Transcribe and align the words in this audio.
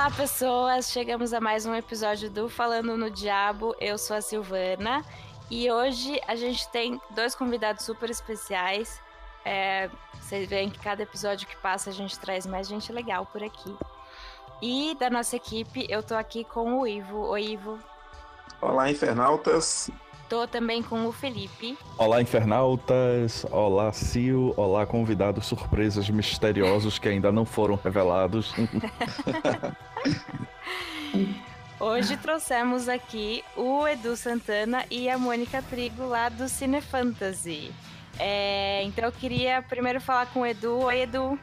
Olá, 0.00 0.10
pessoas! 0.10 0.90
Chegamos 0.90 1.34
a 1.34 1.42
mais 1.42 1.66
um 1.66 1.74
episódio 1.74 2.30
do 2.30 2.48
Falando 2.48 2.96
no 2.96 3.10
Diabo. 3.10 3.76
Eu 3.78 3.98
sou 3.98 4.16
a 4.16 4.22
Silvana 4.22 5.04
e 5.50 5.70
hoje 5.70 6.18
a 6.26 6.34
gente 6.34 6.66
tem 6.70 6.98
dois 7.10 7.34
convidados 7.34 7.84
super 7.84 8.08
especiais. 8.08 8.98
É, 9.44 9.90
vocês 10.14 10.48
veem 10.48 10.70
que 10.70 10.78
cada 10.78 11.02
episódio 11.02 11.46
que 11.46 11.54
passa 11.58 11.90
a 11.90 11.92
gente 11.92 12.18
traz 12.18 12.46
mais 12.46 12.66
gente 12.66 12.90
legal 12.90 13.26
por 13.26 13.44
aqui. 13.44 13.76
E 14.62 14.96
da 14.98 15.10
nossa 15.10 15.36
equipe, 15.36 15.86
eu 15.90 16.02
tô 16.02 16.14
aqui 16.14 16.44
com 16.44 16.80
o 16.80 16.86
Ivo. 16.86 17.18
Oi, 17.26 17.48
Ivo. 17.48 17.78
Olá, 18.58 18.90
infernautas. 18.90 19.90
Tô 20.30 20.46
também 20.46 20.80
com 20.80 21.06
o 21.06 21.12
Felipe. 21.12 21.76
Olá, 21.98 22.22
infernautas. 22.22 23.44
Olá, 23.50 23.90
Sil. 23.90 24.54
Olá, 24.56 24.86
convidados 24.86 25.44
surpresas 25.44 26.08
misteriosos 26.08 27.00
que 27.00 27.08
ainda 27.08 27.32
não 27.32 27.44
foram 27.44 27.74
revelados. 27.74 28.54
Hoje 31.80 32.16
trouxemos 32.16 32.88
aqui 32.88 33.42
o 33.56 33.88
Edu 33.88 34.14
Santana 34.14 34.84
e 34.88 35.10
a 35.10 35.18
Mônica 35.18 35.60
Trigo 35.62 36.06
lá 36.06 36.28
do 36.28 36.48
Cine 36.48 36.80
Fantasy. 36.80 37.72
É, 38.16 38.84
então 38.84 39.06
eu 39.06 39.12
queria 39.12 39.60
primeiro 39.62 40.00
falar 40.00 40.26
com 40.26 40.42
o 40.42 40.46
Edu. 40.46 40.78
Oi, 40.78 41.00
Edu. 41.00 41.36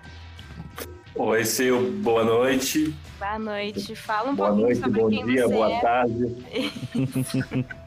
Oi, 1.13 1.43
Sil. 1.43 1.91
Boa 2.01 2.23
noite. 2.23 2.95
Boa 3.20 3.38
noite. 3.38 3.98
Fala 3.98 4.29
um 4.29 4.35
boa 4.35 4.48
pouquinho 4.48 4.67
noite, 4.67 4.79
sobre 4.79 5.01
bom 5.01 5.09
quem 5.09 5.26
dia, 5.26 5.45
você 5.45 5.54
boa 5.54 5.73
é. 5.73 5.81
tarde. 5.81 6.38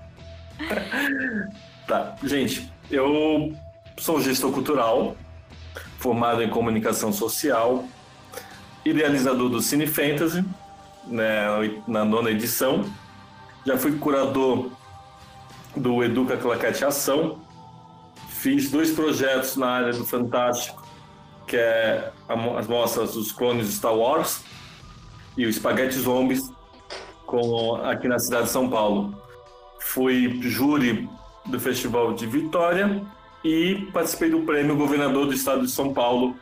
tá, 1.87 2.16
gente, 2.23 2.70
eu 2.91 3.53
sou 3.98 4.20
gestor 4.20 4.53
cultural, 4.53 5.17
formado 5.98 6.42
em 6.42 6.48
comunicação 6.48 7.12
social, 7.12 7.84
idealizador 8.84 9.48
do 9.48 9.61
Cine 9.61 9.86
Fantasy, 9.86 10.44
né, 11.06 11.47
na 11.86 12.05
nona 12.05 12.30
edição. 12.30 12.84
Já 13.64 13.77
fui 13.77 13.97
curador 13.98 14.70
do 15.77 16.02
Educa 16.02 16.36
Claquete 16.36 16.84
Ação. 16.84 17.41
Fiz 18.28 18.70
dois 18.70 18.91
projetos 18.91 19.56
na 19.56 19.69
área 19.69 19.92
do 19.92 20.06
Fantástico, 20.06 20.83
que 21.47 21.56
é 21.56 22.11
as 22.58 22.67
mostras 22.67 23.12
dos 23.12 23.33
clones 23.33 23.67
de 23.69 23.74
Star 23.74 23.95
Wars 23.95 24.42
e 25.36 25.45
o 25.45 25.52
Spaghetti 25.52 25.98
Zombies 25.98 26.50
com, 27.27 27.77
aqui 27.77 28.08
na 28.08 28.19
cidade 28.19 28.45
de 28.45 28.50
São 28.50 28.69
Paulo. 28.69 29.14
Fui 29.92 30.41
júri 30.42 31.08
do 31.46 31.58
Festival 31.58 32.12
de 32.12 32.24
Vitória 32.24 33.05
e 33.42 33.91
participei 33.92 34.30
do 34.30 34.42
prêmio 34.42 34.77
Governador 34.77 35.27
do 35.27 35.34
Estado 35.34 35.62
de 35.62 35.70
São 35.72 35.92
Paulo 35.92 36.36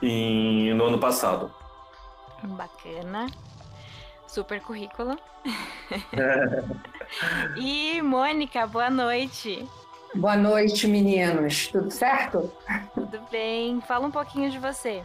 em, 0.00 0.72
no 0.72 0.84
ano 0.84 1.00
passado. 1.00 1.52
Bacana. 2.44 3.26
Super 4.28 4.60
currículo. 4.60 5.18
e 7.58 8.00
Mônica, 8.02 8.64
boa 8.68 8.88
noite. 8.88 9.68
Boa 10.14 10.36
noite, 10.36 10.86
meninos. 10.86 11.66
Tudo 11.66 11.90
certo? 11.90 12.52
Tudo 12.94 13.18
bem? 13.32 13.80
Fala 13.80 14.06
um 14.06 14.12
pouquinho 14.12 14.48
de 14.48 14.60
você. 14.60 15.02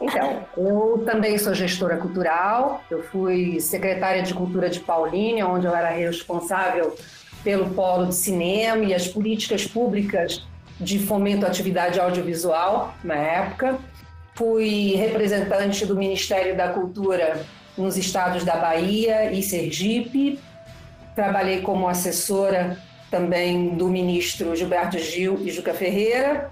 Então, 0.00 0.44
eu 0.56 1.02
também 1.06 1.38
sou 1.38 1.54
gestora 1.54 1.96
cultural. 1.96 2.82
Eu 2.90 3.02
fui 3.04 3.60
secretária 3.60 4.22
de 4.22 4.34
Cultura 4.34 4.68
de 4.68 4.80
Paulínia, 4.80 5.46
onde 5.46 5.66
eu 5.66 5.74
era 5.74 5.90
responsável 5.90 6.94
pelo 7.42 7.70
polo 7.70 8.06
de 8.06 8.14
cinema 8.14 8.84
e 8.84 8.94
as 8.94 9.06
políticas 9.06 9.66
públicas 9.66 10.46
de 10.80 10.98
fomento 10.98 11.44
à 11.44 11.48
atividade 11.48 12.00
audiovisual 12.00 12.94
na 13.04 13.14
época. 13.14 13.78
Fui 14.34 14.94
representante 14.96 15.86
do 15.86 15.94
Ministério 15.94 16.56
da 16.56 16.68
Cultura 16.68 17.44
nos 17.76 17.96
estados 17.96 18.44
da 18.44 18.56
Bahia 18.56 19.30
e 19.32 19.42
Sergipe. 19.42 20.38
Trabalhei 21.14 21.60
como 21.60 21.88
assessora 21.88 22.76
também 23.10 23.76
do 23.76 23.88
ministro 23.88 24.56
Gilberto 24.56 24.98
Gil 24.98 25.38
e 25.44 25.50
Juca 25.50 25.72
Ferreira. 25.72 26.50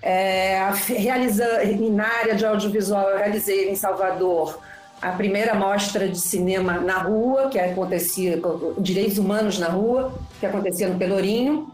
É, 0.00 0.70
realiza, 0.86 1.44
na 1.90 2.06
área 2.06 2.34
de 2.34 2.46
audiovisual, 2.46 3.10
eu 3.10 3.18
realizei 3.18 3.70
em 3.70 3.74
Salvador 3.74 4.58
a 5.00 5.12
primeira 5.12 5.54
mostra 5.54 6.08
de 6.08 6.18
cinema 6.18 6.74
na 6.80 6.98
rua, 6.98 7.48
que 7.48 7.58
acontecia, 7.58 8.40
Direitos 8.78 9.18
Humanos 9.18 9.58
na 9.58 9.68
Rua, 9.68 10.12
que 10.40 10.46
acontecia 10.46 10.88
no 10.88 10.98
Pelourinho. 10.98 11.72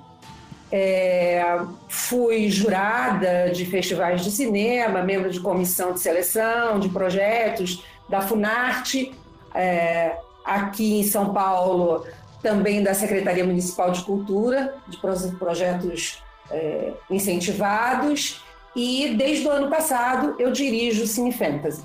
É, 0.71 1.43
fui 1.89 2.51
jurada 2.51 3.51
de 3.51 3.65
festivais 3.65 4.23
de 4.23 4.31
cinema, 4.31 5.03
membro 5.03 5.31
de 5.31 5.41
comissão 5.41 5.93
de 5.93 6.01
seleção, 6.01 6.81
de 6.81 6.89
projetos 6.89 7.85
da 8.09 8.21
Funarte, 8.21 9.15
é, 9.55 10.17
aqui 10.45 11.01
em 11.01 11.05
São 11.05 11.33
Paulo, 11.33 12.05
também 12.43 12.83
da 12.83 12.93
Secretaria 12.93 13.45
Municipal 13.45 13.91
de 13.91 14.03
Cultura, 14.03 14.75
de 14.87 14.99
projetos 15.39 16.23
é, 16.51 16.93
incentivados, 17.11 18.43
e 18.75 19.15
desde 19.17 19.47
o 19.47 19.51
ano 19.51 19.71
passado 19.71 20.35
eu 20.39 20.51
dirijo 20.51 21.05
o 21.05 21.07
Cine 21.07 21.33
Fantasy. 21.33 21.85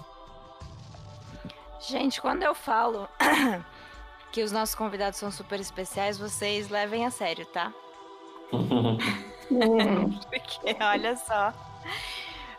Gente, 1.87 2.21
quando 2.21 2.43
eu 2.43 2.53
falo 2.53 3.07
que 4.31 4.43
os 4.43 4.51
nossos 4.51 4.75
convidados 4.75 5.19
são 5.19 5.31
super 5.31 5.59
especiais, 5.59 6.17
vocês 6.17 6.69
levem 6.69 7.05
a 7.05 7.11
sério, 7.11 7.45
tá? 7.47 7.73
Porque 10.29 10.83
olha 10.83 11.15
só. 11.15 11.53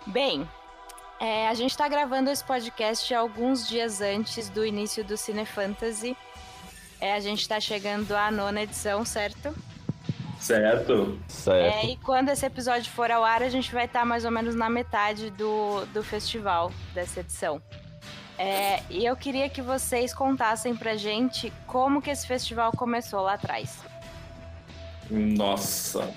Bem, 0.06 0.48
é, 1.20 1.48
a 1.48 1.54
gente 1.54 1.76
tá 1.76 1.88
gravando 1.88 2.30
esse 2.30 2.42
podcast 2.42 3.14
alguns 3.14 3.68
dias 3.68 4.00
antes 4.00 4.48
do 4.48 4.64
início 4.64 5.04
do 5.04 5.16
Cine 5.16 5.44
Fantasy. 5.44 6.16
É, 7.00 7.14
a 7.14 7.20
gente 7.20 7.48
tá 7.48 7.60
chegando 7.60 8.12
à 8.12 8.30
nona 8.30 8.62
edição, 8.62 9.04
certo? 9.04 9.54
Certo. 10.40 11.18
Certo. 11.28 11.86
É, 11.86 11.90
e 11.90 11.96
quando 11.98 12.30
esse 12.30 12.46
episódio 12.46 12.90
for 12.90 13.10
ao 13.10 13.22
ar, 13.22 13.42
a 13.42 13.48
gente 13.50 13.72
vai 13.72 13.84
estar 13.84 14.06
mais 14.06 14.24
ou 14.24 14.30
menos 14.30 14.54
na 14.54 14.70
metade 14.70 15.30
do, 15.30 15.84
do 15.92 16.02
festival 16.02 16.72
dessa 16.94 17.20
edição. 17.20 17.60
É, 18.38 18.82
e 18.88 19.04
eu 19.04 19.14
queria 19.14 19.50
que 19.50 19.60
vocês 19.60 20.14
contassem 20.14 20.74
pra 20.74 20.96
gente 20.96 21.52
como 21.66 22.00
que 22.00 22.08
esse 22.08 22.26
festival 22.26 22.72
começou 22.72 23.20
lá 23.20 23.34
atrás. 23.34 23.78
Nossa. 25.10 26.10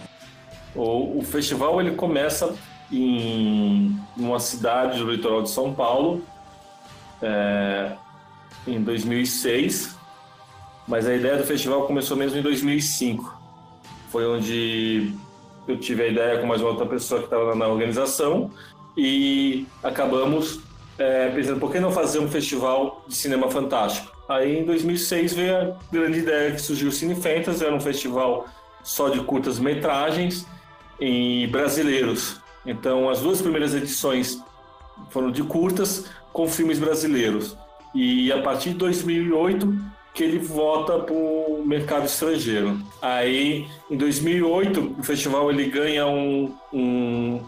O, 0.74 1.20
o 1.20 1.22
festival 1.22 1.82
ele 1.82 1.96
começa 1.96 2.56
em 2.90 4.00
uma 4.16 4.40
cidade 4.40 5.00
do 5.00 5.12
litoral 5.12 5.42
de 5.42 5.50
São 5.50 5.74
Paulo 5.74 6.24
é, 7.22 7.92
em 8.66 8.82
2006, 8.82 9.98
mas 10.88 11.06
a 11.08 11.14
ideia 11.14 11.36
do 11.36 11.44
festival 11.44 11.86
começou 11.86 12.16
mesmo 12.16 12.38
em 12.38 12.42
2005. 12.42 13.43
Foi 14.14 14.28
onde 14.28 15.12
eu 15.68 15.76
tive 15.76 16.04
a 16.04 16.08
ideia 16.08 16.38
com 16.38 16.46
mais 16.46 16.62
uma 16.62 16.70
outra 16.70 16.86
pessoa 16.86 17.20
que 17.20 17.26
estava 17.26 17.56
na 17.56 17.68
organização 17.68 18.52
e 18.96 19.66
acabamos 19.82 20.60
é, 21.00 21.32
pensando 21.32 21.60
por 21.60 21.72
que 21.72 21.80
não 21.80 21.92
fazer 21.92 22.20
um 22.20 22.28
festival 22.30 23.04
de 23.08 23.16
cinema 23.16 23.50
fantástico. 23.50 24.16
Aí 24.30 24.60
em 24.60 24.66
2006 24.66 25.34
veio 25.34 25.58
a 25.58 25.76
grande 25.92 26.20
ideia 26.20 26.52
que 26.52 26.62
surgiu 26.62 26.90
o 26.90 26.92
Cine 26.92 27.16
Fantasy, 27.16 27.66
era 27.66 27.74
um 27.74 27.80
festival 27.80 28.46
só 28.84 29.10
de 29.10 29.20
curtas 29.22 29.58
metragens 29.58 30.46
e 31.00 31.48
brasileiros. 31.48 32.40
Então 32.68 33.10
as 33.10 33.20
duas 33.20 33.42
primeiras 33.42 33.74
edições 33.74 34.40
foram 35.10 35.32
de 35.32 35.42
curtas 35.42 36.06
com 36.32 36.48
filmes 36.48 36.78
brasileiros. 36.78 37.58
E 37.96 38.32
a 38.32 38.44
partir 38.44 38.74
de 38.74 38.76
2008 38.76 39.76
que 40.14 40.24
ele 40.24 40.38
volta 40.38 41.00
para 41.00 41.14
o 41.14 41.64
mercado 41.66 42.06
estrangeiro. 42.06 42.80
Aí, 43.02 43.68
em 43.90 43.98
2008, 43.98 44.96
o 45.00 45.04
festival 45.04 45.50
ele 45.50 45.66
ganha 45.66 46.06
um, 46.06 46.56
um, 46.72 47.42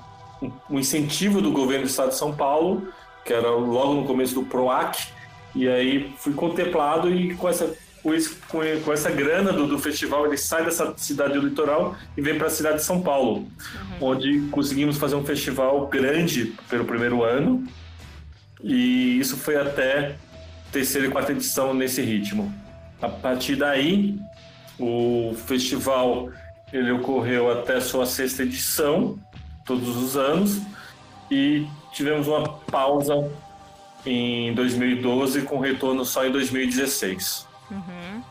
um 0.70 0.80
incentivo 0.80 1.42
do 1.42 1.52
governo 1.52 1.86
do 1.86 1.90
estado 1.90 2.10
de 2.10 2.18
São 2.18 2.36
Paulo, 2.36 2.88
que 3.24 3.32
era 3.32 3.50
logo 3.50 3.94
no 3.94 4.06
começo 4.06 4.34
do 4.34 4.44
PROAC, 4.44 5.10
e 5.54 5.70
aí 5.70 6.14
fui 6.18 6.34
contemplado 6.34 7.10
e 7.10 7.36
com 7.36 7.48
essa, 7.48 7.76
com, 8.02 8.60
com 8.84 8.94
essa 8.94 9.10
grana 9.10 9.54
do, 9.54 9.68
do, 9.68 9.80
festival 9.80 10.26
ele 10.26 10.38
sai 10.38 10.66
dessa 10.66 10.94
cidade 10.98 11.34
do 11.34 11.48
litoral 11.48 11.96
e 12.18 12.22
vem 12.22 12.38
para 12.38 12.48
a 12.48 12.50
cidade 12.50 12.78
de 12.78 12.84
São 12.84 13.02
Paulo, 13.02 13.48
uhum. 14.02 14.10
onde 14.10 14.42
conseguimos 14.52 14.98
fazer 14.98 15.16
um 15.16 15.24
festival 15.24 15.88
grande 15.88 16.54
pelo 16.70 16.84
primeiro 16.84 17.24
ano, 17.24 17.66
e 18.62 19.20
isso 19.20 19.38
foi 19.38 19.56
até 19.56 20.16
terceira 20.76 21.08
e 21.08 21.10
quarta 21.10 21.32
edição 21.32 21.74
nesse 21.74 22.02
ritmo. 22.02 22.54
A 23.02 23.08
partir 23.08 23.56
daí, 23.56 24.20
o 24.78 25.34
festival 25.48 26.30
ele 26.74 26.92
ocorreu 26.92 27.50
até 27.50 27.80
sua 27.80 28.06
sexta 28.06 28.44
edição, 28.44 29.18
todos 29.66 29.96
os 29.96 30.18
anos, 30.18 30.62
e 31.32 31.66
tivemos 31.94 32.28
uma 32.28 32.44
pausa 32.44 33.32
em 34.06 34.54
2012 34.54 35.44
com 35.44 35.60
retorno 35.60 36.04
só 36.04 36.26
em 36.26 36.32
2016. 36.34 37.48
Uhum. 37.72 38.22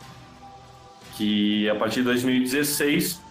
Que 1.16 1.66
a 1.70 1.74
partir 1.76 2.00
de 2.00 2.04
2016 2.04 3.22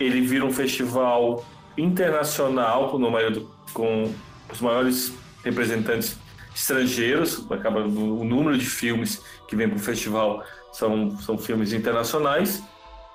ele 0.00 0.22
vira 0.22 0.46
um 0.46 0.52
festival 0.52 1.44
internacional 1.76 2.88
com, 2.88 2.98
com 3.74 4.14
os 4.50 4.60
maiores 4.62 5.12
representantes 5.44 6.16
estrangeiros, 6.58 7.46
acaba 7.50 7.80
o 7.80 8.24
número 8.24 8.58
de 8.58 8.66
filmes 8.66 9.22
que 9.46 9.54
vem 9.54 9.68
para 9.68 9.76
o 9.76 9.80
festival 9.80 10.44
são, 10.72 11.16
são 11.18 11.38
filmes 11.38 11.72
internacionais. 11.72 12.62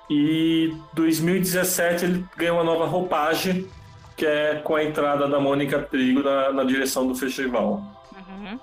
E 0.08 0.74
2017 0.94 2.04
ele 2.04 2.24
ganhou 2.36 2.56
uma 2.58 2.64
nova 2.64 2.86
roupagem, 2.86 3.68
que 4.16 4.26
é 4.26 4.56
com 4.56 4.76
a 4.76 4.84
entrada 4.84 5.28
da 5.28 5.40
Mônica 5.40 5.80
Trigo 5.80 6.22
na, 6.22 6.52
na 6.52 6.64
direção 6.64 7.06
do 7.06 7.14
festival. 7.14 7.82
Uhum. 8.14 8.58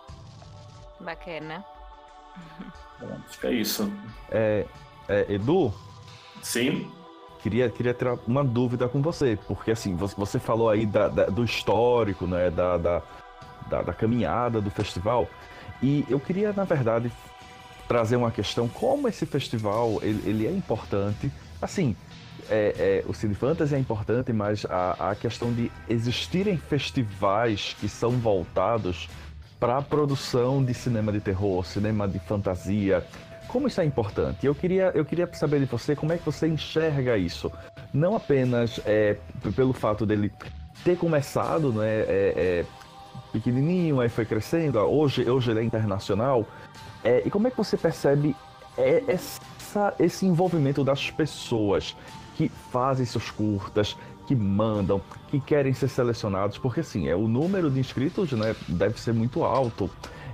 Bacana. 1.00 1.66
Acho 3.27 3.39
que 3.39 3.48
é 3.48 3.51
isso. 3.54 3.92
É, 4.30 4.66
é, 5.10 5.25
Edu? 5.34 5.74
Sim. 6.42 6.89
Queria, 7.42 7.69
queria 7.69 7.94
ter 7.94 8.07
uma 8.27 8.44
dúvida 8.44 8.88
com 8.88 9.01
você, 9.01 9.38
porque 9.48 9.72
assim, 9.72 9.95
você 9.95 10.38
falou 10.38 10.69
aí 10.69 10.86
da, 10.86 11.07
da, 11.07 11.25
do 11.25 11.44
histórico, 11.44 12.27
né, 12.27 12.51
da, 12.51 12.77
da, 12.77 13.01
da, 13.72 13.82
da 13.82 13.94
caminhada 13.94 14.62
do 14.62 14.70
festival, 14.70 15.28
e 15.82 16.06
eu 16.10 16.20
queria, 16.20 16.54
na 16.54 16.66
verdade, 16.66 17.12
trazer 17.88 18.18
uma 18.18 18.30
questão 18.30 18.68
como 18.68 19.08
esse 19.08 19.26
festival 19.26 20.00
ele, 20.04 20.30
ele 20.30 20.48
é 20.48 20.52
importante. 20.52 21.32
Assim, 21.62 21.96
é, 22.50 22.76
é, 22.78 23.04
o 23.08 23.14
Cine 23.14 23.34
Fantasy 23.34 23.74
é 23.74 23.80
importante, 23.80 24.32
mas 24.34 24.66
a, 24.66 25.12
a 25.12 25.16
questão 25.16 25.52
de 25.54 25.72
existirem 25.90 26.58
festivais 26.58 27.76
que 27.80 27.88
são 27.88 28.12
voltados 28.12 29.10
para 29.60 29.78
a 29.78 29.82
produção 29.82 30.64
de 30.64 30.74
cinema 30.74 31.12
de 31.12 31.22
terror, 31.22 31.66
cinema 31.66 32.08
de 32.08 32.20
fantasia, 32.20 33.06
como 33.48 33.68
isso 33.68 33.82
é 33.82 33.86
importante? 33.86 34.46
Eu 34.46 34.56
queria, 34.56 34.92
eu 34.96 35.04
queria 35.04 35.30
saber 35.34 35.60
de 35.60 35.66
você 35.66 35.96
como 35.96 36.14
é 36.14 36.18
que 36.18 36.26
você 36.26 36.48
enxerga 36.48 37.18
isso. 37.18 37.52
Não 37.94 38.16
apenas 38.16 38.80
é, 38.86 39.18
pelo 39.56 39.74
fato 39.74 40.06
dele 40.06 40.32
ter 40.84 40.98
começado 40.98 41.74
né, 41.74 41.88
é, 41.88 42.06
é, 42.08 42.66
pequenininho, 43.31 44.00
aí 44.00 44.10
foi 44.10 44.25
crescendo, 44.25 44.80
hoje, 44.80 45.30
hoje 45.30 45.51
ele 45.51 45.62
é 45.62 45.63
internacional. 45.63 46.45
É, 47.04 47.24
e 47.25 47.30
como 47.30 47.48
é 47.48 47.51
que 47.51 47.57
você 47.57 47.78
percebe 47.78 48.36
é, 48.78 49.04
essa, 49.07 49.94
esse 50.00 50.25
envolvimento 50.25 50.83
das 50.83 51.10
pessoas 51.10 51.95
que 52.36 52.50
fazem 52.72 53.06
seus 53.06 53.31
curtas, 53.31 53.98
que 54.28 54.36
mandam, 54.36 55.01
que 55.30 55.39
querem 55.39 55.74
ser 55.74 55.88
selecionados? 55.88 56.57
Porque 56.57 56.81
assim, 56.81 57.07
é, 57.07 57.16
o 57.16 57.28
número 57.28 57.69
de 57.69 57.80
inscritos 57.80 58.31
né, 58.33 58.56
deve 58.68 59.00
ser 59.00 59.13
muito 59.13 59.44
alto. 59.44 59.89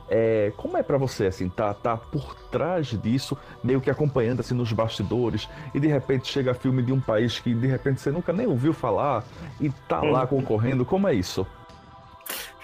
É, 0.10 0.54
como 0.56 0.78
é 0.78 0.84
para 0.84 0.98
você, 0.98 1.26
assim, 1.26 1.50
tá, 1.50 1.74
tá 1.74 1.98
por 1.98 2.34
trás 2.50 2.88
disso, 2.88 3.38
meio 3.62 3.82
que 3.82 3.90
acompanhando, 3.90 4.40
assim, 4.40 4.56
nos 4.56 4.72
bastidores, 4.72 5.50
e 5.74 5.82
de 5.82 5.88
repente 5.88 6.32
chega 6.32 6.54
filme 6.54 6.82
de 6.82 6.94
um 6.94 7.00
país 7.00 7.40
que 7.40 7.54
de 7.54 7.68
repente 7.68 8.00
você 8.00 8.10
nunca 8.10 8.32
nem 8.32 8.48
ouviu 8.48 8.72
falar 8.72 9.26
e 9.60 9.70
tá 9.70 10.02
lá 10.02 10.22
uhum. 10.22 10.28
concorrendo, 10.28 10.86
como 10.86 11.10
é 11.10 11.14
isso? 11.14 11.46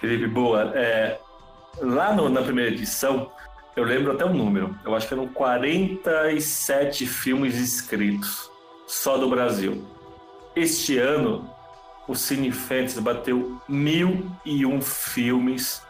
Felipe, 0.04 0.26
boa. 0.26 0.70
É, 0.74 1.18
lá 1.80 2.14
no, 2.14 2.28
na 2.28 2.42
primeira 2.42 2.70
edição, 2.70 3.32
eu 3.74 3.84
lembro 3.84 4.12
até 4.12 4.22
o 4.22 4.34
número, 4.34 4.78
eu 4.84 4.94
acho 4.94 5.08
que 5.08 5.14
eram 5.14 5.26
47 5.28 7.06
filmes 7.06 7.56
inscritos, 7.56 8.50
só 8.86 9.16
do 9.16 9.30
Brasil. 9.30 9.82
Este 10.54 10.98
ano, 10.98 11.50
o 12.06 12.14
Cine 12.14 12.52
Fantasy 12.52 13.00
bateu 13.00 13.58
mil 13.66 14.30
e 14.44 14.66
um 14.66 14.82
filmes 14.82 15.80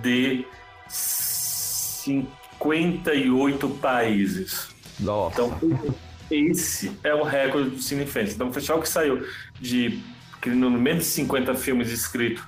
de 0.00 0.46
58 0.86 3.68
países. 3.68 4.68
Nossa. 5.00 5.42
Então, 5.42 5.58
esse 6.30 6.92
é 7.02 7.12
o 7.12 7.24
recorde 7.24 7.70
do 7.70 7.82
Cine 7.82 8.06
Fantasy. 8.06 8.36
Então, 8.36 8.46
um 8.46 8.52
festival 8.52 8.80
que 8.80 8.88
saiu 8.88 9.26
de 9.60 10.00
no 10.46 10.70
menos 10.70 11.02
de 11.04 11.10
50 11.10 11.56
filmes 11.56 11.90
escritos 11.90 12.44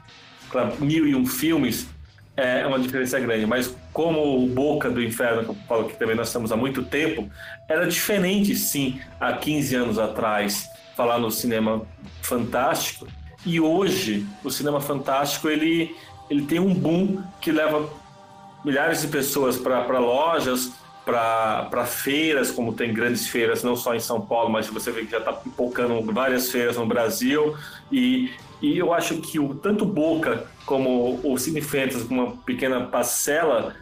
para 0.52 0.66
mil 0.78 1.06
e 1.06 1.14
um 1.14 1.26
filmes 1.26 1.88
é 2.36 2.66
uma 2.66 2.78
diferença 2.78 3.18
grande. 3.18 3.46
Mas 3.46 3.74
como 3.92 4.44
o 4.44 4.46
Boca 4.46 4.90
do 4.90 5.02
Inferno, 5.02 5.42
que 5.42 5.50
eu 5.50 5.56
falo 5.66 5.88
que 5.88 5.96
também 5.96 6.14
nós 6.14 6.28
estamos 6.28 6.52
há 6.52 6.56
muito 6.56 6.82
tempo, 6.82 7.28
era 7.68 7.86
diferente, 7.86 8.54
sim, 8.54 9.00
há 9.18 9.32
15 9.32 9.74
anos 9.74 9.98
atrás, 9.98 10.68
falar 10.96 11.18
no 11.18 11.30
cinema 11.30 11.82
fantástico. 12.20 13.06
E 13.44 13.60
hoje, 13.60 14.26
o 14.44 14.50
cinema 14.50 14.80
fantástico, 14.80 15.48
ele, 15.48 15.96
ele 16.30 16.42
tem 16.42 16.60
um 16.60 16.72
boom 16.72 17.22
que 17.40 17.50
leva 17.50 17.88
milhares 18.64 19.00
de 19.02 19.08
pessoas 19.08 19.56
para 19.56 19.98
lojas, 19.98 20.70
para 21.04 21.84
feiras, 21.84 22.52
como 22.52 22.72
tem 22.72 22.94
grandes 22.94 23.26
feiras, 23.26 23.64
não 23.64 23.74
só 23.74 23.94
em 23.94 24.00
São 24.00 24.20
Paulo, 24.20 24.48
mas 24.50 24.68
você 24.68 24.92
vê 24.92 25.04
que 25.04 25.10
já 25.10 25.18
está 25.18 25.32
pipocando 25.32 26.00
várias 26.12 26.50
feiras 26.50 26.76
no 26.76 26.86
Brasil. 26.86 27.56
E, 27.90 28.30
e 28.62 28.78
eu 28.78 28.94
acho 28.94 29.16
que 29.16 29.38
o, 29.38 29.54
tanto 29.54 29.84
Boca 29.84 30.46
como 30.64 31.20
o 31.24 31.36
Cine 31.36 31.60
Fantasy, 31.60 32.06
uma 32.08 32.36
pequena 32.46 32.86
parcela, 32.86 33.74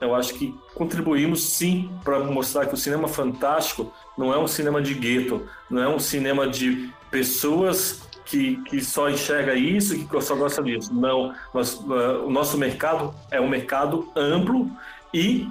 eu 0.00 0.14
acho 0.14 0.34
que 0.34 0.54
contribuímos 0.74 1.42
sim 1.42 1.90
para 2.04 2.20
mostrar 2.20 2.66
que 2.66 2.74
o 2.74 2.76
cinema 2.76 3.08
fantástico 3.08 3.92
não 4.16 4.32
é 4.32 4.38
um 4.38 4.46
cinema 4.46 4.80
de 4.82 4.94
gueto, 4.94 5.48
não 5.70 5.82
é 5.82 5.88
um 5.88 5.98
cinema 5.98 6.46
de 6.46 6.90
pessoas 7.10 8.06
que, 8.26 8.56
que 8.64 8.84
só 8.84 9.08
enxerga 9.08 9.54
isso 9.54 10.06
que 10.06 10.20
só 10.20 10.34
gosta 10.34 10.62
disso. 10.62 10.92
Não, 10.92 11.34
nós, 11.54 11.74
uh, 11.74 12.26
o 12.26 12.30
nosso 12.30 12.58
mercado 12.58 13.14
é 13.30 13.40
um 13.40 13.48
mercado 13.48 14.08
amplo 14.14 14.70
e 15.14 15.48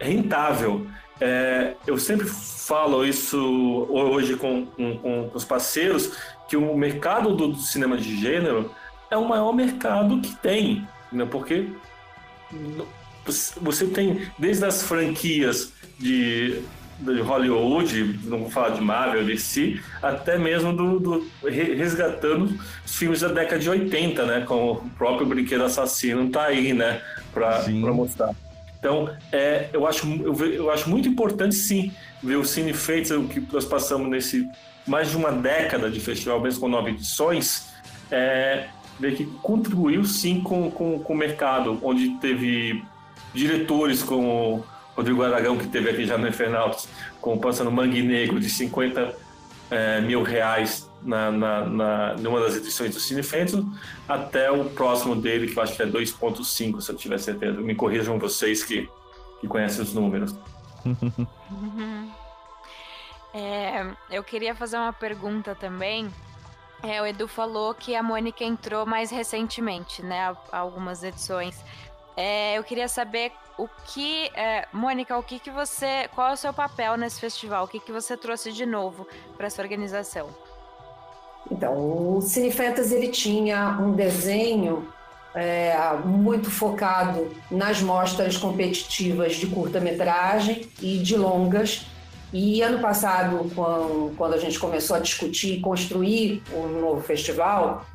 rentável. 0.00 0.86
É, 1.20 1.74
eu 1.86 1.98
sempre 1.98 2.26
falo 2.26 3.04
isso 3.04 3.86
hoje 3.90 4.36
com, 4.36 4.66
com, 4.66 4.98
com, 4.98 5.30
os 5.34 5.44
parceiros, 5.44 6.12
que 6.48 6.56
o 6.56 6.76
mercado 6.76 7.34
do, 7.34 7.54
cinema 7.56 7.96
de 7.96 8.16
gênero 8.16 8.74
é 9.10 9.16
o 9.16 9.28
maior 9.28 9.52
mercado 9.52 10.20
que 10.20 10.34
tem, 10.36 10.86
né? 11.12 11.26
porque 11.30 11.68
você 13.60 13.86
tem 13.86 14.26
desde 14.38 14.64
as 14.64 14.82
franquias 14.82 15.72
de 15.98 16.62
de 16.98 17.20
Hollywood, 17.20 18.18
não 18.24 18.38
vou 18.38 18.50
falar 18.50 18.70
de 18.70 18.80
Marvel, 18.80 19.38
si, 19.38 19.80
até 20.02 20.36
mesmo 20.36 20.72
do, 20.72 20.98
do, 20.98 21.26
resgatando 21.48 22.58
os 22.84 22.96
filmes 22.96 23.20
da 23.20 23.28
década 23.28 23.60
de 23.60 23.70
80, 23.70 24.26
né? 24.26 24.40
Com 24.40 24.72
o 24.72 24.90
próprio 24.98 25.26
Brinquedo 25.26 25.62
Assassino 25.62 26.28
tá 26.28 26.46
aí, 26.46 26.72
né? 26.72 27.00
Para 27.32 27.64
mostrar. 27.92 28.34
Então, 28.78 29.10
é, 29.32 29.68
eu, 29.72 29.86
acho, 29.86 30.06
eu, 30.22 30.34
eu, 30.52 30.70
acho 30.70 30.88
muito 30.88 31.08
importante, 31.08 31.54
sim, 31.54 31.92
ver 32.22 32.36
o 32.36 32.44
Cine 32.44 32.72
Feitos, 32.72 33.10
o 33.10 33.24
que 33.24 33.44
nós 33.52 33.64
passamos 33.64 34.08
nesse 34.08 34.48
mais 34.86 35.10
de 35.10 35.16
uma 35.16 35.30
década 35.30 35.90
de 35.90 36.00
festival, 36.00 36.40
mesmo 36.40 36.60
com 36.60 36.68
nove 36.68 36.90
edições, 36.90 37.68
é, 38.10 38.68
ver 38.98 39.16
que 39.16 39.26
contribuiu, 39.42 40.04
sim, 40.04 40.40
com, 40.40 40.70
com, 40.70 40.98
com 41.00 41.12
o 41.12 41.16
mercado, 41.16 41.78
onde 41.82 42.10
teve 42.20 42.82
diretores 43.34 44.02
como 44.02 44.64
Rodrigo 44.96 45.22
Aragão, 45.22 45.56
que 45.58 45.66
teve 45.66 45.90
aqui 45.90 46.06
já 46.06 46.16
no 46.16 46.26
Infernautas, 46.26 46.88
com 47.20 47.34
o 47.34 47.38
Pança 47.38 47.62
no 47.62 47.70
Mangue 47.70 48.02
Negro, 48.02 48.40
de 48.40 48.48
50 48.48 49.14
é, 49.70 50.00
mil 50.00 50.22
reais 50.22 50.87
na, 51.02 51.30
na, 51.30 51.66
na, 51.66 52.14
numa 52.16 52.40
das 52.40 52.56
edições 52.56 52.94
do 52.94 53.00
Cine 53.00 53.22
Fento, 53.22 53.66
até 54.08 54.50
o 54.50 54.64
próximo 54.70 55.14
dele, 55.16 55.48
que 55.48 55.58
eu 55.58 55.62
acho 55.62 55.74
que 55.74 55.82
é 55.82 55.86
2.5, 55.86 56.80
se 56.80 56.90
eu 56.90 56.96
tiver 56.96 57.18
certeza. 57.18 57.60
Me 57.60 57.74
corrijam 57.74 58.18
vocês 58.18 58.62
que, 58.62 58.88
que 59.40 59.46
conhecem 59.46 59.82
os 59.82 59.92
números. 59.94 60.34
É, 63.34 63.86
eu 64.10 64.24
queria 64.24 64.54
fazer 64.54 64.78
uma 64.78 64.92
pergunta 64.92 65.54
também. 65.54 66.10
É, 66.82 67.00
o 67.02 67.06
Edu 67.06 67.28
falou 67.28 67.74
que 67.74 67.94
a 67.94 68.02
Mônica 68.02 68.42
entrou 68.42 68.86
mais 68.86 69.10
recentemente, 69.10 70.02
né? 70.02 70.34
Algumas 70.50 71.02
edições. 71.02 71.62
É, 72.16 72.56
eu 72.56 72.64
queria 72.64 72.88
saber 72.88 73.32
o 73.56 73.68
que, 73.86 74.26
é, 74.34 74.66
Mônica, 74.72 75.16
o 75.16 75.22
que 75.22 75.38
que 75.38 75.50
você, 75.50 76.08
qual 76.14 76.30
é 76.30 76.32
o 76.32 76.36
seu 76.36 76.52
papel 76.52 76.96
nesse 76.96 77.20
festival? 77.20 77.64
O 77.64 77.68
que 77.68 77.80
que 77.80 77.92
você 77.92 78.16
trouxe 78.16 78.52
de 78.52 78.64
novo 78.64 79.06
para 79.36 79.46
essa 79.46 79.60
organização? 79.60 80.28
Então, 81.50 82.16
o 82.16 82.20
Cine 82.20 82.52
Fantasy 82.52 82.94
ele 82.94 83.08
tinha 83.08 83.78
um 83.80 83.92
desenho 83.92 84.88
é, 85.34 85.74
muito 86.04 86.50
focado 86.50 87.30
nas 87.50 87.80
mostras 87.80 88.36
competitivas 88.36 89.36
de 89.36 89.46
curta-metragem 89.46 90.68
e 90.80 90.98
de 90.98 91.16
longas. 91.16 91.86
E 92.32 92.60
ano 92.60 92.80
passado, 92.80 93.50
quando, 94.16 94.34
a 94.34 94.38
gente 94.38 94.58
começou 94.58 94.96
a 94.96 94.98
discutir 94.98 95.54
e 95.54 95.60
construir 95.60 96.42
o 96.52 96.58
um 96.58 96.80
novo 96.80 97.00
festival, 97.00 97.86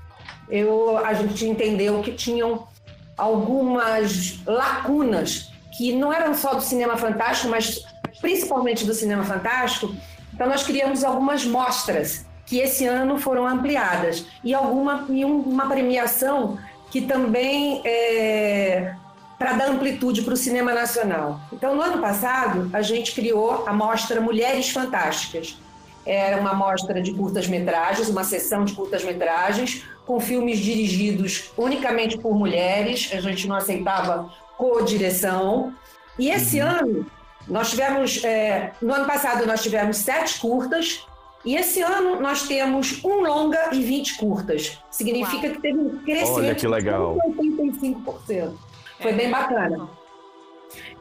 eu, 0.50 0.98
a 0.98 1.14
gente 1.14 1.46
entendeu 1.46 2.02
que 2.02 2.12
tinham 2.12 2.68
algumas 3.16 4.40
lacunas 4.46 5.52
que 5.78 5.94
não 5.94 6.12
eram 6.12 6.34
só 6.34 6.56
do 6.56 6.62
cinema 6.62 6.98
fantástico, 6.98 7.50
mas 7.50 7.84
principalmente 8.22 8.86
do 8.86 8.94
cinema 8.94 9.24
fantástico. 9.24 9.96
Então 10.34 10.48
nós 10.48 10.64
criamos 10.64 11.04
algumas 11.04 11.46
mostras 11.46 12.26
que 12.46 12.60
esse 12.60 12.86
ano 12.86 13.18
foram 13.18 13.48
ampliadas 13.48 14.26
e 14.44 14.54
alguma 14.54 15.06
e 15.10 15.24
uma 15.26 15.68
premiação 15.68 16.58
que 16.92 17.02
também 17.02 17.82
é, 17.86 18.94
para 19.40 19.54
dar 19.54 19.70
amplitude 19.70 20.22
para 20.22 20.34
o 20.34 20.38
cinema 20.38 20.74
nacional. 20.74 21.40
Então 21.52 21.76
no 21.76 21.82
ano 21.82 22.00
passado 22.00 22.70
a 22.74 22.82
gente 22.82 23.14
criou 23.14 23.66
a 23.68 23.74
mostra 23.74 24.22
Mulheres 24.22 24.70
Fantásticas 24.70 25.58
era 26.06 26.40
uma 26.40 26.54
mostra 26.54 27.02
de 27.02 27.14
curtas-metragens, 27.14 28.10
uma 28.10 28.24
sessão 28.24 28.66
de 28.66 28.74
curtas-metragens, 28.74 29.86
com 30.06 30.20
filmes 30.20 30.60
dirigidos 30.60 31.52
unicamente 31.58 32.18
por 32.18 32.36
mulheres, 32.36 33.10
a 33.14 33.22
gente 33.22 33.48
não 33.48 33.56
aceitava 33.56 34.30
co-direção. 34.58 35.74
E 36.20 36.30
esse 36.30 36.60
uhum. 36.62 36.68
ano, 36.68 37.06
nós 37.48 37.70
tivemos, 37.70 38.24
é, 38.24 38.74
no 38.82 38.94
ano 38.94 39.06
passado, 39.06 39.46
nós 39.46 39.64
tivemos 39.64 39.98
sete 39.98 40.40
curtas, 40.40 41.06
e 41.46 41.56
esse 41.56 41.82
ano 41.82 42.20
nós 42.22 42.44
temos 42.48 43.04
um 43.04 43.22
longa 43.22 43.70
e 43.74 43.82
20 43.82 44.18
curtas. 44.18 44.80
Significa 44.90 45.48
Uau. 45.48 45.56
que 45.56 45.62
teve 45.62 45.78
um 45.78 45.98
crescimento 46.00 46.38
Olha 46.38 46.56
que 46.56 46.68
legal. 46.68 47.18
de 47.38 47.50
85%. 47.50 48.54
Foi 49.00 49.12
é. 49.12 49.14
bem 49.14 49.30
bacana. 49.30 49.90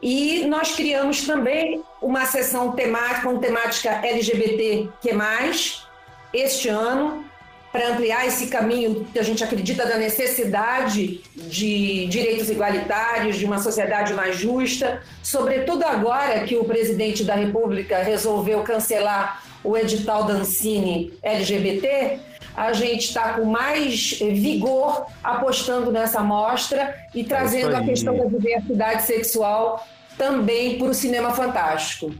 E 0.01 0.45
nós 0.45 0.75
criamos 0.75 1.25
também 1.25 1.81
uma 2.01 2.25
sessão 2.25 2.73
temática, 2.73 3.21
com 3.21 3.39
temática 3.39 3.89
LGBT 4.05 4.89
que 5.01 5.13
mais 5.13 5.87
este 6.33 6.67
ano, 6.67 7.23
para 7.71 7.89
ampliar 7.89 8.27
esse 8.27 8.47
caminho 8.47 9.07
que 9.11 9.17
a 9.17 9.23
gente 9.23 9.43
acredita 9.43 9.85
da 9.85 9.97
necessidade 9.97 11.21
de 11.35 12.05
direitos 12.07 12.49
igualitários, 12.49 13.37
de 13.37 13.45
uma 13.45 13.59
sociedade 13.59 14.13
mais 14.13 14.37
justa, 14.37 15.01
sobretudo 15.23 15.83
agora 15.83 16.41
que 16.41 16.55
o 16.55 16.65
presidente 16.65 17.23
da 17.23 17.33
República 17.33 18.03
resolveu 18.03 18.61
cancelar 18.61 19.41
o 19.63 19.77
edital 19.77 20.25
da 20.25 20.33
Ancine 20.33 21.13
LGBT, 21.21 22.19
a 22.55 22.73
gente 22.73 23.05
está 23.05 23.33
com 23.33 23.45
mais 23.45 24.19
vigor 24.19 25.07
apostando 25.23 25.91
nessa 25.91 26.21
mostra 26.21 26.95
e 27.13 27.23
trazendo 27.23 27.75
a 27.75 27.81
questão 27.81 28.15
da 28.15 28.25
diversidade 28.25 29.03
sexual 29.03 29.85
também 30.17 30.77
para 30.77 30.87
o 30.87 30.93
cinema 30.93 31.31
fantástico. 31.31 32.13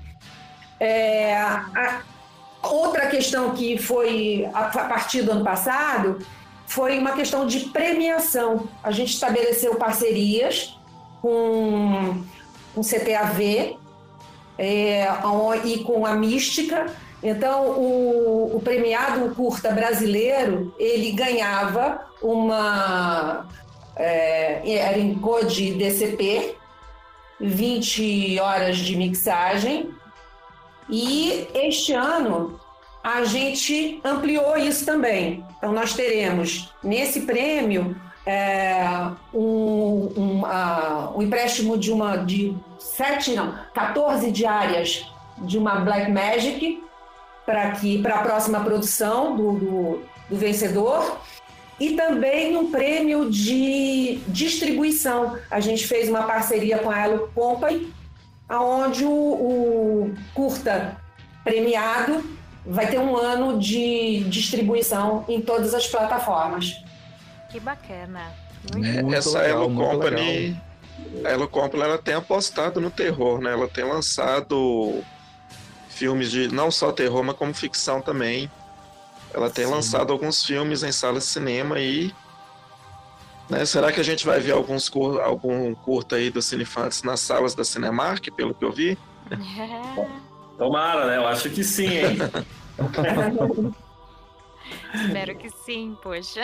É, 0.79 1.35
a, 1.35 2.01
outra 2.63 3.07
questão 3.07 3.51
que 3.51 3.77
foi 3.77 4.49
a, 4.53 4.65
a 4.65 4.85
partir 4.85 5.21
do 5.21 5.31
ano 5.31 5.43
passado 5.43 6.19
foi 6.65 6.97
uma 6.97 7.11
questão 7.11 7.45
de 7.45 7.59
premiação. 7.69 8.67
A 8.81 8.91
gente 8.91 9.13
estabeleceu 9.13 9.75
parcerias 9.75 10.75
com 11.21 12.23
o 12.75 12.81
CTAV 12.81 13.77
é, 14.57 15.07
e 15.63 15.79
com 15.79 16.05
a 16.05 16.15
Mística 16.15 16.87
então, 17.23 17.69
o, 17.69 18.57
o 18.57 18.61
premiado 18.61 19.33
curta 19.33 19.71
brasileiro, 19.71 20.73
ele 20.77 21.11
ganhava 21.11 22.01
uma... 22.21 23.47
É, 23.95 24.77
era 24.77 24.97
em 24.97 25.15
code 25.15 25.75
DCP, 25.75 26.55
20 27.39 28.39
horas 28.39 28.77
de 28.77 28.97
mixagem. 28.97 29.93
E 30.89 31.47
este 31.53 31.93
ano 31.93 32.59
a 33.01 33.23
gente 33.23 34.01
ampliou 34.03 34.57
isso 34.57 34.85
também. 34.85 35.45
Então, 35.57 35.71
nós 35.71 35.93
teremos 35.93 36.73
nesse 36.83 37.21
prêmio 37.21 37.95
é, 38.25 38.85
um, 39.33 40.11
um, 40.17 40.41
uh, 40.41 41.17
um, 41.17 41.21
empréstimo 41.21 41.77
de 41.77 41.91
uma 41.91 42.17
de 42.17 42.55
sete, 42.79 43.33
não, 43.33 43.53
14 43.73 44.31
diárias 44.31 45.05
de 45.39 45.57
uma 45.57 45.75
Black 45.81 46.11
Magic 46.11 46.83
para 47.45 47.71
que 47.71 48.01
para 48.01 48.15
a 48.15 48.23
próxima 48.23 48.63
produção 48.63 49.35
do, 49.35 49.51
do, 49.53 50.03
do, 50.29 50.35
vencedor 50.35 51.19
e 51.79 51.95
também 51.95 52.55
um 52.55 52.71
prêmio 52.71 53.29
de 53.29 54.21
distribuição. 54.27 55.37
A 55.49 55.59
gente 55.59 55.85
fez 55.85 56.09
uma 56.09 56.23
parceria 56.23 56.77
com 56.79 56.89
a 56.89 56.99
Elo 56.99 57.31
Company, 57.33 57.93
aonde 58.47 59.03
o, 59.03 59.11
o 59.11 60.13
curta 60.33 60.97
premiado 61.43 62.23
vai 62.65 62.87
ter 62.87 62.99
um 62.99 63.17
ano 63.17 63.59
de 63.59 64.23
distribuição 64.25 65.25
em 65.27 65.41
todas 65.41 65.73
as 65.73 65.87
plataformas. 65.87 66.73
Que 67.49 67.59
bacana. 67.59 68.31
Muito 68.73 69.13
Essa 69.13 69.39
legal, 69.39 69.63
Elo 69.63 69.75
Company, 69.75 70.61
a 71.25 71.29
Elo 71.29 71.47
Company, 71.49 71.83
ela 71.83 71.97
tem 71.97 72.13
apostado 72.13 72.79
no 72.79 72.89
terror, 72.89 73.41
né? 73.41 73.51
Ela 73.51 73.67
tem 73.67 73.83
lançado 73.83 75.03
filmes 75.93 76.31
de 76.31 76.47
não 76.47 76.69
só 76.71 76.91
terror, 76.91 77.23
mas 77.23 77.35
como 77.35 77.53
ficção 77.53 78.01
também. 78.01 78.49
Ela 79.33 79.49
tem 79.49 79.65
Sim. 79.65 79.71
lançado 79.71 80.11
alguns 80.11 80.43
filmes 80.43 80.83
em 80.83 80.91
salas 80.91 81.23
de 81.23 81.29
cinema 81.29 81.79
e. 81.79 82.13
Né, 83.49 83.65
será 83.65 83.91
que 83.91 83.99
a 83.99 84.03
gente 84.03 84.25
vai 84.25 84.39
ver 84.39 84.51
alguns 84.51 84.87
cur, 84.87 85.19
algum 85.21 85.73
curta 85.75 86.15
aí 86.15 86.29
do 86.29 86.41
Cinefantes 86.41 87.03
nas 87.03 87.19
salas 87.19 87.53
da 87.53 87.63
Cinemark, 87.63 88.31
pelo 88.31 88.53
que 88.53 88.63
eu 88.63 88.71
vi? 88.71 88.97
Tomara, 90.57 91.07
né? 91.07 91.17
Eu 91.17 91.27
acho 91.27 91.49
que 91.49 91.63
sim, 91.63 91.87
hein? 91.87 92.17
Espero 94.93 95.35
que 95.35 95.49
sim, 95.49 95.97
poxa. 96.01 96.41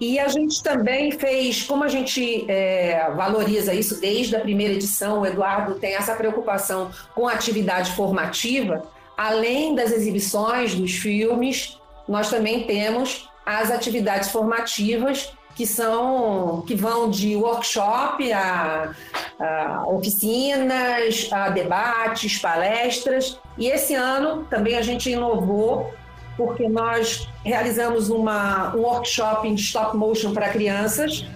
E 0.00 0.18
a 0.18 0.28
gente 0.28 0.62
também 0.62 1.10
fez, 1.10 1.62
como 1.62 1.82
a 1.82 1.88
gente 1.88 2.44
é, 2.48 3.10
valoriza 3.16 3.74
isso 3.74 4.00
desde 4.00 4.36
a 4.36 4.40
primeira 4.40 4.74
edição, 4.74 5.20
o 5.20 5.26
Eduardo 5.26 5.74
tem 5.74 5.94
essa 5.94 6.14
preocupação 6.14 6.90
com 7.14 7.26
a 7.26 7.32
atividade 7.32 7.92
formativa, 7.92 8.84
além 9.16 9.74
das 9.74 9.90
exibições 9.90 10.74
dos 10.74 10.92
filmes, 10.92 11.80
nós 12.08 12.30
também 12.30 12.64
temos 12.64 13.28
as 13.44 13.70
atividades 13.70 14.30
formativas 14.30 15.32
que 15.56 15.66
são 15.66 16.62
que 16.68 16.76
vão 16.76 17.10
de 17.10 17.34
workshop 17.34 18.32
a, 18.32 18.94
a, 19.40 19.84
oficinas, 19.88 21.28
a 21.32 21.48
debates, 21.48 22.38
palestras. 22.38 23.40
E 23.56 23.66
esse 23.66 23.92
ano 23.92 24.46
também 24.48 24.76
a 24.76 24.82
gente 24.82 25.10
inovou 25.10 25.92
porque 26.38 26.68
nós 26.68 27.28
realizamos 27.44 28.08
uma, 28.08 28.74
um 28.76 28.82
workshop 28.82 29.52
de 29.52 29.60
stop 29.60 29.96
motion 29.96 30.32
para 30.32 30.48
crianças. 30.50 31.26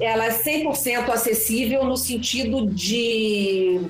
Ela 0.00 0.26
é 0.26 0.30
100% 0.30 1.10
acessível 1.10 1.84
no 1.84 1.96
sentido 1.96 2.66
de 2.66 3.80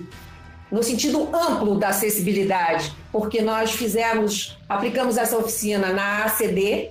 no 0.71 0.83
sentido 0.83 1.29
amplo 1.37 1.79
da 1.79 1.89
acessibilidade, 1.89 2.95
porque 3.13 3.43
nós 3.43 3.73
fizemos, 3.73 4.57
aplicamos 4.67 5.19
essa 5.19 5.37
oficina 5.37 5.93
na 5.93 6.25
ACD, 6.25 6.89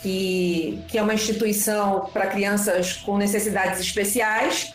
que, 0.00 0.80
que 0.86 0.96
é 0.96 1.02
uma 1.02 1.12
instituição 1.12 2.08
para 2.12 2.28
crianças 2.28 2.92
com 2.92 3.18
necessidades 3.18 3.80
especiais, 3.80 4.72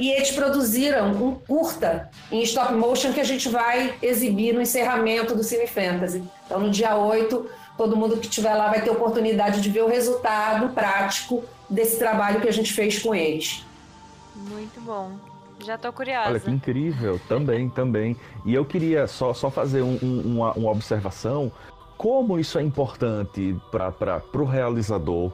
e 0.00 0.10
eles 0.10 0.30
produziram 0.30 1.12
um 1.12 1.34
curta 1.34 2.08
em 2.32 2.42
stop 2.42 2.72
motion 2.72 3.12
que 3.12 3.20
a 3.20 3.24
gente 3.24 3.50
vai 3.50 3.94
exibir 4.00 4.54
no 4.54 4.62
encerramento 4.62 5.36
do 5.36 5.44
Cine 5.44 5.66
Fantasy. 5.66 6.24
Então, 6.46 6.58
no 6.58 6.70
dia 6.70 6.96
8, 6.96 7.46
todo 7.76 7.94
mundo 7.94 8.16
que 8.16 8.26
estiver 8.26 8.54
lá 8.54 8.70
vai 8.70 8.80
ter 8.80 8.88
oportunidade 8.88 9.60
de 9.60 9.68
ver 9.68 9.82
o 9.82 9.88
resultado 9.88 10.70
prático 10.70 11.44
desse 11.68 11.98
trabalho 11.98 12.40
que 12.40 12.48
a 12.48 12.52
gente 12.52 12.72
fez 12.72 12.98
com 12.98 13.14
eles. 13.14 13.62
Muito 14.34 14.80
bom. 14.80 15.12
Já 15.62 15.74
estou 15.74 15.92
curiosa. 15.92 16.30
Olha 16.30 16.40
que 16.40 16.50
incrível, 16.50 17.20
também, 17.28 17.68
também. 17.68 18.16
E 18.46 18.54
eu 18.54 18.64
queria 18.64 19.06
só, 19.06 19.34
só 19.34 19.50
fazer 19.50 19.82
um, 19.82 19.98
um, 20.02 20.22
uma, 20.36 20.52
uma 20.54 20.70
observação. 20.70 21.52
Como 21.98 22.38
isso 22.38 22.58
é 22.58 22.62
importante 22.62 23.54
para 23.70 24.22
o 24.32 24.44
realizador, 24.44 25.30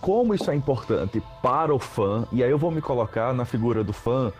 como 0.00 0.34
isso 0.34 0.50
é 0.50 0.54
importante 0.54 1.22
para 1.42 1.74
o 1.74 1.78
fã, 1.78 2.26
e 2.32 2.42
aí 2.42 2.50
eu 2.50 2.58
vou 2.58 2.70
me 2.70 2.80
colocar 2.80 3.34
na 3.34 3.44
figura 3.44 3.84
do 3.84 3.92
fã, 3.92 4.32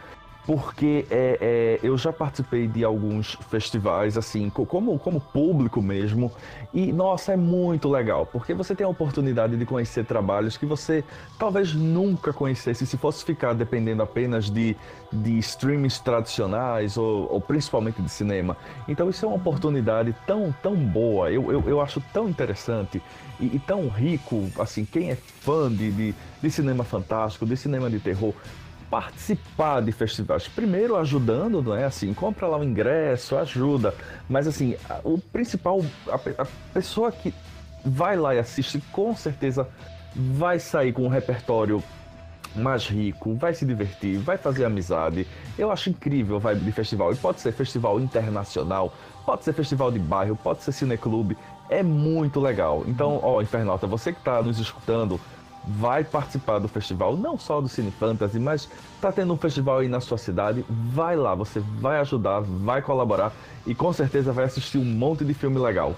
porque 0.46 1.06
é, 1.10 1.38
é, 1.40 1.80
eu 1.82 1.96
já 1.98 2.12
participei 2.12 2.66
de 2.66 2.82
alguns 2.82 3.34
festivais, 3.50 4.16
assim, 4.16 4.48
como, 4.50 4.98
como 4.98 5.20
público 5.20 5.82
mesmo, 5.82 6.32
e 6.72 6.92
nossa, 6.92 7.32
é 7.32 7.36
muito 7.36 7.88
legal, 7.88 8.26
porque 8.26 8.54
você 8.54 8.74
tem 8.74 8.84
a 8.84 8.88
oportunidade 8.88 9.56
de 9.56 9.66
conhecer 9.66 10.04
trabalhos 10.04 10.56
que 10.56 10.64
você 10.64 11.04
talvez 11.38 11.74
nunca 11.74 12.32
conhecesse 12.32 12.86
se 12.86 12.96
fosse 12.96 13.24
ficar 13.24 13.52
dependendo 13.54 14.02
apenas 14.02 14.50
de, 14.50 14.76
de 15.12 15.38
streamings 15.38 15.98
tradicionais 15.98 16.96
ou, 16.96 17.30
ou 17.30 17.40
principalmente 17.40 18.00
de 18.00 18.08
cinema. 18.08 18.56
Então, 18.88 19.10
isso 19.10 19.24
é 19.24 19.28
uma 19.28 19.36
oportunidade 19.36 20.14
tão, 20.26 20.54
tão 20.62 20.74
boa, 20.74 21.30
eu, 21.30 21.52
eu, 21.52 21.68
eu 21.68 21.80
acho 21.80 22.00
tão 22.12 22.28
interessante 22.28 23.02
e, 23.38 23.56
e, 23.56 23.58
tão 23.58 23.88
rico, 23.88 24.50
assim, 24.58 24.84
quem 24.84 25.10
é 25.10 25.16
fã 25.16 25.70
de, 25.70 25.90
de, 25.90 26.14
de 26.42 26.50
cinema 26.50 26.84
fantástico, 26.84 27.46
de 27.46 27.56
cinema 27.56 27.88
de 27.88 27.98
terror, 27.98 28.34
participar 28.90 29.80
de 29.80 29.92
festivais. 29.92 30.48
Primeiro 30.48 30.96
ajudando, 30.96 31.62
não 31.62 31.76
é 31.76 31.84
assim, 31.84 32.12
compra 32.12 32.48
lá 32.48 32.58
o 32.58 32.64
ingresso, 32.64 33.36
ajuda. 33.36 33.94
Mas 34.28 34.48
assim, 34.48 34.76
o 35.04 35.16
principal, 35.16 35.80
a, 36.08 36.16
a, 36.42 36.46
pessoa 36.74 37.12
que 37.12 37.32
vai 37.84 38.16
lá 38.16 38.34
e 38.34 38.38
assiste, 38.38 38.82
com 38.92 39.14
certeza 39.14 39.68
vai 40.14 40.58
sair 40.58 40.92
com 40.92 41.04
um 41.04 41.08
repertório 41.08 41.82
mais 42.54 42.84
rico, 42.86 43.34
vai 43.34 43.54
se 43.54 43.64
divertir, 43.64 44.18
vai 44.18 44.36
fazer 44.36 44.64
amizade. 44.64 45.24
Eu 45.56 45.70
acho 45.70 45.88
incrível 45.88 46.36
a 46.36 46.38
vibe 46.40 46.64
de 46.64 46.72
festival. 46.72 47.12
E 47.12 47.16
pode 47.16 47.40
ser 47.40 47.52
festival 47.52 48.00
internacional, 48.00 48.92
pode 49.24 49.44
ser 49.44 49.52
festival 49.52 49.92
de 49.92 50.00
bairro, 50.00 50.36
pode 50.36 50.64
ser 50.64 50.72
cineclube. 50.72 51.38
É 51.68 51.82
muito 51.82 52.40
legal. 52.40 52.82
Então, 52.88 53.20
ó, 53.22 53.40
Infernalta, 53.40 53.86
você 53.86 54.12
que 54.12 54.18
está 54.18 54.42
nos 54.42 54.58
escutando, 54.58 55.20
vai 55.64 56.04
participar 56.04 56.58
do 56.58 56.68
festival, 56.68 57.16
não 57.16 57.38
só 57.38 57.60
do 57.60 57.68
Cine 57.68 57.90
Fantasy, 57.90 58.38
mas 58.38 58.68
tá 59.00 59.12
tendo 59.12 59.32
um 59.32 59.36
festival 59.36 59.78
aí 59.78 59.88
na 59.88 60.00
sua 60.00 60.18
cidade, 60.18 60.64
vai 60.68 61.16
lá, 61.16 61.34
você 61.34 61.60
vai 61.60 61.98
ajudar, 62.00 62.40
vai 62.40 62.82
colaborar 62.82 63.32
e 63.66 63.74
com 63.74 63.92
certeza 63.92 64.32
vai 64.32 64.44
assistir 64.44 64.78
um 64.78 64.84
monte 64.84 65.24
de 65.24 65.34
filme 65.34 65.58
legal. 65.58 65.94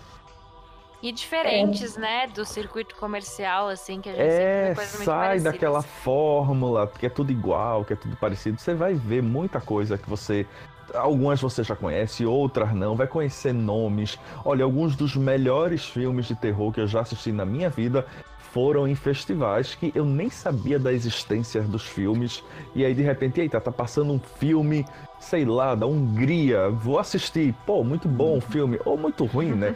E 1.02 1.10
diferentes, 1.10 1.96
é. 1.96 2.00
né, 2.00 2.26
do 2.28 2.44
circuito 2.44 2.94
comercial, 2.94 3.68
assim, 3.68 4.00
que 4.00 4.08
a 4.08 4.12
gente 4.12 4.22
é, 4.22 4.74
sai 4.76 5.40
daquela 5.40 5.82
fórmula 5.82 6.86
que 6.86 7.06
é 7.06 7.08
tudo 7.08 7.32
igual, 7.32 7.84
que 7.84 7.92
é 7.92 7.96
tudo 7.96 8.14
parecido. 8.16 8.60
Você 8.60 8.72
vai 8.72 8.94
ver 8.94 9.20
muita 9.20 9.60
coisa 9.60 9.98
que 9.98 10.08
você 10.08 10.46
Algumas 10.94 11.40
você 11.40 11.62
já 11.62 11.74
conhece, 11.74 12.26
outras 12.26 12.74
não. 12.74 12.94
Vai 12.94 13.06
conhecer 13.06 13.52
nomes. 13.52 14.18
Olha, 14.44 14.64
alguns 14.64 14.94
dos 14.94 15.16
melhores 15.16 15.86
filmes 15.86 16.26
de 16.26 16.34
terror 16.34 16.72
que 16.72 16.80
eu 16.80 16.86
já 16.86 17.00
assisti 17.00 17.32
na 17.32 17.46
minha 17.46 17.70
vida 17.70 18.06
foram 18.52 18.86
em 18.86 18.94
festivais 18.94 19.74
que 19.74 19.90
eu 19.94 20.04
nem 20.04 20.28
sabia 20.28 20.78
da 20.78 20.92
existência 20.92 21.62
dos 21.62 21.86
filmes. 21.86 22.44
E 22.74 22.84
aí, 22.84 22.94
de 22.94 23.02
repente, 23.02 23.40
eita, 23.40 23.60
tá 23.60 23.72
passando 23.72 24.12
um 24.12 24.18
filme, 24.18 24.84
sei 25.18 25.44
lá, 25.44 25.74
da 25.74 25.86
Hungria. 25.86 26.68
Vou 26.68 26.98
assistir. 26.98 27.54
Pô, 27.66 27.82
muito 27.82 28.06
bom 28.06 28.36
o 28.36 28.40
filme. 28.40 28.78
Ou 28.84 28.96
muito 28.96 29.24
ruim, 29.24 29.52
né? 29.52 29.74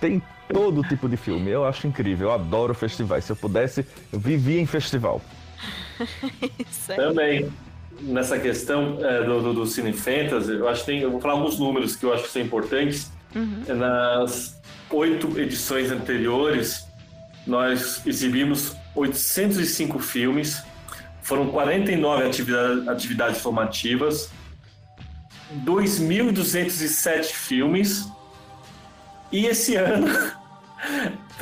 Tem 0.00 0.22
todo 0.48 0.82
tipo 0.82 1.08
de 1.08 1.16
filme. 1.16 1.50
Eu 1.50 1.64
acho 1.64 1.86
incrível. 1.86 2.28
Eu 2.28 2.34
adoro 2.34 2.72
festivais. 2.74 3.24
Se 3.24 3.32
eu 3.32 3.36
pudesse, 3.36 3.84
eu 4.12 4.20
vivia 4.20 4.60
em 4.60 4.66
festival. 4.66 5.20
Também 6.94 7.50
nessa 8.00 8.38
questão 8.38 8.98
é, 9.00 9.22
do, 9.24 9.42
do, 9.42 9.54
do, 9.54 9.66
Cine 9.66 9.92
Fantasy, 9.92 10.52
eu 10.52 10.68
acho 10.68 10.80
que 10.80 10.86
tem, 10.86 11.00
eu 11.00 11.10
vou 11.10 11.20
falar 11.20 11.34
alguns 11.34 11.58
números 11.58 11.94
que 11.94 12.04
eu 12.04 12.12
acho 12.12 12.24
que 12.24 12.30
são 12.30 12.42
importantes. 12.42 13.10
Uhum. 13.34 13.76
Nas 13.76 14.60
oito 14.90 15.38
edições 15.40 15.90
anteriores, 15.90 16.86
nós 17.46 18.04
exibimos 18.06 18.76
805 18.94 19.98
filmes, 19.98 20.62
foram 21.22 21.48
49 21.48 22.24
atividade, 22.24 22.88
atividades 22.88 23.40
formativas, 23.40 24.30
2.207 25.64 27.24
filmes, 27.26 28.08
e 29.30 29.46
esse 29.46 29.76
ano 29.76 30.08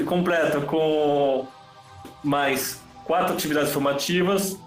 completa 0.07 0.61
com 0.61 1.47
mais 2.23 2.81
quatro 3.05 3.35
atividades 3.35 3.73
formativas, 3.73 4.59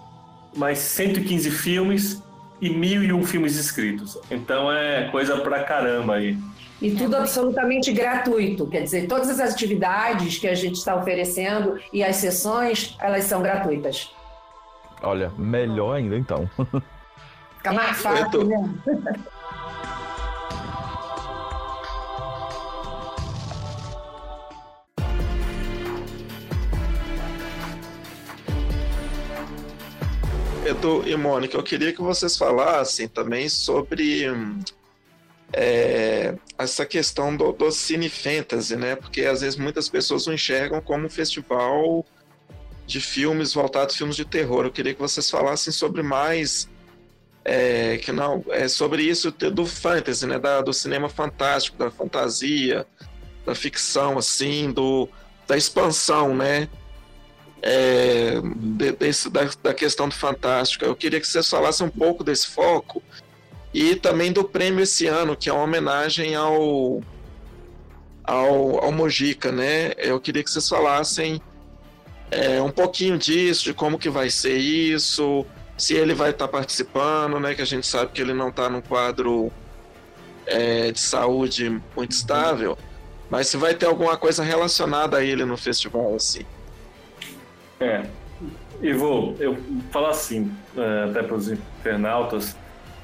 mais 0.56 0.78
115 0.78 1.50
filmes 1.50 2.22
e 2.60 2.68
1.001 2.68 3.24
filmes 3.24 3.56
escritos. 3.56 4.18
Então 4.30 4.70
é 4.70 5.08
coisa 5.10 5.38
pra 5.38 5.64
caramba 5.64 6.16
aí. 6.16 6.36
E 6.84 6.94
tudo 6.94 7.16
absolutamente 7.16 7.90
gratuito, 7.92 8.66
quer 8.66 8.82
dizer, 8.82 9.08
todas 9.08 9.30
as 9.30 9.40
atividades 9.40 10.36
que 10.36 10.46
a 10.46 10.54
gente 10.54 10.74
está 10.74 10.94
oferecendo 10.94 11.80
e 11.90 12.04
as 12.04 12.16
sessões, 12.16 12.94
elas 13.00 13.24
são 13.24 13.40
gratuitas. 13.40 14.14
Olha, 15.02 15.30
melhor 15.38 15.96
ainda 15.96 16.14
então. 16.14 16.46
Fica 17.56 17.72
mais 17.72 17.96
fácil, 18.02 18.44
né? 18.44 18.74
Edu 30.66 31.02
e 31.08 31.16
Mônica, 31.16 31.56
eu 31.56 31.62
queria 31.62 31.94
que 31.94 32.02
vocês 32.02 32.36
falassem 32.36 33.08
também 33.08 33.48
sobre 33.48 34.26
é, 35.56 36.34
essa 36.58 36.84
questão 36.84 37.36
do, 37.36 37.52
do 37.52 37.70
Cine 37.70 38.08
Fantasy, 38.08 38.76
né? 38.76 38.96
Porque 38.96 39.22
às 39.22 39.40
vezes 39.40 39.56
muitas 39.56 39.88
pessoas 39.88 40.26
o 40.26 40.32
enxergam 40.32 40.80
como 40.80 41.06
um 41.06 41.10
festival 41.10 42.04
de 42.86 43.00
filmes 43.00 43.54
voltados 43.54 43.94
a 43.94 43.98
filmes 43.98 44.16
de 44.16 44.24
terror. 44.24 44.64
Eu 44.64 44.72
queria 44.72 44.92
que 44.92 45.00
vocês 45.00 45.30
falassem 45.30 45.72
sobre 45.72 46.02
mais 46.02 46.68
é, 47.44 47.98
que 47.98 48.10
não 48.10 48.44
é 48.50 48.66
sobre 48.68 49.02
isso 49.02 49.30
do 49.30 49.64
fantasy, 49.64 50.26
né? 50.26 50.38
Da, 50.38 50.60
do 50.60 50.72
cinema 50.72 51.08
fantástico, 51.08 51.78
da 51.78 51.90
fantasia, 51.90 52.86
da 53.46 53.54
ficção, 53.54 54.18
assim, 54.18 54.72
do 54.72 55.08
da 55.46 55.56
expansão, 55.56 56.34
né? 56.34 56.68
é, 57.64 58.40
de, 58.42 58.92
desse, 58.92 59.30
da, 59.30 59.48
da, 59.62 59.72
questão 59.72 60.06
do 60.06 60.14
Fantástico. 60.14 60.84
Eu 60.84 60.94
queria 60.94 61.18
que 61.18 61.26
vocês 61.26 61.48
falassem 61.48 61.86
um 61.86 61.90
pouco 61.90 62.22
desse 62.22 62.48
foco 62.48 63.02
e 63.74 63.96
também 63.96 64.32
do 64.32 64.44
prêmio 64.44 64.84
esse 64.84 65.08
ano, 65.08 65.36
que 65.36 65.50
é 65.50 65.52
uma 65.52 65.64
homenagem 65.64 66.36
ao, 66.36 67.02
ao, 68.22 68.84
ao 68.84 68.92
Mojica, 68.92 69.50
né? 69.50 69.92
Eu 69.98 70.20
queria 70.20 70.44
que 70.44 70.50
vocês 70.50 70.68
falassem 70.68 71.42
é, 72.30 72.62
um 72.62 72.70
pouquinho 72.70 73.18
disso, 73.18 73.64
de 73.64 73.74
como 73.74 73.98
que 73.98 74.08
vai 74.08 74.30
ser 74.30 74.56
isso, 74.56 75.44
se 75.76 75.92
ele 75.92 76.14
vai 76.14 76.30
estar 76.30 76.46
participando, 76.46 77.40
né? 77.40 77.52
Que 77.52 77.62
a 77.62 77.66
gente 77.66 77.84
sabe 77.84 78.12
que 78.12 78.22
ele 78.22 78.32
não 78.32 78.50
está 78.50 78.70
num 78.70 78.80
quadro 78.80 79.52
é, 80.46 80.92
de 80.92 81.00
saúde 81.00 81.82
muito 81.96 82.12
estável, 82.12 82.78
mas 83.28 83.48
se 83.48 83.56
vai 83.56 83.74
ter 83.74 83.86
alguma 83.86 84.16
coisa 84.16 84.44
relacionada 84.44 85.16
a 85.16 85.24
ele 85.24 85.44
no 85.44 85.56
festival, 85.56 86.14
assim. 86.14 86.46
É. 87.80 88.06
Vou 88.96 89.34
eu 89.40 89.56
falar 89.90 90.10
assim, 90.10 90.54
é, 90.76 91.10
até 91.10 91.22
para 91.24 91.34
os 91.34 91.48
internautas, 91.48 92.56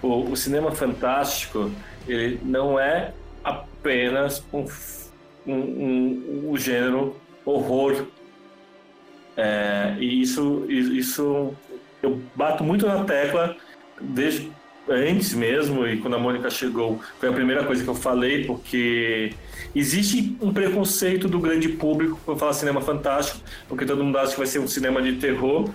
o, 0.03 0.31
o, 0.31 0.37
cinema 0.37 0.73
fantástico 0.73 1.71
ele 2.07 2.41
não 2.43 2.79
é 2.79 3.13
apenas 3.45 4.45
um, 4.53 4.65
um, 5.47 5.55
um, 5.55 6.51
um 6.51 6.57
gênero 6.57 7.17
horror. 7.45 8.07
É, 9.37 9.97
e 9.99 10.21
isso, 10.21 10.67
isso 10.69 11.55
eu 12.03 12.21
bato 12.35 12.65
muito 12.65 12.87
na 12.87 13.05
tecla 13.05 13.57
desde 14.01 14.51
antes 14.89 15.35
mesmo, 15.35 15.87
e 15.87 15.99
quando 15.99 16.15
a 16.15 16.19
Mônica 16.19 16.51
chegou, 16.51 17.01
foi 17.19 17.29
a 17.29 17.33
primeira 17.33 17.65
coisa 17.65 17.85
que 17.85 17.89
eu 17.89 17.95
falei, 17.95 18.45
porque 18.45 19.33
existe 19.75 20.37
um 20.41 20.53
preconceito 20.53 21.29
do 21.29 21.39
grande 21.39 21.69
público 21.69 22.19
quando 22.25 22.39
fala 22.39 22.53
cinema 22.53 22.81
fantástico, 22.81 23.41
porque 23.69 23.85
todo 23.85 24.03
mundo 24.03 24.19
acha 24.19 24.33
que 24.33 24.39
vai 24.39 24.47
ser 24.47 24.59
um 24.59 24.67
cinema 24.67 25.01
de 25.01 25.15
terror 25.17 25.71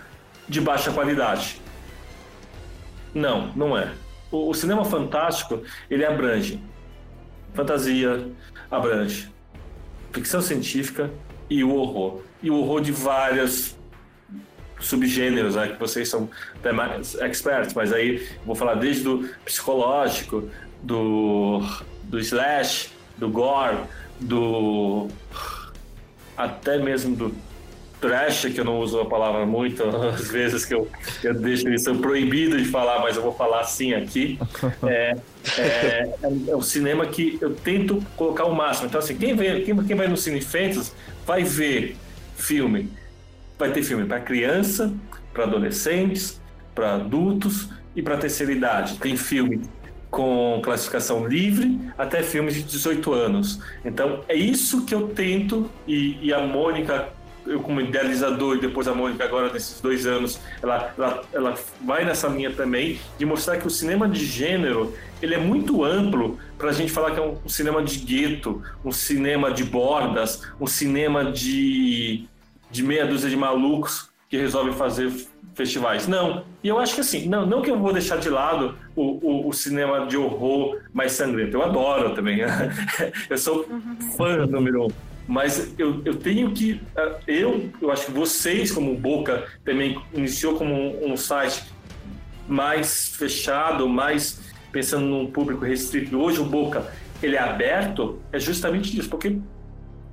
de 0.47 0.59
baixa 0.59 0.91
qualidade. 0.91 1.61
Não, 3.13 3.51
não 3.55 3.77
é. 3.77 3.93
O, 4.36 4.50
o 4.50 4.54
cinema 4.54 4.84
fantástico, 4.84 5.63
ele 5.89 6.06
abrange 6.06 6.62
fantasia, 7.54 8.28
abrange 8.69 9.34
ficção 10.12 10.41
científica 10.41 11.10
e 11.50 11.63
o 11.63 11.74
horror. 11.74 12.21
E 12.43 12.52
o 12.52 12.58
horror 12.58 12.82
de 12.82 12.91
várias 12.91 13.78
subgêneros, 14.80 15.56
né, 15.56 15.69
que 15.69 15.80
vocês 15.80 16.10
são 16.10 16.30
até 16.56 16.71
mais 16.71 17.15
experts, 17.15 17.74
mas 17.74 17.93
aí 17.93 18.28
vou 18.45 18.56
falar 18.56 18.76
desde 18.76 19.04
do 19.04 19.30
psicológico, 19.45 20.50
do, 20.82 21.62
do 22.04 22.19
slash, 22.19 22.91
do 23.17 23.30
gore, 23.30 23.78
do 24.19 25.08
até 26.38 26.78
mesmo 26.78 27.15
do 27.15 27.36
trash, 28.08 28.46
que 28.54 28.60
eu 28.60 28.65
não 28.65 28.80
uso 28.80 29.00
a 29.00 29.06
palavra 29.06 29.46
muito, 29.46 29.84
às 29.84 30.30
vezes 30.30 30.65
que 30.65 30.74
eu, 30.74 30.88
eu 31.24 31.34
deixo 31.34 31.70
isso 31.70 31.94
proibido 31.96 32.58
de 32.58 32.65
falar, 32.65 33.00
mas 33.00 33.15
eu 33.15 33.22
vou 33.22 33.34
falar 33.34 33.62
assim 33.62 33.94
aqui. 33.94 34.39
É, 34.88 35.15
é, 35.58 36.10
é, 36.24 36.56
um 36.56 36.62
cinema 36.62 37.06
que 37.06 37.38
eu 37.41 37.54
tento 37.56 38.04
colocar 38.15 38.46
o 38.46 38.54
máximo. 38.54 38.88
Então, 38.88 39.00
assim, 39.00 39.15
quem, 39.15 39.36
vê, 39.36 39.62
quem, 39.62 39.76
quem 39.84 39.96
vai 39.96 40.08
no 40.08 40.18
Cine 40.18 40.41
Fantasy 40.41 40.91
vai 41.26 41.44
ver 41.44 41.96
filme 42.36 42.89
Vai 43.58 43.72
ter 43.72 43.84
filme 43.84 44.06
para 44.06 44.20
criança, 44.20 44.94
para 45.34 45.46
adolescentes, 45.46 46.41
para 46.74 46.96
adultos 46.96 47.70
e 47.96 48.02
para 48.02 48.18
terceira 48.18 48.52
idade. 48.52 48.98
Tem 48.98 49.15
filme 49.15 49.62
com 50.12 50.62
classificação 50.63 51.26
livre 51.26 51.80
até 51.98 52.22
filmes 52.22 52.56
de 52.56 52.63
18 52.63 53.13
anos. 53.13 53.62
Então 53.84 54.24
é 54.28 54.36
isso 54.36 54.86
que 54.86 54.94
eu 54.94 55.08
tento 55.08 55.70
e, 55.88 56.18
e 56.22 56.34
a 56.34 56.41
Mônica 56.41 57.10
eu 57.45 57.60
como 57.60 57.81
idealizador 57.81 58.58
e 58.58 58.60
depois 58.60 58.88
a 58.88 58.93
Mônica 58.93 59.23
agora 59.23 59.51
nesses 59.51 59.79
dois 59.79 60.05
anos 60.05 60.39
ela, 60.62 60.93
ela, 60.97 61.23
ela 61.34 61.53
vai 61.84 62.03
nessa 62.03 62.27
linha 62.27 62.51
também 62.51 62.99
de 63.17 63.25
mostrar 63.25 63.58
que 63.58 63.67
o 63.67 63.69
cinema 63.69 64.08
de 64.08 64.25
gênero 64.25 64.93
ele 65.21 65.36
é 65.36 65.38
muito 65.38 65.84
amplo 65.84 66.39
para 66.58 66.69
a 66.69 66.73
gente 66.73 66.91
falar 66.91 67.12
que 67.12 67.19
é 67.19 67.23
um, 67.23 67.38
um 67.45 67.49
cinema 67.49 67.84
de 67.84 67.99
gueto, 67.99 68.62
um 68.84 68.91
cinema 68.91 69.51
de 69.51 69.63
bordas, 69.63 70.41
um 70.60 70.67
cinema 70.67 71.31
de 71.31 72.27
de 72.71 72.84
meia 72.84 73.05
dúzia 73.05 73.29
de 73.29 73.38
malucos 73.38 74.10
que 74.29 74.38
resolvem 74.38 74.73
fazer 74.73 75.12
festivais. 75.53 76.08
Não. 76.08 76.43
E 76.63 76.67
eu 76.67 76.77
acho 76.77 76.95
que 76.95 77.01
assim, 77.01 77.27
não, 77.27 77.45
não 77.45 77.62
que 77.62 77.71
eu 77.71 77.79
vou 77.79 77.93
deixar 77.93 78.17
de 78.17 78.29
lado 78.29 78.75
o, 78.95 79.01
o, 79.01 79.47
o 79.49 79.53
cinema 79.53 80.05
de 80.05 80.17
horror 80.17 80.81
mais 80.93 81.13
sangrento. 81.13 81.55
Eu 81.55 81.63
adoro 81.63 82.13
também. 82.13 82.39
eu 83.29 83.38
sou 83.38 83.65
fã 84.17 84.45
número 84.45 84.86
um. 84.86 84.88
Mas 85.27 85.73
eu, 85.79 86.01
eu 86.05 86.15
tenho 86.15 86.51
que. 86.51 86.81
Eh, 86.95 87.19
eu, 87.27 87.69
eu 87.81 87.91
acho 87.91 88.07
que 88.07 88.11
vocês, 88.11 88.71
como 88.71 88.95
Boca, 88.95 89.47
também 89.63 89.99
iniciou 90.13 90.55
como 90.55 90.73
um, 90.73 91.13
um 91.13 91.17
site 91.17 91.63
mais 92.47 93.09
fechado, 93.15 93.89
mais 93.89 94.53
pensando 94.71 95.05
num 95.05 95.31
público 95.31 95.65
restrito. 95.65 96.17
Hoje 96.17 96.39
o 96.39 96.45
Boca 96.45 96.91
ele 97.23 97.35
é 97.35 97.39
aberto, 97.39 98.19
é 98.31 98.38
justamente 98.38 98.97
isso, 98.99 99.09
porque 99.09 99.39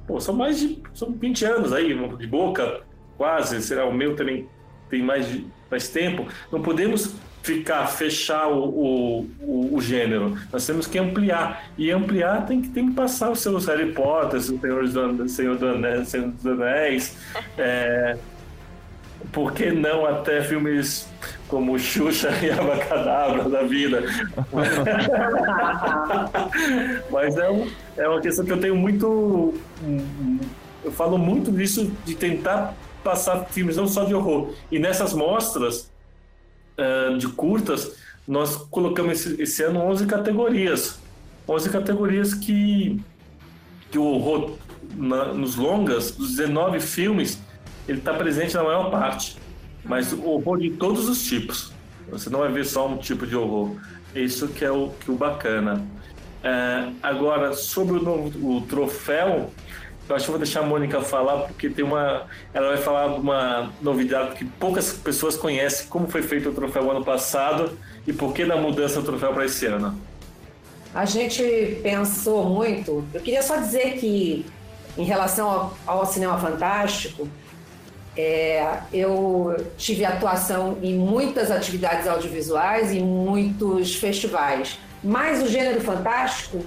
Pô, 0.07 0.21
são 0.21 0.35
mais 0.35 0.59
de 0.59 0.83
são 0.95 1.13
20 1.13 1.45
anos 1.45 1.73
aí 1.73 1.95
de 2.19 2.27
boca, 2.27 2.83
quase, 3.17 3.63
será 3.63 3.87
o 3.87 3.95
meu 3.95 4.17
também 4.17 4.49
tem 4.91 5.03
mais, 5.03 5.27
mais 5.71 5.89
tempo. 5.89 6.27
Não 6.51 6.61
podemos 6.61 7.15
ficar, 7.43 7.87
fechar 7.89 8.49
o, 8.49 9.27
o, 9.41 9.71
o, 9.73 9.81
gênero. 9.81 10.39
Nós 10.53 10.65
temos 10.65 10.87
que 10.87 10.97
ampliar. 10.99 11.65
E 11.77 11.91
ampliar 11.91 12.47
tem 12.47 12.63
que, 12.63 12.69
tem 12.69 12.89
que 12.89 12.95
passar 12.95 13.31
os 13.31 13.41
seus 13.41 13.67
Harry 13.67 13.93
Potter, 13.93 14.39
o 14.39 14.43
Senhor, 14.43 15.13
do, 15.13 15.29
Senhor, 15.29 15.57
do 15.57 15.67
Anéis, 15.67 16.09
Senhor 16.09 16.29
dos 16.29 16.47
Anéis. 16.47 17.17
É, 17.59 18.17
por 19.33 19.53
que 19.53 19.71
não 19.71 20.07
até 20.07 20.43
filmes 20.43 21.09
como 21.49 21.79
Xuxa 21.79 22.31
e 22.43 22.51
Abacadabra 22.51 23.49
da 23.49 23.63
vida? 23.63 24.03
Mas 27.11 27.37
é, 27.37 27.51
um, 27.51 27.71
é 27.97 28.09
uma 28.09 28.21
questão 28.21 28.45
que 28.45 28.53
eu 28.53 28.61
tenho 28.61 28.77
muito. 28.77 29.55
Eu 30.85 30.93
falo 30.93 31.19
muito 31.19 31.53
disso, 31.53 31.91
de 32.05 32.15
tentar 32.15 32.75
passar 33.03 33.47
filmes 33.47 33.77
não 33.77 33.89
só 33.89 34.05
de 34.05 34.15
horror. 34.15 34.55
E 34.71 34.79
nessas 34.79 35.13
mostras 35.13 35.92
uh, 36.83 37.17
de 37.17 37.29
curtas, 37.29 37.97
nós 38.27 38.57
colocamos 38.57 39.13
esse, 39.13 39.43
esse, 39.43 39.63
ano 39.63 39.81
11 39.81 40.07
categorias. 40.07 41.01
11 41.49 41.71
categorias 41.71 42.35
que, 42.35 43.01
que 43.91 43.99
o 43.99 44.05
horror 44.05 44.57
na, 44.95 45.33
nos 45.33 45.57
longas, 45.57 46.13
dos 46.13 46.37
19 46.37 46.81
filmes, 46.81 47.41
ele 47.89 47.99
está 47.99 48.15
presente 48.15 48.55
na 48.55 48.63
maior 48.63 48.91
parte. 48.91 49.37
Mas 49.85 50.13
o 50.13 50.25
horror 50.25 50.59
de 50.59 50.71
todos 50.71 51.09
os 51.09 51.25
tipos. 51.25 51.73
Você 52.11 52.31
não 52.31 52.41
vai 52.41 52.53
ver 52.53 52.65
só 52.65 52.89
um 52.89 52.99
tipo 52.99 53.27
de 53.27 53.35
horror. 53.35 53.77
Isso 54.15 54.49
que 54.49 54.65
é 54.65 54.71
o, 54.71 54.91
que 55.01 55.11
é 55.11 55.15
o 55.15 55.17
bacana. 55.17 55.85
Uh, 56.43 56.95
agora, 57.03 57.53
sobre 57.53 57.97
o, 57.97 58.57
o 58.57 58.61
troféu, 58.63 59.51
eu 60.13 60.17
acho 60.17 60.27
que 60.27 60.31
vou 60.31 60.39
deixar 60.39 60.61
a 60.61 60.63
Mônica 60.63 61.01
falar, 61.01 61.39
porque 61.43 61.69
tem 61.69 61.85
uma. 61.85 62.27
Ela 62.53 62.69
vai 62.69 62.77
falar 62.77 63.15
de 63.15 63.21
uma 63.21 63.73
novidade 63.81 64.37
que 64.37 64.45
poucas 64.45 64.93
pessoas 64.93 65.37
conhecem, 65.37 65.87
como 65.87 66.07
foi 66.07 66.23
feito 66.23 66.51
o 66.51 66.53
troféu 66.53 66.91
ano 66.91 67.05
passado 67.05 67.79
e 68.07 68.13
por 68.13 68.33
que 68.33 68.45
da 68.45 68.57
mudança 68.57 69.01
do 69.01 69.07
troféu 69.07 69.33
para 69.33 69.47
esse 69.47 69.67
ano. 69.67 69.99
A 70.95 71.07
gente 71.07 71.43
pensou 71.83 72.45
muito. 72.45 73.05
Eu 73.15 73.21
queria 73.23 73.43
só 73.43 73.57
dizer 73.57 73.99
que, 73.99 74.45
em 74.99 75.05
relação 75.05 75.49
ao, 75.49 75.79
ao 75.87 76.07
cinema 76.07 76.39
fantástico, 76.39 77.27
é, 78.15 78.81
eu 78.93 79.57
tive 79.79 80.05
atuação 80.05 80.77
em 80.83 80.95
muitas 80.95 81.51
atividades 81.51 82.07
audiovisuais 82.07 82.93
e 82.93 83.01
muitos 83.01 83.95
festivais. 83.95 84.79
Mas 85.03 85.43
o 85.43 85.49
gênero 85.49 85.81
fantástico 85.81 86.63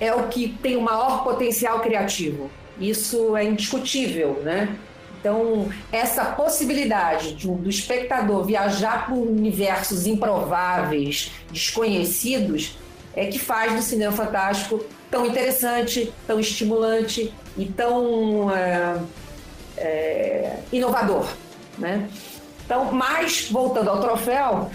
é 0.00 0.12
o 0.12 0.26
que 0.26 0.48
tem 0.60 0.76
o 0.76 0.80
maior 0.80 1.22
potencial 1.22 1.78
criativo. 1.78 2.50
Isso 2.78 3.36
é 3.36 3.44
indiscutível, 3.44 4.40
né? 4.42 4.76
Então, 5.20 5.68
essa 5.92 6.24
possibilidade 6.24 7.34
de, 7.34 7.46
do 7.46 7.68
espectador 7.68 8.44
viajar 8.44 9.06
por 9.06 9.18
universos 9.18 10.06
improváveis, 10.06 11.30
desconhecidos, 11.52 12.78
é 13.14 13.26
que 13.26 13.38
faz 13.38 13.74
do 13.74 13.82
cinema 13.82 14.12
fantástico 14.12 14.82
tão 15.10 15.26
interessante, 15.26 16.12
tão 16.26 16.40
estimulante 16.40 17.34
e 17.56 17.66
tão 17.66 18.50
é, 18.54 18.96
é, 19.76 20.56
inovador. 20.72 21.28
Né? 21.76 22.08
Então, 22.64 22.90
mas, 22.92 23.48
voltando 23.50 23.90
ao 23.90 24.00
troféu, 24.00 24.70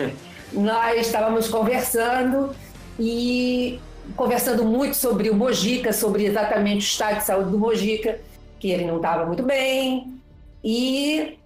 nós 0.52 1.06
estávamos 1.06 1.48
conversando 1.48 2.54
e 2.98 3.80
conversando 4.16 4.64
muito 4.64 4.94
sobre 4.94 5.30
o 5.30 5.34
Mojica, 5.34 5.92
sobre 5.92 6.24
exatamente 6.24 6.78
o 6.78 6.88
estado 6.88 7.18
de 7.18 7.24
saúde 7.24 7.50
do 7.50 7.58
Mojica, 7.58 8.20
que 8.58 8.70
ele 8.70 8.84
não 8.84 8.96
estava 8.96 9.24
muito 9.26 9.42
bem. 9.42 10.20
E 10.62 11.38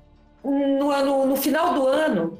no, 0.42 0.90
ano, 0.90 1.26
no 1.26 1.36
final 1.36 1.74
do 1.74 1.86
ano, 1.86 2.38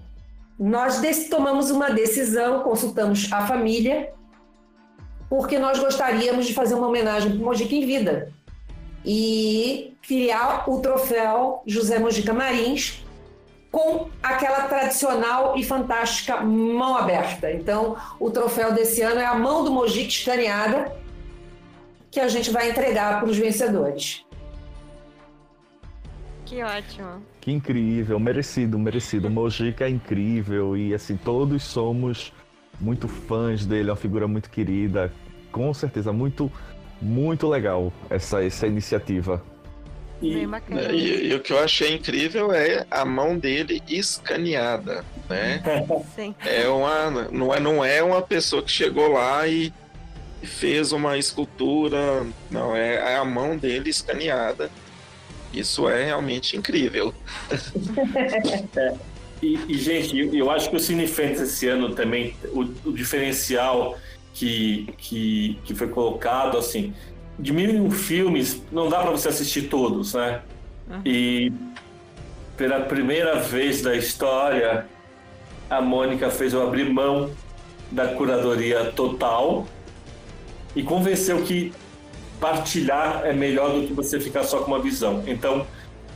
nós 0.59 1.01
tomamos 1.29 1.71
uma 1.71 1.91
decisão, 1.91 2.63
consultamos 2.63 3.33
a 3.33 3.47
família, 3.47 4.13
porque 5.29 5.59
nós 5.59 5.79
gostaríamos 5.79 6.47
de 6.47 6.55
fazer 6.55 6.75
uma 6.75 6.89
homenagem 6.89 7.31
para 7.33 7.41
o 7.41 7.45
Mojica 7.45 7.75
em 7.75 7.87
vida 7.87 8.33
e 9.05 9.95
criar 10.07 10.69
o 10.69 10.81
troféu 10.81 11.63
José 11.67 11.99
Mojica 11.99 12.33
Marins, 12.33 13.04
com 13.75 14.09
aquela 14.23 14.69
tradicional 14.69 15.57
e 15.57 15.65
fantástica 15.65 16.41
mão 16.41 16.97
aberta. 16.97 17.51
Então, 17.51 17.97
o 18.21 18.31
troféu 18.31 18.73
desse 18.73 19.03
ano 19.03 19.19
é 19.19 19.27
a 19.27 19.35
mão 19.35 19.65
do 19.65 19.73
Mojica 19.73 20.11
escaneada, 20.11 20.95
que 22.09 22.21
a 22.21 22.29
gente 22.29 22.53
vai 22.53 22.71
entregar 22.71 23.19
para 23.19 23.29
os 23.29 23.37
vencedores. 23.37 24.25
Que 26.47 26.63
ótimo. 26.63 27.21
Que 27.41 27.51
incrível, 27.51 28.21
merecido, 28.21 28.79
merecido. 28.79 29.27
O 29.27 29.31
Mojica 29.31 29.87
é 29.87 29.89
incrível 29.89 30.77
e 30.77 30.95
assim, 30.95 31.17
todos 31.17 31.65
somos 31.65 32.33
muito 32.81 33.09
fãs 33.09 33.67
dele, 33.67 33.89
é 33.89 33.93
uma 33.93 33.97
figura 33.97 34.29
muito 34.29 34.51
querida. 34.51 35.13
Com 35.51 35.75
certeza, 35.75 36.13
muito, 36.13 36.49
muito 37.03 37.49
legal 37.49 37.93
essa, 38.09 38.41
essa 38.41 38.69
iniciativa. 38.69 39.43
E, 40.25 40.47
né, 40.47 40.93
e, 40.93 41.29
e, 41.29 41.35
o 41.35 41.41
que 41.41 41.53
eu 41.53 41.59
achei 41.59 41.95
incrível 41.95 42.53
é 42.53 42.87
a 42.91 43.05
mão 43.05 43.39
dele 43.39 43.83
escaneada, 43.87 45.05
né? 45.29 45.63
Sim. 46.17 46.35
É 46.45 46.67
uma, 46.67 47.11
não, 47.31 47.55
é, 47.55 47.61
não 47.61 47.85
é 47.85 48.03
uma 48.03 48.23
pessoa 48.23 48.63
que 48.63 48.71
chegou 48.71 49.09
lá 49.09 49.47
e 49.47 49.73
fez 50.43 50.93
uma 50.93 51.19
escultura, 51.19 52.27
não, 52.51 52.75
é, 52.75 52.95
é 52.95 53.17
a 53.17 53.25
mão 53.25 53.57
dele 53.57 53.91
escaneada. 53.91 54.71
Isso 55.53 55.89
é 55.89 56.05
realmente 56.05 56.57
incrível. 56.57 57.15
é. 58.77 58.95
E, 59.43 59.59
e, 59.69 59.77
gente, 59.77 60.17
eu 60.35 60.51
acho 60.51 60.71
que 60.71 60.77
o 60.77 60.81
Cine 60.81 61.07
Fantasy 61.07 61.43
esse 61.43 61.69
ano 61.69 61.95
também, 61.95 62.35
o, 62.47 62.61
o 62.89 62.93
diferencial 62.93 63.99
que, 64.33 64.89
que, 64.97 65.59
que 65.65 65.75
foi 65.75 65.89
colocado, 65.89 66.57
assim, 66.57 66.95
de 67.39 67.53
mil 67.53 67.71
e 67.71 67.81
um 67.81 67.91
filmes, 67.91 68.63
não 68.71 68.89
dá 68.89 69.01
para 69.01 69.11
você 69.11 69.29
assistir 69.29 69.63
todos, 69.63 70.15
né? 70.15 70.41
Uhum. 70.89 71.01
E 71.05 71.53
pela 72.57 72.81
primeira 72.81 73.37
vez 73.41 73.83
da 73.83 73.95
história, 73.95 74.87
a 75.69 75.81
Mônica 75.81 76.31
fez 76.31 76.53
eu 76.53 76.63
abrir 76.63 76.89
mão 76.91 77.31
da 77.91 78.09
curadoria 78.09 78.93
total 78.93 79.67
e 80.75 80.83
convenceu 80.83 81.43
que 81.43 81.73
partilhar 82.41 83.23
é 83.25 83.33
melhor 83.33 83.73
do 83.73 83.87
que 83.87 83.93
você 83.93 84.21
ficar 84.21 84.45
só 84.45 84.61
com 84.61 84.73
uma 84.73 84.81
visão. 84.81 85.23
Então, 85.27 85.67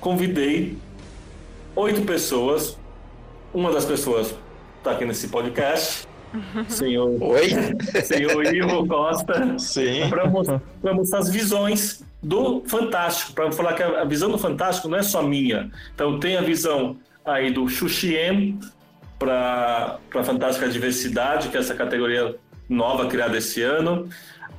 convidei 0.01 0.77
oito 1.75 2.03
pessoas, 2.03 2.77
uma 3.55 3.71
das 3.71 3.85
pessoas 3.85 4.35
está 4.79 4.93
aqui 4.93 5.05
nesse 5.05 5.29
podcast, 5.29 6.08
senhor, 6.69 7.17
Oi? 7.23 7.49
senhor 8.05 8.55
Ivo 8.55 8.87
Costa, 8.87 9.59
Sim. 9.59 10.09
para 10.09 10.27
mostrar, 10.29 11.19
as 11.19 11.31
visões 11.31 12.05
do 12.23 12.63
Fantástico, 12.67 13.33
para 13.33 13.53
falar 13.53 13.75
que 13.75 13.83
a 13.83 14.05
visão 14.05 14.31
do 14.31 14.39
Fantástico 14.39 14.89
não 14.89 14.99
é 14.99 15.03
só 15.03 15.23
minha. 15.23 15.71
Então 15.95 16.19
tem 16.19 16.37
a 16.37 16.43
visão 16.43 16.97
aí 17.25 17.51
do 17.51 17.69
Xuxiem 17.69 18.59
para 19.19 19.99
a 20.15 20.23
Fantástica 20.25 20.69
Diversidade, 20.69 21.49
que 21.49 21.57
é 21.57 21.61
essa 21.61 21.75
categoria 21.75 22.35
nova 22.69 23.07
criada 23.07 23.37
esse 23.37 23.63
ano. 23.63 24.09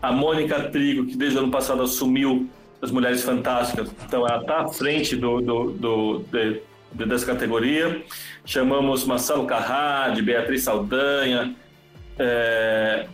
A 0.01 0.11
Mônica 0.11 0.59
Trigo, 0.69 1.05
que 1.05 1.15
desde 1.15 1.37
o 1.37 1.41
ano 1.41 1.51
passado 1.51 1.81
assumiu 1.81 2.49
as 2.81 2.91
Mulheres 2.91 3.23
Fantásticas, 3.23 3.91
então 4.05 4.25
ela 4.25 4.39
está 4.39 4.61
à 4.61 4.67
frente 4.69 5.15
do, 5.15 5.41
do, 5.41 5.71
do 5.71 6.19
de, 6.31 6.61
dessa 6.91 7.25
categoria. 7.25 8.03
Chamamos 8.45 9.05
Marcelo 9.05 9.45
Carrade, 9.45 10.21
Beatriz 10.21 10.63
Saldanha, 10.63 11.55
é, 12.17 13.05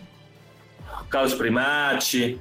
Carlos 1.08 1.34
Primati, 1.34 2.40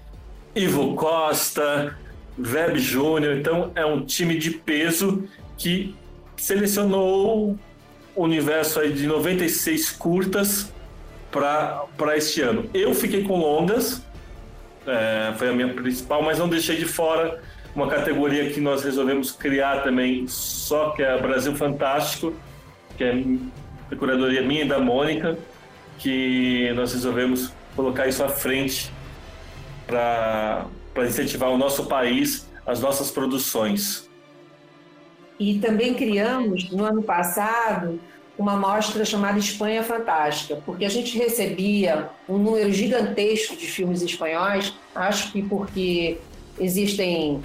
Ivo 0.56 0.96
Costa, 0.96 1.98
Web 2.38 2.80
Júnior. 2.80 3.38
Então, 3.38 3.72
é 3.76 3.86
um 3.86 4.06
time 4.06 4.38
de 4.38 4.52
peso 4.52 5.28
que 5.58 5.96
selecionou 6.38 7.58
o 8.16 8.24
universo 8.24 8.80
aí 8.80 8.94
de 8.94 9.08
96 9.08 9.92
curtas 9.92 10.74
para 11.32 12.16
este 12.16 12.42
ano. 12.42 12.70
Eu 12.74 12.94
fiquei 12.94 13.24
com 13.24 13.38
longas, 13.38 14.02
é, 14.88 15.34
foi 15.38 15.50
a 15.50 15.54
minha 15.54 15.74
principal, 15.74 16.22
mas 16.24 16.40
não 16.40 16.48
deixei 16.48 16.78
de 16.78 16.86
fora 16.86 17.42
uma 17.76 17.88
categoria 17.88 18.50
que 18.50 18.62
nós 18.62 18.84
resolvemos 18.84 19.32
criar 19.32 19.84
também, 19.84 20.26
só 20.28 20.92
que 20.92 21.04
é 21.04 21.22
Brasil 21.22 21.54
Fantástico, 21.56 22.34
que 22.98 23.04
é 23.04 23.14
a 23.92 23.96
curadoria 23.96 24.42
minha 24.42 24.64
e 24.64 24.68
da 24.68 24.80
Mônica, 24.80 25.38
que 26.00 26.72
nós 26.74 26.94
resolvemos 26.94 27.52
colocar 27.76 28.08
isso 28.08 28.24
à 28.24 28.30
frente 28.30 28.90
para 29.86 30.68
incentivar 31.06 31.50
o 31.50 31.58
nosso 31.58 31.86
país, 31.88 32.50
as 32.66 32.80
nossas 32.80 33.12
produções. 33.12 34.10
E 35.38 35.60
também 35.60 35.94
criamos, 35.94 36.72
no 36.72 36.86
ano 36.86 37.04
passado, 37.04 38.00
uma 38.38 38.56
mostra 38.56 39.04
chamada 39.04 39.38
Espanha 39.38 39.84
Fantástica, 39.84 40.62
porque 40.66 40.86
a 40.86 40.90
gente 40.90 41.18
recebia 41.18 42.10
um 42.28 42.38
número 42.38 42.72
gigantesco 42.72 43.56
de 43.58 43.68
filmes 43.68 44.02
espanhóis, 44.02 44.74
acho 44.94 45.34
que 45.34 45.42
porque 45.42 46.18
existem 46.58 47.44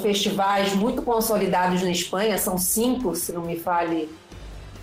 festivais 0.00 0.74
muito 0.74 1.02
consolidados 1.02 1.82
na 1.82 1.90
Espanha, 1.90 2.38
são 2.38 2.56
cinco, 2.56 3.14
se 3.14 3.32
não 3.32 3.42
me 3.42 3.56
fale, 3.56 4.08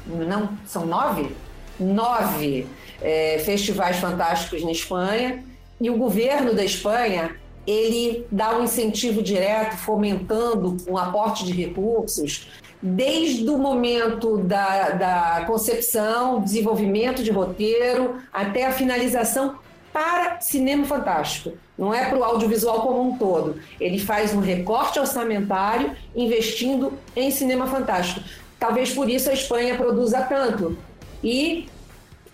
não, 0.06 0.50
são 0.66 0.86
nove? 0.86 1.36
Nove 1.80 2.68
é, 3.02 3.42
festivais 3.44 3.98
fantásticos 3.98 4.64
na 4.64 4.72
Espanha, 4.72 5.44
e 5.82 5.90
o 5.90 5.98
governo 5.98 6.54
da 6.54 6.64
Espanha 6.64 7.36
ele 7.68 8.26
dá 8.32 8.58
um 8.58 8.64
incentivo 8.64 9.24
direto, 9.24 9.76
fomentando 9.76 10.78
um 10.88 10.98
aporte 10.98 11.44
de 11.44 11.52
recursos, 11.52 12.48
desde 12.82 13.50
o 13.50 13.58
momento 13.58 14.38
da, 14.38 14.90
da 14.90 15.44
concepção, 15.48 16.42
desenvolvimento 16.42 17.24
de 17.24 17.32
roteiro, 17.32 18.18
até 18.32 18.68
a 18.68 18.72
finalização 18.72 19.56
para 19.96 20.42
cinema 20.42 20.86
fantástico. 20.86 21.54
Não 21.78 21.94
é 21.94 22.10
para 22.10 22.18
o 22.18 22.24
audiovisual 22.26 22.82
como 22.82 23.02
um 23.02 23.18
todo. 23.18 23.62
Ele 23.80 23.98
faz 23.98 24.34
um 24.34 24.42
recorte 24.42 25.00
orçamentário 25.00 25.96
investindo 26.14 26.92
em 27.16 27.32
cinema 27.32 27.66
fantástico. 27.66 28.20
Talvez 28.60 28.92
por 28.92 29.10
isso 29.10 29.30
a 29.30 29.34
Espanha 29.34 29.78
produza 29.78 30.22
tanto. 30.24 30.78
E 31.24 31.70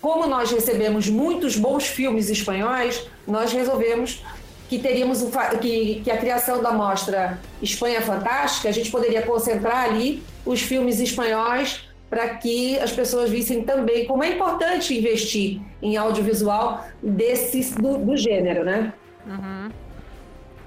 como 0.01 0.25
nós 0.25 0.49
recebemos 0.49 1.07
muitos 1.07 1.55
bons 1.55 1.85
filmes 1.85 2.31
espanhóis, 2.31 3.05
nós 3.27 3.53
resolvemos 3.53 4.23
que 4.67 4.79
teríamos 4.79 5.19
que, 5.61 6.01
que 6.03 6.09
a 6.09 6.17
criação 6.17 6.63
da 6.63 6.71
mostra 6.71 7.39
Espanha 7.61 8.01
Fantástica, 8.01 8.69
a 8.69 8.71
gente 8.71 8.89
poderia 8.89 9.21
concentrar 9.21 9.83
ali 9.83 10.23
os 10.43 10.61
filmes 10.61 10.99
espanhóis 10.99 11.90
para 12.11 12.35
que 12.35 12.77
as 12.77 12.91
pessoas 12.91 13.29
vissem 13.29 13.63
também 13.63 14.05
como 14.05 14.21
é 14.21 14.33
importante 14.33 14.93
investir 14.93 15.61
em 15.81 15.95
audiovisual 15.95 16.85
desse, 17.01 17.73
do, 17.75 17.97
do 17.99 18.17
gênero, 18.17 18.65
né? 18.65 18.93
Uhum. 19.25 19.69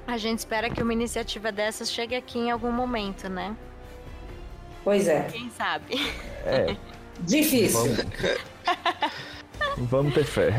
A 0.07 0.17
gente 0.17 0.39
espera 0.39 0.71
que 0.71 0.83
uma 0.83 0.95
iniciativa 0.95 1.53
dessas 1.53 1.93
chegue 1.93 2.15
aqui 2.15 2.39
em 2.39 2.51
algum 2.51 2.73
momento, 2.73 3.29
né? 3.29 3.55
Pois 4.83 5.07
é. 5.07 5.25
Quem 5.25 5.51
sabe? 5.51 6.01
É. 6.47 6.75
Difícil. 7.21 7.95
Vamos 9.77 10.15
ter 10.15 10.25
fé. 10.25 10.51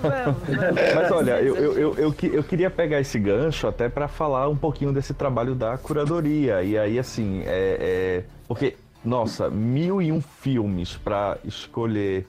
Vamos, 0.00 0.94
Mas 0.94 1.10
olha, 1.10 1.42
eu, 1.42 1.56
eu, 1.56 1.78
eu, 1.78 1.94
eu, 1.96 2.14
eu 2.32 2.44
queria 2.44 2.70
pegar 2.70 3.00
esse 3.00 3.18
gancho 3.18 3.66
até 3.66 3.88
para 3.88 4.08
falar 4.08 4.48
um 4.48 4.56
pouquinho 4.56 4.92
desse 4.92 5.12
trabalho 5.12 5.54
da 5.54 5.76
curadoria. 5.76 6.62
E 6.62 6.78
aí, 6.78 6.98
assim, 6.98 7.42
é, 7.44 7.76
é... 7.80 8.24
porque, 8.48 8.76
nossa, 9.04 9.50
mil 9.50 10.00
e 10.00 10.12
um 10.12 10.20
filmes 10.20 10.96
para 10.96 11.38
escolher 11.44 12.26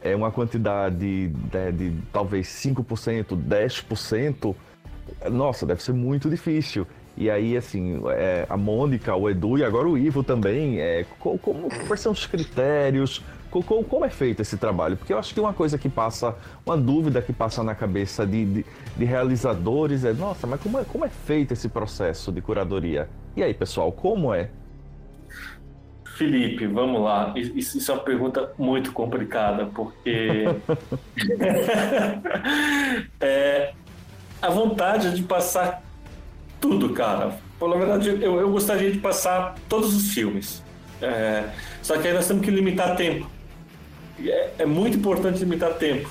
é, 0.00 0.14
uma 0.14 0.30
quantidade 0.30 0.96
de, 0.96 1.28
de, 1.28 1.72
de 1.72 2.02
talvez 2.12 2.46
5%, 2.48 3.36
10%, 3.36 4.54
nossa, 5.30 5.66
deve 5.66 5.82
ser 5.82 5.92
muito 5.92 6.28
difícil. 6.30 6.86
E 7.16 7.30
aí, 7.30 7.56
assim, 7.56 8.02
é, 8.10 8.46
a 8.48 8.56
Mônica, 8.56 9.14
o 9.14 9.28
Edu 9.30 9.56
e 9.56 9.64
agora 9.64 9.88
o 9.88 9.96
Ivo 9.96 10.22
também, 10.22 10.80
é, 10.80 11.06
como, 11.18 11.68
quais 11.86 12.00
são 12.00 12.12
os 12.12 12.26
critérios? 12.26 13.22
Como, 13.50 13.84
como, 13.84 14.04
é 14.04 14.10
feito 14.10 14.42
esse 14.42 14.58
trabalho? 14.58 14.98
Porque 14.98 15.14
eu 15.14 15.18
acho 15.18 15.32
que 15.32 15.40
uma 15.40 15.54
coisa 15.54 15.78
que 15.78 15.88
passa, 15.88 16.36
uma 16.64 16.76
dúvida 16.76 17.22
que 17.22 17.32
passa 17.32 17.62
na 17.62 17.74
cabeça 17.74 18.26
de, 18.26 18.44
de, 18.44 18.66
de 18.96 19.04
realizadores 19.04 20.04
é, 20.04 20.12
nossa, 20.12 20.46
mas 20.46 20.60
como 20.60 20.78
é, 20.78 20.84
como 20.84 21.06
é 21.06 21.08
feito 21.08 21.52
esse 21.52 21.70
processo 21.70 22.30
de 22.30 22.42
curadoria? 22.42 23.08
E 23.34 23.42
aí, 23.42 23.54
pessoal, 23.54 23.90
como 23.90 24.34
é? 24.34 24.50
Felipe, 26.16 26.66
vamos 26.66 27.02
lá. 27.02 27.34
Isso, 27.36 27.76
isso 27.76 27.90
é 27.90 27.94
uma 27.94 28.02
pergunta 28.02 28.50
muito 28.58 28.90
complicada, 28.92 29.66
porque 29.66 30.44
é, 33.20 33.72
a 34.40 34.48
vontade 34.48 35.14
de 35.14 35.22
passar 35.22 35.82
tudo, 36.60 36.94
cara. 36.94 37.38
Pela 37.58 37.76
verdade, 37.76 38.08
eu, 38.08 38.40
eu 38.40 38.50
gostaria 38.50 38.90
de 38.90 38.98
passar 38.98 39.56
todos 39.68 39.94
os 39.94 40.12
filmes. 40.12 40.62
É, 41.02 41.50
só 41.82 41.98
que 41.98 42.08
aí 42.08 42.14
nós 42.14 42.26
temos 42.26 42.42
que 42.42 42.50
limitar 42.50 42.96
tempo. 42.96 43.28
É, 44.24 44.50
é, 44.60 44.66
muito 44.66 44.96
importante 44.96 45.38
limitar 45.38 45.74
tempo. 45.74 46.08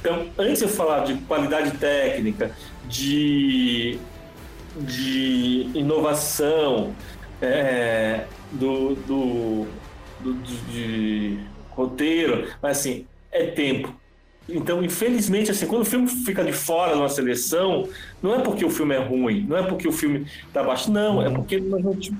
Então, 0.00 0.28
antes 0.38 0.58
de 0.58 0.66
eu 0.66 0.68
falar 0.68 1.04
de 1.04 1.14
qualidade 1.14 1.72
técnica, 1.78 2.52
de, 2.88 3.98
de 4.76 5.68
inovação, 5.74 6.94
é, 7.42 8.24
do, 8.52 8.94
do, 8.94 9.66
do 10.20 10.34
de 10.70 11.38
roteiro, 11.70 12.48
mas 12.62 12.78
assim, 12.78 13.06
é 13.30 13.46
tempo. 13.46 13.94
Então, 14.48 14.82
infelizmente, 14.82 15.50
assim, 15.50 15.66
quando 15.66 15.82
o 15.82 15.84
filme 15.84 16.08
fica 16.08 16.42
de 16.42 16.52
fora 16.52 16.92
de 16.92 16.98
uma 16.98 17.08
seleção, 17.08 17.86
não 18.22 18.34
é 18.34 18.38
porque 18.40 18.64
o 18.64 18.70
filme 18.70 18.94
é 18.94 18.98
ruim, 18.98 19.44
não 19.46 19.58
é 19.58 19.62
porque 19.62 19.86
o 19.86 19.92
filme 19.92 20.26
está 20.46 20.62
baixo, 20.62 20.90
não, 20.90 21.20
é 21.20 21.28
porque 21.28 21.62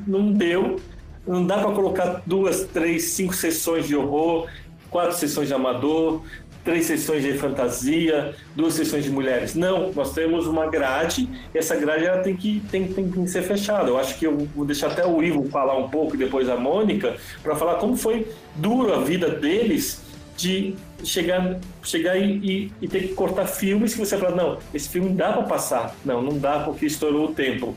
não 0.06 0.30
deu, 0.32 0.78
não 1.26 1.46
dá 1.46 1.58
para 1.58 1.72
colocar 1.72 2.22
duas, 2.26 2.64
três, 2.66 3.04
cinco 3.04 3.34
sessões 3.34 3.86
de 3.86 3.96
horror, 3.96 4.46
quatro 4.90 5.16
sessões 5.16 5.48
de 5.48 5.54
amador, 5.54 6.22
três 6.68 6.85
sessões 6.85 7.22
de 7.22 7.33
fantasia, 7.33 8.35
duas 8.54 8.74
sessões 8.74 9.02
de 9.02 9.11
mulheres. 9.11 9.54
Não, 9.54 9.90
nós 9.94 10.12
temos 10.12 10.46
uma 10.46 10.66
grade 10.66 11.26
e 11.54 11.57
essa 11.57 11.74
grade 11.74 12.04
ela 12.04 12.18
tem, 12.18 12.37
que, 12.37 12.62
tem, 12.70 12.87
tem 12.87 13.11
que 13.11 13.26
ser 13.26 13.40
fechada. 13.40 13.88
Eu 13.88 13.98
acho 13.98 14.18
que 14.18 14.26
eu 14.26 14.46
vou 14.54 14.66
deixar 14.66 14.88
até 14.88 15.07
o 15.07 15.22
Ivo 15.22 15.48
falar 15.48 15.78
um 15.78 15.88
pouco 15.88 16.14
e 16.14 16.18
depois 16.18 16.46
a 16.46 16.59
Mônica 16.59 17.16
para 17.42 17.57
falar 17.57 17.76
como 17.76 17.96
foi 17.96 18.31
duro 18.54 18.92
a 18.92 19.00
vida 19.00 19.31
deles 19.31 20.02
de 20.37 20.74
chegar, 21.02 21.59
chegar 21.83 22.18
e, 22.18 22.33
e, 22.37 22.72
e, 22.83 22.87
ter 22.87 23.00
que 23.09 23.14
cortar 23.14 23.46
filmes 23.46 23.94
que 23.94 24.00
você 24.00 24.18
fala, 24.18 24.37
não, 24.37 24.59
esse 24.74 24.90
filme 24.90 25.14
dá 25.14 25.33
para 25.33 25.44
passar. 25.44 25.96
Não, 26.04 26.20
não 26.20 26.38
dá 26.38 26.59
porque 26.61 26.85
estourou 26.85 27.31
o 27.31 27.33
tempo. 27.33 27.74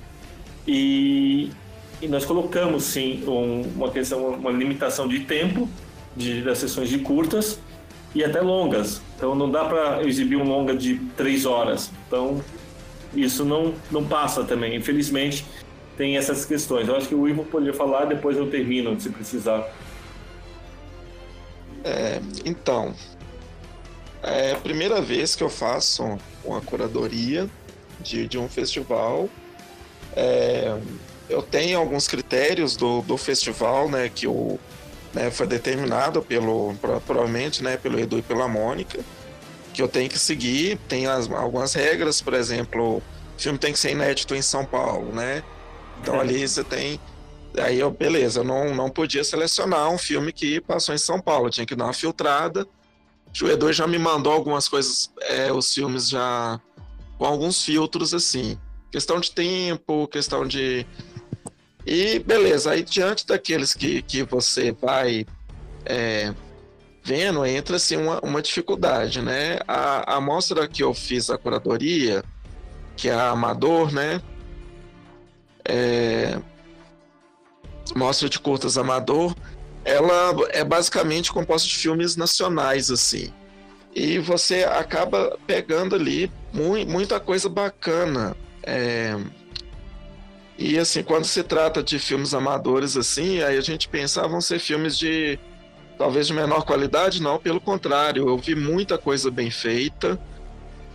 E, 0.68 1.50
e 2.02 2.10
nós 2.10 2.26
colocamos, 2.26 2.84
sim, 2.84 3.24
um, 3.26 3.62
uma 3.74 3.90
questão, 3.90 4.34
uma 4.34 4.52
limitação 4.52 5.08
de 5.08 5.22
tempo 5.22 5.70
de, 6.14 6.42
das 6.42 6.58
sessões 6.58 6.90
de 6.90 7.00
curtas 7.00 7.58
e 8.14 8.24
até 8.24 8.42
longas. 8.42 9.02
Então 9.16 9.36
não 9.36 9.50
dá 9.50 9.66
para 9.66 10.04
exibir 10.04 10.36
um 10.36 10.44
longa 10.44 10.76
de 10.76 10.98
três 11.16 11.46
horas. 11.46 11.92
Então 12.08 12.44
isso 13.14 13.44
não, 13.46 13.74
não 13.90 14.06
passa 14.06 14.44
também. 14.44 14.76
Infelizmente 14.76 15.46
tem 15.98 16.18
essas 16.18 16.46
questões. 16.46 16.88
Eu 16.88 16.96
acho 16.96 17.08
que 17.08 17.16
o 17.16 17.28
Ivo 17.28 17.46
poderia 17.46 17.74
falar, 17.74 18.06
depois 18.06 18.38
eu 18.38 18.50
termino, 18.50 19.00
se 19.00 19.10
precisar. 19.10 19.72
É, 21.84 22.22
então, 22.46 22.94
é 24.24 24.54
a 24.54 24.58
primeira 24.58 25.02
vez 25.02 25.36
que 25.36 25.44
eu 25.44 25.50
faço 25.50 26.18
uma 26.44 26.62
curadoria 26.62 27.50
de, 28.00 28.28
de 28.28 28.38
um 28.38 28.48
festival. 28.48 29.30
É, 30.16 30.78
eu 31.30 31.42
tenho 31.42 31.80
alguns 31.80 32.08
critérios 32.08 32.76
do, 32.76 33.02
do 33.02 33.18
festival, 33.18 33.90
né, 33.90 34.10
que 34.14 34.28
o, 34.28 34.60
né, 35.14 35.30
foi 35.32 35.48
determinado 35.48 36.22
pelo, 36.22 36.74
provavelmente, 37.06 37.64
né, 37.64 37.78
pelo 37.78 38.00
Edu 38.00 38.20
e 38.20 38.22
pela 38.22 38.48
Mônica, 38.48 39.00
que 39.74 39.82
eu 39.82 39.88
tenho 39.88 40.10
que 40.10 40.20
seguir. 40.20 40.78
Tem 40.88 41.08
as, 41.08 41.30
algumas 41.30 41.74
regras, 41.74 42.22
por 42.22 42.34
exemplo, 42.34 42.98
o 42.98 43.04
filme 43.38 43.58
tem 43.58 43.74
que 43.74 43.80
ser 43.80 43.92
inédito 43.92 44.36
em 44.36 44.42
São 44.42 44.66
Paulo, 44.66 45.12
né? 45.14 45.44
Então 46.02 46.16
é. 46.16 46.20
ali 46.20 46.48
você 46.48 46.64
tem 46.64 47.00
Aí 47.58 47.80
eu, 47.80 47.92
beleza, 47.92 48.40
eu 48.40 48.44
não, 48.44 48.74
não 48.74 48.90
podia 48.90 49.24
selecionar 49.24 49.90
um 49.90 49.98
filme 49.98 50.32
que 50.32 50.62
passou 50.62 50.96
em 50.96 50.98
São 50.98 51.20
Paulo, 51.20 51.50
tinha 51.50 51.66
que 51.66 51.76
dar 51.76 51.86
uma 51.86 51.94
filtrada. 51.94 52.66
O 53.42 53.48
Edu 53.48 53.72
já 53.74 53.86
me 53.88 53.98
mandou 53.98 54.32
algumas 54.32 54.68
coisas, 54.68 55.12
é, 55.22 55.52
os 55.52 55.74
filmes 55.74 56.10
já 56.10 56.60
com 57.18 57.26
alguns 57.26 57.64
filtros 57.64 58.14
assim. 58.14 58.58
Questão 58.90 59.20
de 59.20 59.32
tempo, 59.32 60.08
questão 60.08 60.46
de. 60.46 60.86
E 61.86 62.20
beleza, 62.20 62.72
aí 62.72 62.84
diante 62.84 63.26
daqueles 63.26 63.74
que, 63.74 64.02
que 64.02 64.24
você 64.24 64.72
vai 64.72 65.26
é, 65.86 66.34
vendo, 67.04 67.46
entra 67.46 67.78
assim 67.78 67.98
uma, 67.98 68.20
uma 68.22 68.42
dificuldade, 68.42 69.22
né? 69.22 69.60
A, 69.68 70.18
a 70.18 70.22
mostra 70.22 70.68
que 70.68 70.84
eu 70.84 70.94
fiz 70.94 71.30
a 71.30 71.38
curadoria, 71.38 72.24
que 72.96 73.10
é 73.10 73.14
a 73.14 73.30
Amador, 73.32 73.92
né? 73.92 74.22
É, 75.66 76.40
mostra 77.96 78.30
de 78.30 78.40
curtas 78.40 78.78
amador, 78.78 79.36
ela 79.84 80.36
é 80.50 80.64
basicamente 80.64 81.32
composta 81.32 81.68
de 81.68 81.76
filmes 81.76 82.16
nacionais, 82.16 82.92
assim. 82.92 83.34
E 83.94 84.20
você 84.20 84.64
acaba 84.64 85.38
pegando 85.46 85.96
ali 85.96 86.32
mu 86.54 86.78
muita 86.86 87.20
coisa 87.20 87.50
bacana. 87.50 88.36
É... 88.64 89.18
E 90.58 90.78
assim, 90.78 91.04
quando 91.04 91.26
se 91.26 91.44
trata 91.44 91.82
de 91.82 91.98
filmes 91.98 92.34
amadores, 92.34 92.96
assim, 92.96 93.42
aí 93.42 93.58
a 93.58 93.62
gente 93.62 93.88
pensa, 93.88 94.24
ah, 94.24 94.28
vão 94.28 94.42
ser 94.42 94.60
filmes 94.60 94.98
de 94.98 95.40
talvez 95.98 96.28
de 96.28 96.34
menor 96.34 96.64
qualidade, 96.64 97.22
não, 97.22 97.38
pelo 97.38 97.62
contrário, 97.62 98.28
eu 98.28 98.38
vi 98.38 98.56
muita 98.56 98.98
coisa 98.98 99.30
bem 99.30 99.52
feita, 99.52 100.20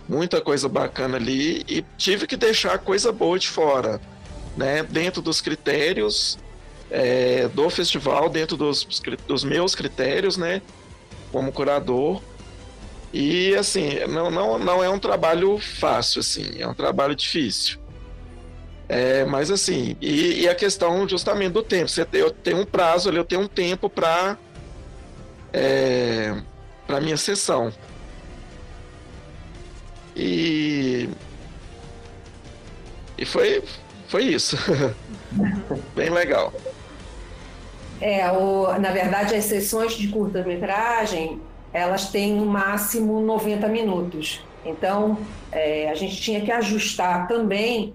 muita 0.07 0.41
coisa 0.41 0.67
bacana 0.67 1.17
ali 1.17 1.63
e 1.67 1.83
tive 1.97 2.27
que 2.27 2.35
deixar 2.35 2.77
coisa 2.79 3.11
boa 3.11 3.37
de 3.37 3.47
fora, 3.49 4.01
né? 4.55 4.83
Dentro 4.83 5.21
dos 5.21 5.41
critérios 5.41 6.37
é, 6.89 7.47
do 7.49 7.69
festival 7.69 8.29
dentro 8.29 8.55
dos, 8.55 8.87
dos 9.27 9.43
meus 9.43 9.75
critérios, 9.75 10.37
né? 10.37 10.61
Como 11.31 11.51
curador. 11.51 12.21
E 13.13 13.55
assim, 13.55 14.05
não, 14.07 14.29
não, 14.29 14.59
não 14.59 14.83
é 14.83 14.89
um 14.89 14.99
trabalho 14.99 15.57
fácil, 15.57 16.19
assim, 16.19 16.59
é 16.59 16.67
um 16.67 16.73
trabalho 16.73 17.15
difícil. 17.15 17.79
É, 18.89 19.25
mas 19.25 19.51
assim, 19.51 19.97
e, 19.99 20.43
e, 20.43 20.49
a 20.49 20.55
questão 20.55 21.07
justamente 21.07 21.51
do 21.51 21.63
tempo. 21.63 21.89
Você 21.89 22.05
tem, 22.05 22.21
eu 22.21 22.31
tenho 22.31 22.61
um 22.61 22.65
prazo 22.65 23.09
ali, 23.09 23.17
eu 23.17 23.25
tenho 23.25 23.41
um 23.41 23.47
tempo 23.47 23.89
para 23.89 24.37
é, 25.51 26.33
para 26.85 27.01
minha 27.01 27.17
sessão. 27.17 27.71
E 30.15 31.09
e 33.17 33.25
foi 33.25 33.61
foi 34.07 34.23
isso. 34.23 34.57
Bem 35.93 36.09
legal. 36.09 36.53
É, 37.99 38.31
o, 38.31 38.79
na 38.79 38.91
verdade, 38.91 39.35
as 39.35 39.45
sessões 39.45 39.93
de 39.93 40.07
curta-metragem 40.07 41.41
elas 41.73 42.09
têm 42.09 42.33
no 42.33 42.45
máximo 42.45 43.19
90 43.19 43.67
minutos. 43.67 44.41
Então, 44.65 45.17
é, 45.51 45.89
a 45.89 45.95
gente 45.95 46.19
tinha 46.19 46.41
que 46.41 46.51
ajustar 46.51 47.27
também 47.27 47.93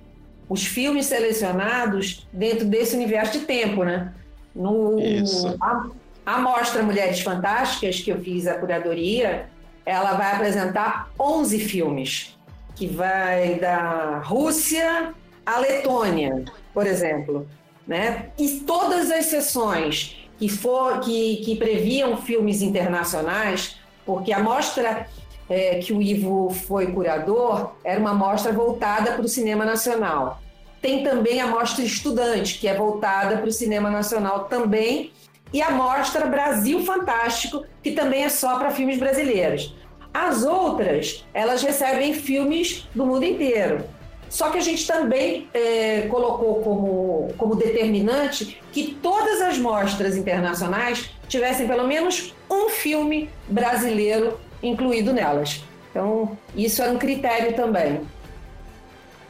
os 0.53 0.67
filmes 0.67 1.07
selecionados 1.07 2.29
dentro 2.31 2.67
desse 2.67 2.95
universo 2.95 3.38
de 3.38 3.47
tempo, 3.47 3.85
né? 3.85 4.12
No, 4.55 5.01
Isso. 5.01 5.57
A, 5.59 5.87
a 6.27 6.38
Mostra 6.38 6.83
Mulheres 6.83 7.21
Fantásticas, 7.21 8.01
que 8.01 8.11
eu 8.11 8.21
fiz 8.21 8.47
a 8.47 8.55
curadoria, 8.59 9.47
ela 9.87 10.12
vai 10.12 10.35
apresentar 10.35 11.11
11 11.19 11.59
filmes, 11.59 12.38
que 12.77 12.87
vai 12.87 13.55
da 13.55 14.19
Rússia 14.19 15.15
à 15.47 15.59
Letônia, 15.59 16.45
por 16.75 16.87
exemplo. 16.87 17.49
Né? 17.87 18.27
E 18.38 18.61
todas 18.61 19.11
as 19.11 19.25
sessões 19.25 20.29
que, 20.38 20.51
for, 20.51 21.01
que, 21.01 21.37
que 21.37 21.57
previam 21.57 22.19
filmes 22.19 22.61
internacionais, 22.61 23.79
porque 24.05 24.35
a 24.35 24.38
mostra 24.38 25.07
é, 25.49 25.79
que 25.79 25.95
o 25.95 26.03
Ivo 26.03 26.51
foi 26.51 26.93
curador 26.93 27.73
era 27.83 27.99
uma 27.99 28.12
mostra 28.15 28.53
voltada 28.53 29.12
para 29.12 29.23
o 29.23 29.29
cinema 29.29 29.65
nacional. 29.65 30.41
Tem 30.83 31.05
também 31.05 31.40
a 31.40 31.47
mostra 31.47 31.85
estudante, 31.85 32.59
que 32.59 32.66
é 32.66 32.75
voltada 32.75 33.37
para 33.37 33.49
o 33.49 33.53
cinema 33.53 33.88
nacional 33.88 34.47
também, 34.47 35.12
e 35.53 35.62
a 35.62 35.71
mostra 35.71 36.27
Brasil 36.27 36.85
Fantástico, 36.85 37.64
que 37.83 37.92
também 37.92 38.25
é 38.25 38.29
só 38.29 38.59
para 38.59 38.73
filmes 38.73 38.99
brasileiros. 38.99 39.75
As 40.12 40.42
outras, 40.42 41.25
elas 41.33 41.62
recebem 41.62 42.12
filmes 42.12 42.88
do 42.95 43.07
mundo 43.07 43.25
inteiro. 43.25 43.85
Só 44.29 44.51
que 44.51 44.59
a 44.59 44.62
gente 44.62 44.87
também 44.87 45.47
é, 45.55 46.09
colocou 46.11 46.62
como, 46.62 47.35
como 47.37 47.55
determinante 47.55 48.61
que 48.73 48.95
todas 49.03 49.40
as 49.42 49.59
mostras 49.59 50.16
internacionais 50.16 51.11
tivessem 51.29 51.68
pelo 51.68 51.87
menos 51.87 52.35
um 52.51 52.71
filme 52.71 53.31
brasileiro 53.47 54.40
incluído 54.62 55.12
nelas. 55.12 55.62
Então, 55.90 56.37
isso 56.57 56.83
era 56.83 56.90
um 56.90 56.99
critério 56.99 57.55
também. 57.55 58.01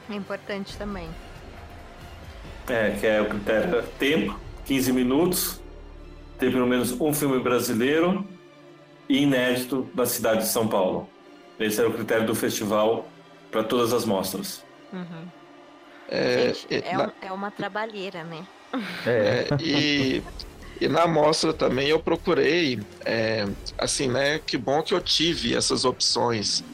É 0.09 0.15
importante 0.15 0.77
também. 0.77 1.09
É, 2.69 2.91
que 2.99 3.07
é 3.07 3.21
o 3.21 3.29
critério 3.29 3.83
tempo, 3.99 4.39
15 4.65 4.93
minutos, 4.93 5.61
ter 6.39 6.53
pelo 6.53 6.67
menos 6.67 6.93
um 7.01 7.13
filme 7.13 7.39
brasileiro 7.41 8.27
e 9.09 9.23
inédito 9.23 9.89
da 9.95 10.07
cidade 10.07 10.41
de 10.41 10.49
São 10.49 10.69
Paulo. 10.69 11.09
Esse 11.59 11.81
era 11.81 11.89
o 11.89 11.93
critério 11.93 12.27
do 12.27 12.35
festival 12.35 13.09
para 13.51 13.63
todas 13.63 13.93
as 13.93 14.05
mostras. 14.05 14.65
Uhum. 14.93 15.27
É, 16.09 16.53
Gente, 16.55 16.67
é, 16.71 16.97
na... 16.97 17.13
é, 17.21 17.33
uma 17.33 17.51
trabalheira, 17.51 18.25
né? 18.25 18.47
É, 19.07 19.49
e, 19.61 20.23
e 20.81 20.89
na 20.89 21.07
mostra 21.07 21.53
também 21.53 21.89
eu 21.89 22.01
procurei, 22.01 22.81
é, 23.05 23.47
assim, 23.79 24.09
né? 24.09 24.39
Que 24.39 24.57
bom 24.57 24.83
que 24.83 24.95
eu 24.95 25.01
tive 25.01 25.55
essas 25.55 25.85
opções 25.85 26.65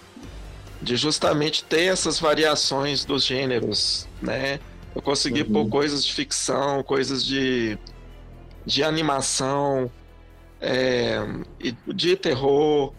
de 0.80 0.96
justamente 0.96 1.64
ter 1.64 1.84
essas 1.84 2.18
variações 2.18 3.04
dos 3.04 3.24
gêneros, 3.24 4.08
né? 4.22 4.60
Eu 4.98 5.02
consegui 5.02 5.42
uhum. 5.42 5.52
pôr 5.52 5.68
coisas 5.68 6.04
de 6.04 6.12
ficção, 6.12 6.82
coisas 6.82 7.24
de, 7.24 7.78
de 8.66 8.82
animação, 8.82 9.88
é, 10.60 11.24
de 11.86 12.16
terror, 12.16 12.92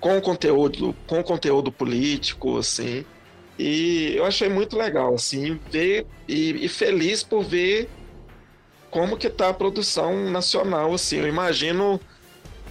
com 0.00 0.20
conteúdo, 0.20 0.92
com 1.06 1.22
conteúdo 1.22 1.70
político, 1.70 2.58
assim. 2.58 3.04
E 3.56 4.14
eu 4.16 4.24
achei 4.24 4.48
muito 4.48 4.76
legal, 4.76 5.14
assim, 5.14 5.56
ver 5.70 6.04
e, 6.26 6.64
e 6.64 6.68
feliz 6.68 7.22
por 7.22 7.44
ver 7.44 7.88
como 8.90 9.16
que 9.16 9.30
tá 9.30 9.50
a 9.50 9.54
produção 9.54 10.28
nacional, 10.32 10.92
assim. 10.92 11.18
Eu 11.18 11.28
imagino, 11.28 12.00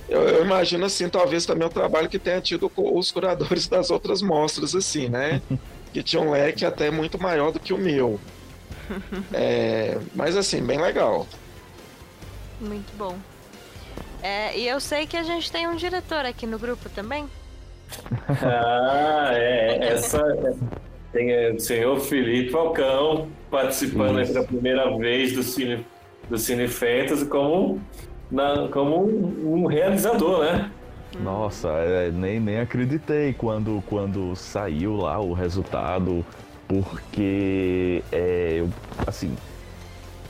eu, 0.10 0.44
imagino 0.44 0.84
assim, 0.84 1.08
talvez 1.08 1.46
também 1.46 1.66
o 1.66 1.72
trabalho 1.72 2.10
que 2.10 2.20
tenha 2.20 2.42
tido 2.42 2.70
os 2.76 3.10
curadores 3.10 3.68
das 3.72 3.90
outras 3.90 4.22
mostras, 4.22 4.76
assim, 4.76 5.08
né? 5.08 5.42
que 5.94 6.04
tinha 6.04 6.22
um 6.22 6.32
leque 6.32 6.66
até 6.66 6.92
muito 6.92 7.18
maior 7.18 7.54
do 7.54 7.60
que 7.60 7.72
o 7.72 7.78
meu. 7.78 8.20
É, 9.34 9.98
mas 10.16 10.36
assim, 10.36 10.62
bem 10.62 10.80
legal. 10.80 11.28
Muito 12.60 12.96
bom. 12.98 13.16
É, 14.22 14.58
e 14.58 14.68
eu 14.68 14.80
sei 14.80 15.06
que 15.06 15.18
a 15.18 15.24
gente 15.24 15.52
tem 15.52 15.68
um 15.68 15.76
diretor 15.76 16.26
aqui 16.26 16.48
no 16.48 16.58
grupo 16.58 16.90
também. 16.90 17.28
Ah, 18.42 19.32
é. 19.34 19.94
Essa 19.94 20.24
tem 21.12 21.32
é, 21.32 21.52
o 21.52 21.60
senhor 21.60 22.00
Felipe 22.00 22.52
Falcão 22.52 23.28
participando 23.52 24.18
aí 24.18 24.28
pela 24.28 24.44
primeira 24.46 24.98
vez 24.98 25.34
do 25.34 25.44
Cine, 25.44 25.86
do 26.30 26.38
Cine 26.38 26.68
Fantasy 26.68 27.26
como, 27.26 27.82
na, 28.32 28.68
como 28.70 29.06
um, 29.06 29.64
um 29.64 29.66
realizador, 29.68 30.44
né? 30.44 30.72
Nossa, 31.22 31.70
é, 31.70 32.10
nem, 32.10 32.40
nem 32.40 32.60
acreditei 32.60 33.34
quando, 33.34 33.84
quando 33.88 34.36
saiu 34.36 34.96
lá 34.96 35.20
o 35.20 35.34
resultado, 35.34 36.26
porque 36.82 38.04
é, 38.12 38.58
eu, 38.60 38.70
assim, 39.06 39.36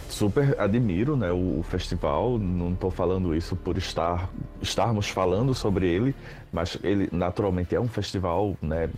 super 0.10 0.60
admiro 0.60 1.15
né, 1.15 1.32
o, 1.32 1.60
o 1.60 1.63
festival, 1.63 2.38
não 2.38 2.73
estou 2.73 2.91
falando 2.91 3.36
isso 3.36 3.56
por 3.56 3.77
estar 3.77 4.29
estarmos 4.62 5.10
falando 5.10 5.53
sobre 5.53 5.88
ele, 5.88 6.15
mas 6.51 6.77
ele 6.84 7.10
naturalmente 7.12 7.75
é 7.75 7.79
um 7.79 7.88
festival 7.88 8.56
né, 8.62 8.89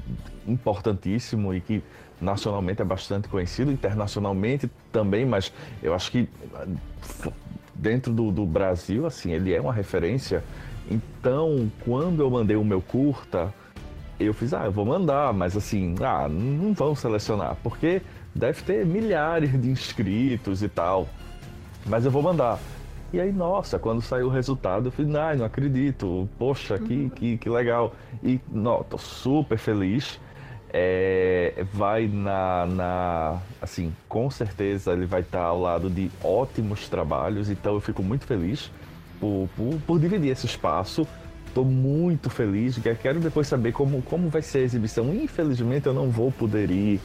importantíssimo 0.47 1.53
e 1.53 1.61
que 1.61 1.83
nacionalmente 2.19 2.81
é 2.81 2.85
bastante 2.85 3.27
conhecido, 3.27 3.71
internacionalmente 3.71 4.69
também, 4.91 5.25
mas 5.25 5.51
eu 5.83 5.93
acho 5.93 6.11
que 6.11 6.29
dentro 7.73 8.13
do, 8.13 8.31
do 8.31 8.45
Brasil, 8.45 9.05
assim, 9.05 9.31
ele 9.31 9.53
é 9.53 9.59
uma 9.59 9.73
referência. 9.73 10.43
Então, 10.89 11.71
quando 11.83 12.21
eu 12.21 12.29
mandei 12.29 12.55
o 12.55 12.63
meu 12.63 12.81
curta, 12.81 13.53
eu 14.19 14.33
fiz, 14.33 14.53
ah, 14.53 14.65
eu 14.65 14.71
vou 14.71 14.85
mandar, 14.85 15.33
mas 15.33 15.57
assim, 15.57 15.95
ah, 16.01 16.27
não 16.29 16.73
vão 16.73 16.95
selecionar, 16.95 17.57
porque 17.61 18.01
deve 18.33 18.61
ter 18.61 18.85
milhares 18.85 19.51
de 19.59 19.69
inscritos 19.69 20.63
e 20.63 20.69
tal. 20.69 21.07
Mas 21.85 22.05
eu 22.05 22.11
vou 22.11 22.21
mandar. 22.21 22.59
E 23.13 23.19
aí, 23.19 23.31
nossa, 23.31 23.77
quando 23.77 24.01
saiu 24.01 24.27
o 24.27 24.29
resultado, 24.29 24.87
eu 24.87 24.91
falei, 24.91 25.15
ai, 25.17 25.35
não 25.37 25.45
acredito, 25.45 26.27
poxa, 26.37 26.77
que, 26.77 26.93
uhum. 26.93 27.09
que, 27.09 27.37
que 27.37 27.49
legal. 27.49 27.93
E, 28.23 28.39
não, 28.51 28.83
tô 28.83 28.97
super 28.97 29.57
feliz. 29.57 30.19
É, 30.77 31.65
vai 31.71 32.07
na, 32.07 32.65
na, 32.65 33.39
assim, 33.61 33.93
com 34.09 34.29
certeza 34.29 34.91
ele 34.91 35.05
vai 35.05 35.21
estar 35.21 35.43
ao 35.43 35.61
lado 35.61 35.89
de 35.89 36.11
ótimos 36.21 36.89
trabalhos, 36.89 37.49
então 37.49 37.75
eu 37.75 37.79
fico 37.79 38.03
muito 38.03 38.25
feliz 38.25 38.69
por, 39.17 39.47
por, 39.55 39.79
por 39.87 39.99
dividir 39.99 40.31
esse 40.31 40.45
espaço 40.45 41.07
Estou 41.55 41.63
muito 41.63 42.29
feliz. 42.29 42.77
Quero 43.01 43.21
depois 43.21 43.47
saber 43.47 43.71
como, 43.71 44.01
como 44.01 44.27
vai 44.27 44.41
ser 44.41 44.57
a 44.57 44.61
exibição. 44.63 45.15
Infelizmente 45.15 45.87
eu 45.87 45.93
não 45.93 46.09
vou 46.09 46.29
poder 46.29 46.69
ir. 46.69 46.99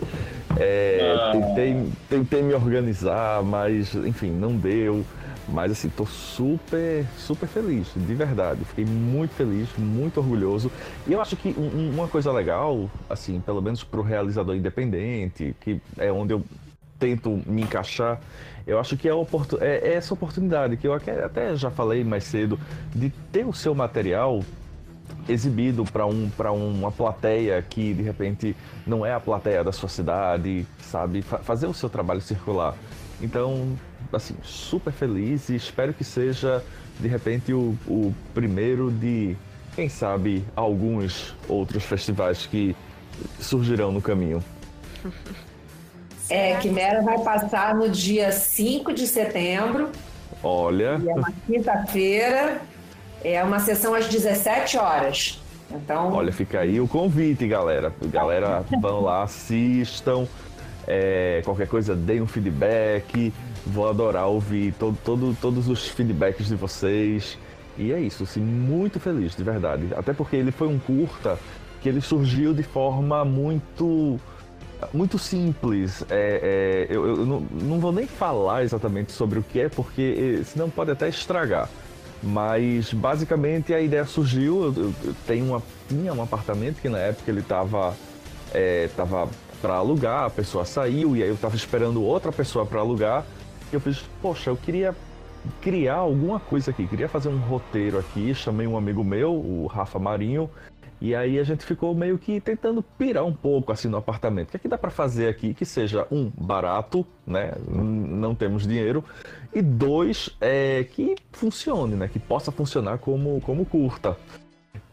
É, 0.58 1.14
ah. 1.16 1.30
tentei, 1.30 1.86
tentei 2.08 2.42
me 2.42 2.52
organizar, 2.52 3.44
mas 3.44 3.94
enfim, 3.94 4.32
não 4.32 4.56
deu. 4.56 5.04
Mas 5.46 5.70
assim, 5.70 5.88
tô 5.88 6.04
super, 6.04 7.06
super 7.16 7.48
feliz, 7.48 7.92
de 7.94 8.12
verdade. 8.12 8.64
Fiquei 8.64 8.84
muito 8.84 9.30
feliz, 9.34 9.68
muito 9.78 10.18
orgulhoso. 10.18 10.68
E 11.06 11.12
eu 11.12 11.20
acho 11.20 11.36
que 11.36 11.54
um, 11.56 11.90
uma 11.94 12.08
coisa 12.08 12.32
legal, 12.32 12.90
assim, 13.08 13.38
pelo 13.38 13.62
menos 13.62 13.84
para 13.84 14.00
o 14.00 14.02
realizador 14.02 14.56
independente, 14.56 15.54
que 15.60 15.80
é 15.96 16.10
onde 16.10 16.34
eu 16.34 16.42
tento 17.00 17.42
me 17.46 17.62
encaixar, 17.62 18.20
eu 18.66 18.78
acho 18.78 18.96
que 18.96 19.08
é, 19.08 19.12
é, 19.12 19.88
é 19.88 19.94
essa 19.94 20.14
oportunidade 20.14 20.76
que 20.76 20.86
eu 20.86 20.92
até 20.92 21.56
já 21.56 21.70
falei 21.70 22.04
mais 22.04 22.24
cedo 22.24 22.60
de 22.94 23.10
ter 23.32 23.44
o 23.46 23.52
seu 23.52 23.74
material 23.74 24.44
exibido 25.28 25.84
para 25.84 26.06
um, 26.06 26.30
uma 26.52 26.92
plateia 26.92 27.60
que 27.68 27.94
de 27.94 28.02
repente 28.02 28.54
não 28.86 29.04
é 29.04 29.12
a 29.12 29.20
plateia 29.20 29.64
da 29.64 29.72
sua 29.72 29.88
cidade, 29.88 30.66
sabe? 30.80 31.22
fazer 31.22 31.66
o 31.66 31.74
seu 31.74 31.88
trabalho 31.88 32.20
circular. 32.20 32.74
Então, 33.20 33.76
assim, 34.12 34.34
super 34.42 34.92
feliz 34.92 35.48
e 35.48 35.56
espero 35.56 35.92
que 35.92 36.04
seja 36.04 36.62
de 36.98 37.08
repente 37.08 37.52
o, 37.52 37.76
o 37.86 38.14
primeiro 38.34 38.90
de, 38.90 39.36
quem 39.74 39.88
sabe, 39.88 40.44
alguns 40.54 41.34
outros 41.48 41.84
festivais 41.84 42.46
que 42.46 42.76
surgirão 43.40 43.90
no 43.90 44.00
caminho. 44.00 44.42
É, 46.30 46.54
Quimera 46.56 47.02
vai 47.02 47.18
passar 47.18 47.74
no 47.74 47.88
dia 47.88 48.30
5 48.30 48.92
de 48.92 49.06
setembro. 49.06 49.90
Olha. 50.42 51.00
é 51.04 51.12
uma 51.12 51.32
quinta-feira. 51.46 52.60
É 53.22 53.42
uma 53.42 53.58
sessão 53.58 53.94
às 53.94 54.08
17 54.08 54.78
horas. 54.78 55.42
Então. 55.70 56.12
Olha, 56.12 56.32
fica 56.32 56.60
aí 56.60 56.80
o 56.80 56.88
convite, 56.88 57.46
galera. 57.46 57.92
Galera, 58.06 58.64
vão 58.80 59.02
lá, 59.02 59.24
assistam. 59.24 60.26
É, 60.86 61.42
qualquer 61.44 61.68
coisa, 61.68 61.94
deem 61.94 62.22
um 62.22 62.26
feedback. 62.26 63.32
Vou 63.66 63.88
adorar 63.88 64.26
ouvir 64.26 64.72
todo, 64.78 64.96
todo, 65.04 65.36
todos 65.40 65.68
os 65.68 65.86
feedbacks 65.88 66.46
de 66.46 66.54
vocês. 66.54 67.36
E 67.76 67.92
é 67.92 68.00
isso, 68.00 68.22
assim, 68.22 68.40
muito 68.40 68.98
feliz, 68.98 69.34
de 69.34 69.42
verdade. 69.42 69.88
Até 69.96 70.12
porque 70.12 70.36
ele 70.36 70.50
foi 70.50 70.68
um 70.68 70.78
curta 70.78 71.38
que 71.80 71.88
ele 71.88 72.00
surgiu 72.00 72.52
de 72.52 72.62
forma 72.62 73.24
muito 73.24 74.18
muito 74.92 75.18
simples. 75.18 76.04
É, 76.10 76.86
é, 76.90 76.94
eu, 76.94 77.06
eu 77.06 77.26
não, 77.26 77.40
não, 77.40 77.80
vou 77.80 77.92
nem 77.92 78.06
falar 78.06 78.62
exatamente 78.62 79.12
sobre 79.12 79.38
o 79.38 79.42
que 79.42 79.60
é, 79.60 79.68
porque 79.68 80.38
eh, 80.40 80.44
senão 80.44 80.70
pode 80.70 80.90
até 80.90 81.08
estragar. 81.08 81.68
Mas 82.22 82.92
basicamente 82.92 83.72
a 83.72 83.80
ideia 83.80 84.04
surgiu. 84.04 84.64
Eu, 84.64 84.84
eu, 84.84 84.94
eu 85.04 85.14
tenho 85.26 85.46
uma, 85.46 85.62
tinha 85.88 86.12
um 86.12 86.22
apartamento 86.22 86.80
que 86.80 86.88
na 86.88 86.98
época 86.98 87.30
ele 87.30 87.40
estava 87.40 87.94
é, 88.52 88.88
tava 88.96 89.28
para 89.60 89.74
alugar, 89.74 90.24
a 90.24 90.30
pessoa 90.30 90.64
saiu 90.64 91.16
e 91.16 91.22
aí 91.22 91.28
eu 91.28 91.34
estava 91.34 91.54
esperando 91.54 92.02
outra 92.02 92.32
pessoa 92.32 92.64
para 92.64 92.80
alugar. 92.80 93.24
E 93.70 93.74
eu 93.74 93.80
fiz, 93.80 94.02
poxa, 94.20 94.50
eu 94.50 94.56
queria 94.56 94.94
criar 95.60 95.96
alguma 95.96 96.40
coisa 96.40 96.70
aqui, 96.70 96.86
queria 96.86 97.08
fazer 97.08 97.28
um 97.28 97.38
roteiro 97.38 97.98
aqui. 97.98 98.34
Chamei 98.34 98.66
um 98.66 98.76
amigo 98.76 99.04
meu, 99.04 99.32
o 99.32 99.66
Rafa 99.66 99.98
Marinho, 99.98 100.50
e 101.00 101.14
aí 101.14 101.38
a 101.38 101.44
gente 101.44 101.64
ficou 101.64 101.94
meio 101.94 102.18
que 102.18 102.40
tentando 102.40 102.82
pirar 102.82 103.24
um 103.24 103.32
pouco 103.32 103.72
assim 103.72 103.88
no 103.88 103.96
apartamento. 103.96 104.48
O 104.48 104.50
que 104.50 104.56
é 104.58 104.60
que 104.60 104.68
dá 104.68 104.76
para 104.76 104.90
fazer 104.90 105.28
aqui 105.28 105.54
que 105.54 105.64
seja 105.64 106.06
um 106.10 106.30
barato, 106.36 107.06
né? 107.26 107.52
Não 107.66 108.34
temos 108.34 108.66
dinheiro 108.66 109.02
e 109.54 109.62
dois 109.62 110.30
é 110.40 110.84
que 110.84 111.16
funcione, 111.32 111.94
né? 111.94 112.08
Que 112.08 112.18
possa 112.18 112.52
funcionar 112.52 112.98
como 112.98 113.40
como 113.40 113.64
curta. 113.64 114.16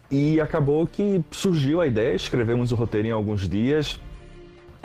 E 0.09 0.39
acabou 0.39 0.87
que 0.87 1.21
surgiu 1.31 1.81
a 1.81 1.87
ideia, 1.87 2.15
escrevemos 2.15 2.71
o 2.71 2.75
roteiro 2.75 3.09
em 3.09 3.11
alguns 3.11 3.47
dias, 3.49 3.99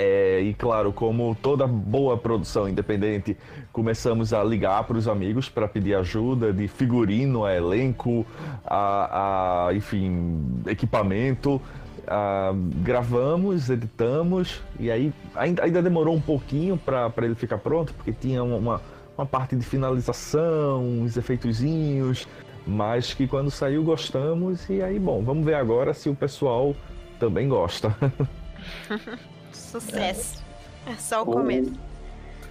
é, 0.02 0.40
e 0.40 0.52
claro, 0.52 0.92
como 0.92 1.36
toda 1.40 1.64
boa 1.64 2.18
produção 2.18 2.68
independente, 2.68 3.36
começamos 3.72 4.32
a 4.32 4.42
ligar 4.42 4.82
para 4.82 4.98
os 4.98 5.06
amigos 5.06 5.48
para 5.48 5.68
pedir 5.68 5.94
ajuda 5.94 6.52
de 6.52 6.66
figurino, 6.66 7.44
a 7.44 7.54
elenco, 7.54 8.26
a, 8.66 9.68
a 9.68 9.74
enfim, 9.74 10.60
equipamento. 10.66 11.62
A, 12.04 12.52
gravamos, 12.82 13.70
editamos 13.70 14.60
e 14.80 14.90
aí 14.90 15.12
ainda, 15.36 15.62
ainda 15.62 15.80
demorou 15.80 16.16
um 16.16 16.20
pouquinho 16.20 16.76
para 16.76 17.12
ele 17.18 17.36
ficar 17.36 17.58
pronto, 17.58 17.94
porque 17.94 18.12
tinha 18.12 18.42
uma, 18.42 18.80
uma 19.16 19.24
parte 19.24 19.54
de 19.54 19.64
finalização, 19.64 20.82
uns 20.82 21.16
efeitozinhos, 21.16 22.26
mas 22.66 23.14
que 23.14 23.28
quando 23.28 23.52
saiu 23.52 23.84
gostamos 23.84 24.68
e 24.68 24.82
aí, 24.82 24.98
bom, 24.98 25.22
vamos 25.22 25.44
ver 25.44 25.54
agora 25.54 25.94
se 25.94 26.08
o 26.08 26.14
pessoal 26.14 26.74
também 27.20 27.48
gosta. 27.48 27.96
Sucesso. 29.52 30.42
É, 30.86 30.94
só 30.94 31.22
o, 31.22 31.22
o 31.22 31.32
começo. 31.32 31.72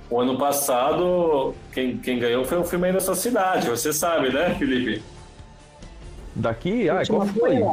O 0.09 0.19
ano 0.19 0.37
passado, 0.37 1.55
quem, 1.73 1.97
quem 1.97 2.19
ganhou 2.19 2.43
foi 2.43 2.57
um 2.59 2.65
filme 2.65 2.87
aí 2.87 2.93
da 2.93 2.99
sua 2.99 3.15
cidade, 3.15 3.69
você 3.69 3.93
sabe, 3.93 4.31
né, 4.31 4.55
Felipe? 4.55 5.01
Daqui? 6.35 6.89
Ah, 6.89 7.01
qual 7.07 7.25
foi? 7.27 7.63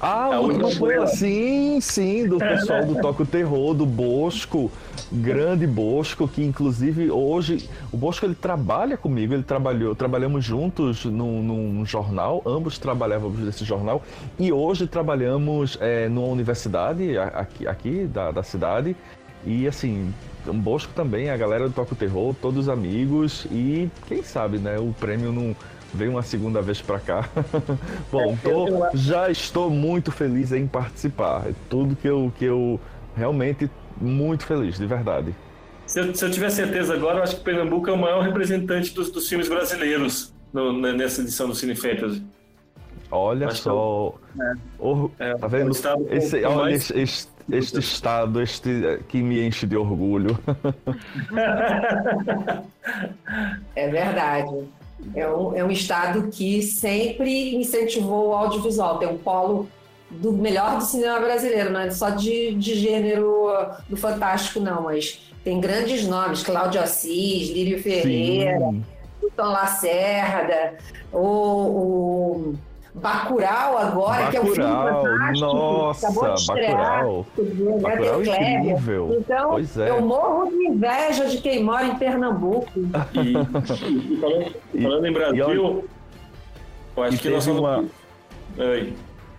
Ah, 0.00 0.28
é 0.32 0.38
o 0.38 0.42
Última 0.42 1.06
Sim, 1.06 1.80
sim, 1.80 2.28
do 2.28 2.36
pessoal 2.38 2.84
do 2.84 3.00
Toque 3.00 3.22
o 3.22 3.26
Terror, 3.26 3.72
do 3.72 3.86
Bosco, 3.86 4.70
grande 5.10 5.66
Bosco, 5.66 6.28
que 6.28 6.44
inclusive 6.44 7.10
hoje, 7.10 7.68
o 7.90 7.96
Bosco 7.96 8.26
ele 8.26 8.34
trabalha 8.34 8.96
comigo, 8.96 9.32
ele 9.32 9.42
trabalhou, 9.42 9.94
trabalhamos 9.94 10.44
juntos 10.44 11.06
num, 11.06 11.42
num 11.42 11.86
jornal, 11.86 12.42
ambos 12.44 12.78
trabalhávamos 12.78 13.38
nesse 13.38 13.64
jornal, 13.64 14.02
e 14.38 14.52
hoje 14.52 14.86
trabalhamos 14.86 15.78
é, 15.80 16.08
numa 16.08 16.28
universidade 16.28 17.16
aqui, 17.16 17.66
aqui 17.66 18.04
da, 18.04 18.30
da 18.30 18.42
cidade, 18.42 18.94
e 19.46 19.66
assim, 19.66 20.12
um 20.46 20.58
Bosco 20.58 20.92
também, 20.94 21.30
a 21.30 21.36
galera 21.38 21.68
do 21.68 21.74
Toque 21.74 21.94
o 21.94 21.96
Terror, 21.96 22.34
todos 22.42 22.68
amigos, 22.68 23.46
e 23.50 23.88
quem 24.06 24.22
sabe, 24.22 24.58
né, 24.58 24.78
o 24.78 24.94
prêmio 25.00 25.32
não 25.32 25.56
Vem 25.94 26.08
uma 26.08 26.22
segunda 26.22 26.60
vez 26.60 26.80
para 26.80 26.98
cá. 26.98 27.28
Bom, 28.10 28.32
é, 28.32 28.36
tô, 28.42 28.96
já 28.96 29.30
estou 29.30 29.70
muito 29.70 30.12
feliz 30.12 30.52
em 30.52 30.66
participar. 30.66 31.46
É 31.48 31.54
tudo 31.70 31.96
que 31.96 32.08
eu, 32.08 32.32
que 32.38 32.44
eu 32.44 32.80
realmente 33.16 33.70
muito 34.00 34.44
feliz, 34.44 34.78
de 34.78 34.86
verdade. 34.86 35.34
Se 35.86 36.00
eu, 36.00 36.14
se 36.14 36.24
eu 36.24 36.30
tiver 36.30 36.50
certeza 36.50 36.94
agora, 36.94 37.18
eu 37.18 37.22
acho 37.22 37.36
que 37.36 37.44
Pernambuco 37.44 37.88
é 37.88 37.92
o 37.92 37.96
maior 37.96 38.22
representante 38.22 38.92
dos, 38.92 39.10
dos 39.10 39.28
filmes 39.28 39.48
brasileiros 39.48 40.34
no, 40.52 40.72
nessa 40.72 41.22
edição 41.22 41.48
do 41.48 41.54
Cine 41.54 41.76
Fantasy. 41.76 42.22
Olha 43.10 43.46
acho 43.46 43.62
só. 43.62 44.14
É. 44.40 44.52
Oh, 44.78 45.10
é, 45.18 45.34
tá 45.34 45.46
vendo? 45.46 45.70
Esse, 46.10 46.44
olha, 46.44 46.56
mais... 46.56 46.90
este, 46.90 47.30
este 47.50 47.78
estado 47.78 48.42
este, 48.42 49.00
que 49.08 49.22
me 49.22 49.46
enche 49.46 49.66
de 49.66 49.76
orgulho. 49.76 50.38
é 53.76 53.88
verdade. 53.88 54.66
É 55.14 55.28
um, 55.28 55.54
é 55.54 55.64
um 55.64 55.70
estado 55.70 56.28
que 56.28 56.62
sempre 56.62 57.54
incentivou 57.54 58.28
o 58.28 58.32
audiovisual, 58.32 58.98
tem 58.98 59.08
um 59.08 59.18
polo 59.18 59.68
do 60.10 60.32
melhor 60.32 60.78
do 60.78 60.84
cinema 60.84 61.20
brasileiro, 61.20 61.70
não 61.70 61.80
é 61.80 61.90
só 61.90 62.10
de, 62.10 62.54
de 62.54 62.74
gênero 62.74 63.48
do 63.88 63.96
fantástico, 63.96 64.60
não, 64.60 64.82
mas 64.82 65.20
tem 65.44 65.60
grandes 65.60 66.06
nomes, 66.06 66.42
Cláudio 66.42 66.80
Assis, 66.80 67.50
Lírio 67.50 67.82
Ferreira, 67.82 68.58
Sim. 68.58 68.84
Tom 69.36 69.48
Lacerda, 69.48 70.78
o, 71.12 71.18
o 71.18 72.54
Bacurau 72.96 73.76
agora, 73.76 74.24
Bacurau, 74.24 74.30
que 74.30 74.36
é 74.36 74.40
um 74.40 74.46
filme 74.46 74.72
fantástico. 74.72 75.46
Nossa, 75.46 76.06
acabou 76.06 76.34
de 76.34 76.40
estrear, 76.40 76.76
Bacurau. 76.76 77.26
Né, 77.36 77.78
Bacurau 77.80 78.22
é 78.22 78.54
incrível. 78.54 79.16
Então, 79.20 79.50
pois 79.50 79.76
é. 79.76 79.90
eu 79.90 80.00
morro 80.00 80.50
de 80.50 80.66
inveja 80.66 81.26
de 81.26 81.38
quem 81.38 81.62
mora 81.62 81.86
em 81.86 81.96
Pernambuco. 81.96 82.70
E, 82.74 83.32
e 84.12 84.16
falando, 84.18 84.56
falando, 84.82 85.06
em 85.06 85.12
Brasil, 85.12 85.50
eu, 85.50 85.84
eu 86.96 87.02
acho 87.02 87.18
que 87.18 87.28
nós 87.28 87.46
uma... 87.46 87.84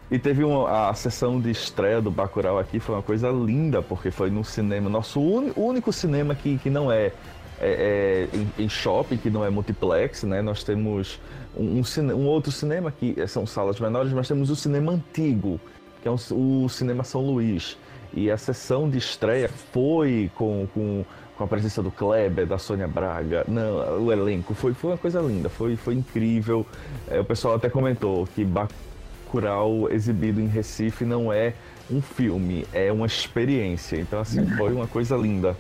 E 0.09 0.17
teve 0.17 0.43
uma, 0.43 0.89
a 0.89 0.93
sessão 0.93 1.39
de 1.39 1.49
estreia 1.49 1.99
do 1.99 2.11
Bacurau 2.11 2.59
aqui, 2.59 2.79
foi 2.79 2.95
uma 2.95 3.01
coisa 3.01 3.29
linda, 3.29 3.81
porque 3.81 4.09
foi 4.11 4.29
no 4.29 4.43
cinema, 4.43 4.89
nosso 4.89 5.19
un, 5.19 5.51
único 5.55 5.91
cinema 5.91 6.33
que, 6.33 6.57
que 6.59 6.69
não 6.69 6.89
é, 6.89 7.11
é, 7.59 8.27
é 8.29 8.29
em, 8.33 8.65
em, 8.65 8.69
shopping, 8.69 9.17
que 9.17 9.29
não 9.29 9.43
é 9.43 9.49
multiplex, 9.49 10.23
né? 10.23 10.41
Nós 10.41 10.63
temos 10.63 11.19
um, 11.57 11.81
um, 12.13 12.27
outro 12.27 12.51
cinema 12.51 12.91
que 12.91 13.15
são 13.27 13.45
salas 13.45 13.79
menores, 13.79 14.13
mas 14.13 14.27
temos 14.27 14.49
o 14.49 14.55
cinema 14.55 14.91
antigo, 14.91 15.59
que 16.01 16.07
é 16.07 16.11
um, 16.11 16.17
o 16.63 16.69
Cinema 16.69 17.03
São 17.03 17.21
Luís. 17.21 17.77
E 18.13 18.31
a 18.31 18.37
sessão 18.37 18.89
de 18.89 18.97
estreia 18.97 19.49
foi 19.71 20.31
com, 20.35 20.67
com, 20.73 21.05
com 21.37 21.43
a 21.43 21.47
presença 21.47 21.83
do 21.83 21.91
Kleber, 21.91 22.45
da 22.45 22.57
Sônia 22.57 22.87
Braga, 22.87 23.43
não, 23.47 24.05
o 24.05 24.11
elenco, 24.11 24.53
foi, 24.53 24.73
foi 24.73 24.91
uma 24.91 24.97
coisa 24.97 25.19
linda, 25.19 25.49
foi, 25.49 25.75
foi 25.75 25.95
incrível. 25.95 26.65
É, 27.09 27.19
o 27.19 27.25
pessoal 27.25 27.55
até 27.55 27.69
comentou 27.69 28.27
que 28.27 28.45
Bacurau 28.45 29.89
exibido 29.91 30.39
em 30.39 30.47
Recife 30.47 31.05
não 31.05 31.31
é 31.31 31.53
um 31.91 32.01
filme, 32.01 32.65
é 32.73 32.91
uma 32.91 33.05
experiência. 33.05 33.97
Então, 33.97 34.19
assim, 34.19 34.45
foi 34.57 34.73
uma 34.73 34.87
coisa 34.87 35.15
linda. 35.15 35.55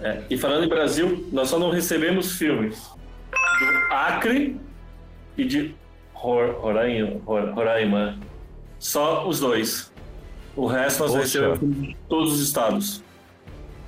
É, 0.00 0.22
e 0.28 0.36
falando 0.36 0.64
em 0.64 0.68
Brasil, 0.68 1.28
nós 1.32 1.48
só 1.48 1.58
não 1.58 1.70
recebemos 1.70 2.32
filmes 2.32 2.90
do 3.30 3.94
Acre 3.94 4.60
e 5.36 5.44
de 5.44 5.74
Roraima, 6.14 7.20
Roraima. 7.24 8.18
Só 8.78 9.26
os 9.28 9.40
dois. 9.40 9.92
O 10.54 10.66
resto 10.66 11.04
nós 11.04 11.14
recebemos 11.14 11.96
todos 12.08 12.34
os 12.34 12.40
estados. 12.40 13.02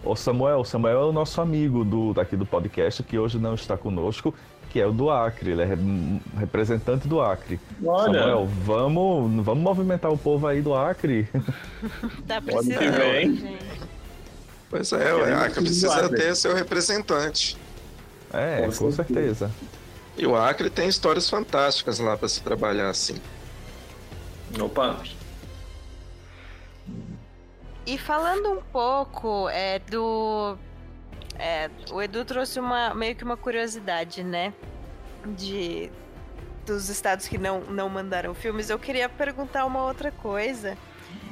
O 0.02 0.14
Samuel, 0.14 0.64
Samuel 0.64 1.00
é 1.00 1.04
o 1.04 1.12
nosso 1.12 1.40
amigo 1.40 1.84
do, 1.84 2.12
daqui 2.12 2.36
do 2.36 2.44
podcast, 2.44 3.02
que 3.02 3.18
hoje 3.18 3.38
não 3.38 3.54
está 3.54 3.76
conosco, 3.76 4.34
que 4.70 4.80
é 4.80 4.86
o 4.86 4.92
do 4.92 5.10
Acre, 5.10 5.52
ele 5.52 5.62
é 5.62 5.68
representante 6.38 7.08
do 7.08 7.20
Acre. 7.20 7.58
Olha. 7.84 8.20
Samuel, 8.20 8.48
vamos, 8.64 9.44
vamos 9.44 9.62
movimentar 9.62 10.12
o 10.12 10.18
povo 10.18 10.46
aí 10.46 10.60
do 10.60 10.74
Acre. 10.74 11.28
Tá 12.26 12.40
precisando, 12.40 13.48
Pois 14.68 14.92
é, 14.92 15.14
o 15.14 15.24
Acre 15.36 15.62
precisa 15.62 16.08
ter 16.08 16.34
seu 16.34 16.54
representante. 16.54 17.56
É, 18.32 18.62
com, 18.62 18.86
com 18.86 18.92
certeza. 18.92 19.50
E 20.16 20.26
o 20.26 20.36
Acre 20.36 20.70
tem 20.70 20.88
histórias 20.88 21.28
fantásticas 21.28 21.98
lá 21.98 22.16
para 22.16 22.28
se 22.28 22.40
trabalhar 22.40 22.88
assim. 22.88 23.20
Opa! 24.60 25.02
E 27.86 27.98
falando 27.98 28.50
um 28.50 28.62
pouco 28.62 29.48
é, 29.50 29.78
do. 29.78 30.56
É, 31.38 31.68
o 31.90 32.00
Edu 32.00 32.24
trouxe 32.24 32.58
uma, 32.60 32.94
meio 32.94 33.14
que 33.16 33.24
uma 33.24 33.36
curiosidade, 33.36 34.22
né? 34.22 34.54
De, 35.26 35.90
dos 36.64 36.88
estados 36.88 37.26
que 37.26 37.36
não, 37.36 37.60
não 37.62 37.88
mandaram 37.88 38.34
filmes. 38.34 38.70
Eu 38.70 38.78
queria 38.78 39.08
perguntar 39.08 39.66
uma 39.66 39.84
outra 39.84 40.10
coisa. 40.10 40.78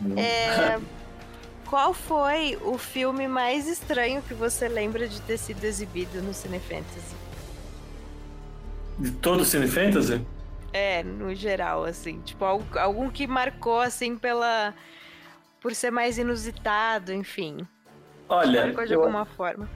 Hum. 0.05 0.18
É, 0.18 0.78
qual 1.70 1.95
foi 1.95 2.59
o 2.62 2.76
filme 2.76 3.26
mais 3.26 3.66
estranho 3.66 4.20
que 4.22 4.35
você 4.35 4.68
lembra 4.68 5.09
de 5.09 5.20
ter 5.22 5.39
sido 5.39 5.64
exibido 5.64 6.20
no 6.20 6.35
Cine 6.35 6.61
Fantasy? 6.61 7.22
De 8.99 9.11
todo 9.12 9.40
o 9.40 9.45
Cine 9.45 9.66
Fantasy? 9.66 10.24
É, 10.72 11.03
no 11.03 11.34
geral, 11.34 11.84
assim. 11.84 12.20
Tipo, 12.20 12.45
algum 12.45 13.11
que 13.11 13.26
marcou, 13.26 13.80
assim, 13.80 14.16
pela. 14.16 14.74
Por 15.61 15.74
ser 15.74 15.90
mais 15.90 16.18
inusitado, 16.18 17.12
enfim. 17.12 17.66
Olha, 18.28 18.66
Marcou 18.66 18.86
de 18.86 18.95
eu, 18.95 19.01
alguma 19.01 19.24
forma. 19.24 19.68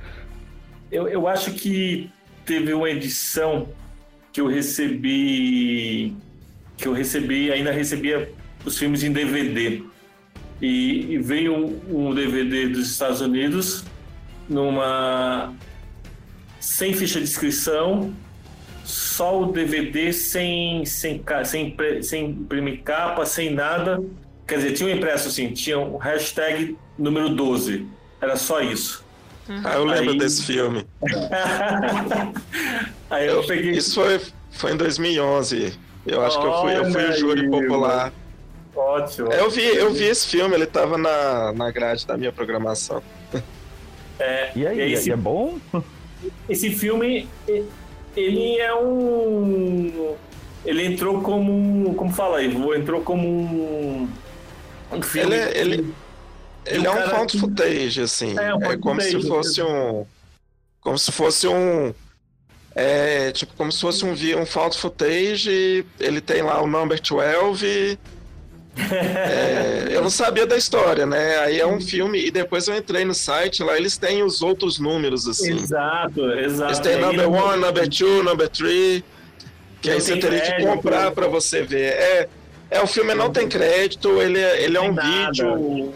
eu, 0.91 1.07
eu 1.07 1.29
acho 1.29 1.53
que 1.53 2.11
teve 2.45 2.73
uma 2.73 2.89
edição 2.91 3.69
que 4.33 4.41
eu 4.41 4.47
recebi 4.47 6.17
que 6.77 6.87
eu 6.87 6.93
recebi, 6.93 7.51
ainda 7.51 7.73
recebia 7.73 8.31
os 8.65 8.79
filmes 8.79 9.03
em 9.03 9.13
DVD. 9.13 9.83
E, 10.61 11.15
e 11.15 11.19
veio 11.19 11.55
um, 11.55 12.09
um 12.09 12.15
DVD 12.15 12.69
dos 12.69 12.91
Estados 12.91 13.21
Unidos 13.21 13.85
numa 14.49 15.55
sem 16.61 16.93
ficha 16.95 17.19
de 17.19 17.25
inscrição, 17.25 18.15
só 18.87 19.43
o 19.43 19.53
DVD 19.53 20.13
sem 20.13 20.85
sem 20.87 21.23
sem, 21.45 21.77
sem 22.03 22.25
imprimir 22.31 22.83
capa, 22.83 23.27
sem 23.27 23.51
nada. 23.53 24.03
Quer 24.47 24.57
dizer, 24.59 24.73
tinha 24.75 24.89
um 24.89 24.93
impresso 24.97 25.27
assim, 25.29 25.53
tinha 25.53 25.79
um 25.79 25.97
hashtag 25.97 26.77
número 26.97 27.29
12. 27.31 27.85
Era 28.21 28.37
só 28.37 28.61
isso. 28.61 29.05
Ah, 29.65 29.75
eu 29.75 29.85
lembro 29.85 30.13
Aí- 30.13 30.19
desse 30.19 30.45
filme. 30.45 30.87
Aí 33.11 33.27
eu 33.27 33.45
peguei 33.45 33.73
Isso 33.73 33.95
foi, 33.95 34.21
foi 34.53 34.73
em 34.73 34.77
2011. 34.77 35.79
Eu 36.07 36.25
acho 36.25 36.41
que 36.41 36.47
eu 36.47 36.53
fui, 36.61 36.77
eu 36.77 36.85
fui 36.93 37.03
Olha 37.03 37.11
o 37.11 37.19
júri 37.19 37.51
popular. 37.51 38.13
ótimo. 38.75 39.33
Eu 39.33 39.51
vi, 39.51 39.65
eu 39.65 39.93
vi 39.93 40.05
esse 40.05 40.29
filme, 40.29 40.55
ele 40.55 40.67
tava 40.67 40.97
na, 40.97 41.53
na 41.53 41.71
grade 41.71 42.07
da 42.07 42.17
minha 42.17 42.33
programação. 42.33 43.03
É, 44.19 44.51
E 44.57 44.67
aí, 44.67 44.93
esse, 44.93 45.11
é 45.11 45.17
bom? 45.17 45.59
esse 46.49 46.71
filme, 46.71 47.29
ele 48.17 48.57
é 48.59 48.75
um. 48.75 50.15
Ele 50.65 50.85
entrou 50.87 51.21
como. 51.23 51.53
um- 51.53 51.95
Como 51.95 52.13
fala 52.13 52.39
aí? 52.39 52.47
Entrou 52.77 53.01
como 53.03 53.27
um. 53.29 54.09
Um 54.93 55.03
filme. 55.03 55.35
Ele, 55.35 55.45
é- 55.45 55.59
ele, 55.61 55.95
ele 56.65 56.87
é 56.87 56.91
um 56.91 57.09
found 57.11 57.33
que- 57.33 57.39
footage, 57.39 58.01
assim. 58.01 58.39
É, 58.39 58.55
um 58.55 58.63
É, 58.65 58.77
como 58.77 59.01
se 59.01 59.13
footage, 59.13 59.29
fosse 59.29 59.63
um. 59.63 60.07
Como 60.81 60.99
se 60.99 61.13
fosse 61.13 61.49
um. 61.49 61.95
É, 62.75 63.33
tipo, 63.33 63.55
como 63.57 63.73
se 63.73 63.81
fosse 63.81 64.05
um, 64.05 64.13
um 64.13 64.47
found 64.47 64.77
footage. 64.77 65.85
Ele 65.99 66.21
tem 66.21 66.43
lá 66.43 66.61
o 66.63 66.67
number 66.67 67.01
12. 67.01 67.99
É, 68.79 69.87
eu 69.91 70.03
não 70.03 70.11
sabia 70.11 70.47
da 70.47 70.57
história, 70.57 71.07
né? 71.07 71.39
Aí 71.39 71.59
é 71.59 71.67
um 71.67 71.81
filme, 71.81 72.27
e 72.27 72.31
depois 72.31 72.69
eu 72.69 72.77
entrei 72.77 73.05
no 73.05 73.15
site, 73.15 73.63
lá 73.63 73.77
eles 73.77 73.97
têm 73.97 74.23
os 74.23 74.43
outros 74.43 74.79
números, 74.79 75.27
assim. 75.27 75.55
Exato, 75.57 76.31
exato. 76.33 76.71
Eles 76.73 76.79
têm 76.81 76.97
number 77.01 77.31
one, 77.31 77.61
number 77.61 77.89
two, 77.89 78.23
number 78.23 78.49
three. 78.49 79.03
Que 79.81 79.91
aí 79.91 80.01
você 80.01 80.17
teria 80.17 80.41
que 80.41 80.65
comprar 80.67 81.11
pra 81.13 81.27
você 81.29 81.63
ver. 81.63 81.93
É, 81.93 82.29
é 82.71 82.81
o 82.83 82.87
filme 82.87 83.15
não 83.15 83.31
tem 83.31 83.49
crédito, 83.49 84.21
ele, 84.21 84.39
é- 84.39 84.63
ele 84.63 84.77
é 84.77 84.81
um 84.81 84.93
nada. 84.93 85.27
vídeo. 85.27 85.93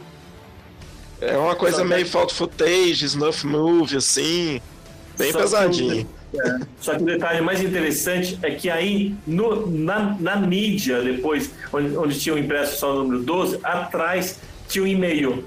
É 1.20 1.36
uma 1.36 1.54
coisa 1.54 1.78
Só 1.78 1.84
meio 1.84 2.06
found 2.06 2.32
footage, 2.32 3.04
snuff 3.04 3.46
movie, 3.46 3.96
assim. 3.98 4.60
Bem 5.18 5.32
Só 5.32 5.38
que- 5.68 6.06
pesadinho. 6.30 6.66
Só 6.80 6.94
que 6.94 7.02
o 7.02 7.06
detalhe 7.06 7.40
mais 7.40 7.62
interessante 7.62 8.38
é 8.42 8.50
que 8.52 8.70
aí, 8.70 9.14
no- 9.26 9.66
na, 9.70 10.16
na 10.18 10.36
mídia, 10.36 11.00
depois, 11.02 11.50
onde, 11.72 11.96
onde 11.96 12.18
tinha 12.20 12.34
o 12.34 12.38
impresso 12.38 12.78
só 12.78 12.92
o 12.94 13.02
número 13.02 13.22
12, 13.22 13.60
atrás 13.62 14.38
tinha 14.68 14.84
um 14.84 14.86
e-mail. 14.86 15.44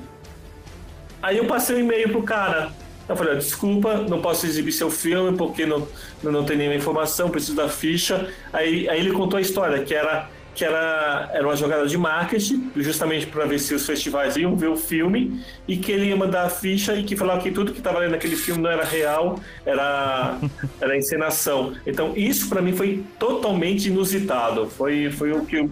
Aí 1.22 1.38
eu 1.38 1.46
passei 1.46 1.76
o 1.78 1.80
e-mail 1.80 2.10
pro 2.10 2.24
cara. 2.24 2.72
Eu 3.08 3.16
falei, 3.16 3.34
"Ó, 3.34 3.38
desculpa, 3.38 3.96
não 3.98 4.22
posso 4.22 4.46
exibir 4.46 4.72
seu 4.72 4.90
filme 4.90 5.38
porque 5.38 5.66
não, 5.66 5.88
não, 6.22 6.32
não 6.32 6.44
tem 6.46 6.58
nenhuma 6.58 6.76
informação, 6.76 7.30
preciso 7.30 7.56
da 7.56 7.68
ficha. 7.70 8.30
Aí, 8.52 8.88
aí 8.90 9.00
ele 9.00 9.12
contou 9.12 9.38
a 9.38 9.42
história, 9.42 9.84
que 9.84 9.94
era 9.94 10.30
que 10.56 10.64
era, 10.64 11.30
era 11.34 11.48
uma 11.48 11.56
jogada 11.56 11.88
de 11.88 11.98
marketing, 11.98 12.72
justamente 12.76 13.26
para 13.26 13.46
ver 13.46 13.60
se 13.60 13.74
os 13.74 13.86
festivais 13.86 14.38
iam 14.38 14.56
ver 14.56 14.68
o 14.68 14.78
filme, 14.78 15.44
e 15.68 15.78
que 15.78 15.92
ele 15.92 16.08
ia 16.08 16.16
mandar 16.16 16.44
a 16.44 16.50
ficha 16.50 16.94
e 16.96 17.04
que 17.04 17.16
falava 17.16 17.42
que 17.42 17.52
tudo 17.52 17.72
que 17.72 17.80
estava 17.80 18.00
ali 18.00 18.10
naquele 18.10 18.36
filme 18.36 18.62
não 18.62 18.70
era 18.70 18.84
real, 18.84 19.40
era, 19.66 20.38
era 20.80 20.98
encenação. 20.98 21.74
Então, 21.86 22.14
isso 22.16 22.50
para 22.50 22.62
mim 22.62 22.74
foi 22.74 23.04
totalmente 23.18 23.88
inusitado. 23.88 24.68
Foi, 24.68 25.10
foi 25.10 25.32
o 25.32 25.44
que, 25.46 25.68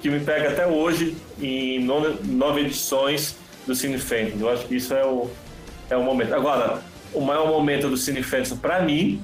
que 0.00 0.10
me 0.10 0.20
pega 0.20 0.50
até 0.50 0.66
hoje 0.66 1.16
em 1.40 1.84
nove, 1.84 2.16
nove 2.24 2.62
edições 2.62 3.36
do 3.66 3.74
Cine 3.74 3.98
Phantom. 3.98 4.38
Eu 4.40 4.50
acho 4.50 4.66
que 4.66 4.76
isso 4.76 4.92
é 4.92 5.04
o, 5.04 5.30
é 5.88 5.96
o 5.96 6.02
momento. 6.02 6.34
Agora, 6.34 6.82
o 7.14 7.20
maior 7.20 7.46
momento 7.46 7.88
do 7.88 7.96
Cine 7.96 8.22
Phantom 8.22 8.56
para 8.56 8.82
mim, 8.82 9.22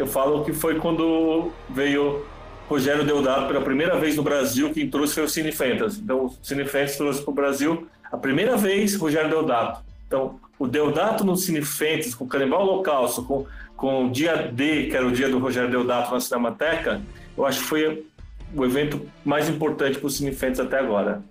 eu 0.00 0.06
falo 0.06 0.44
que 0.44 0.52
foi 0.52 0.80
quando 0.80 1.52
veio 1.68 2.24
Rogério 2.70 3.04
Deodato 3.04 3.48
pela 3.48 3.60
primeira 3.60 3.98
vez 3.98 4.14
no 4.14 4.22
Brasil, 4.22 4.72
quem 4.72 4.88
trouxe 4.88 5.14
foi 5.14 5.24
o 5.24 5.28
Cine 5.28 5.50
Fantasy. 5.50 6.00
Então, 6.00 6.26
o 6.26 6.38
Cine 6.40 6.64
Fantasy 6.64 6.98
trouxe 6.98 7.20
para 7.20 7.30
o 7.32 7.34
Brasil 7.34 7.88
a 8.12 8.16
primeira 8.16 8.56
vez 8.56 8.94
Rogério 8.94 9.28
Deodato. 9.28 9.82
Então, 10.06 10.38
o 10.56 10.68
Deodato 10.68 11.24
no 11.24 11.36
Cine 11.36 11.62
Fantasy, 11.62 12.14
com 12.14 12.26
o 12.26 12.28
Canibal 12.28 12.62
Holocausto, 12.62 13.24
com, 13.24 13.44
com 13.76 14.06
o 14.06 14.10
dia 14.12 14.36
D, 14.36 14.86
que 14.86 14.96
era 14.96 15.04
o 15.04 15.10
dia 15.10 15.28
do 15.28 15.40
Rogério 15.40 15.68
Deodato 15.68 16.12
na 16.12 16.20
Cinemateca, 16.20 17.02
eu 17.36 17.44
acho 17.44 17.58
que 17.58 17.66
foi 17.66 18.06
o 18.54 18.64
evento 18.64 19.04
mais 19.24 19.48
importante 19.48 19.98
para 19.98 20.06
o 20.06 20.10
Cine 20.10 20.32
Fantasy 20.32 20.62
até 20.62 20.78
agora. 20.78 21.24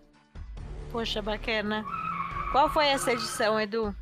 Poxa, 0.92 1.22
bacana. 1.22 1.86
Qual 2.52 2.70
foi 2.70 2.88
essa 2.88 3.14
edição, 3.14 3.58
Edu? 3.58 3.96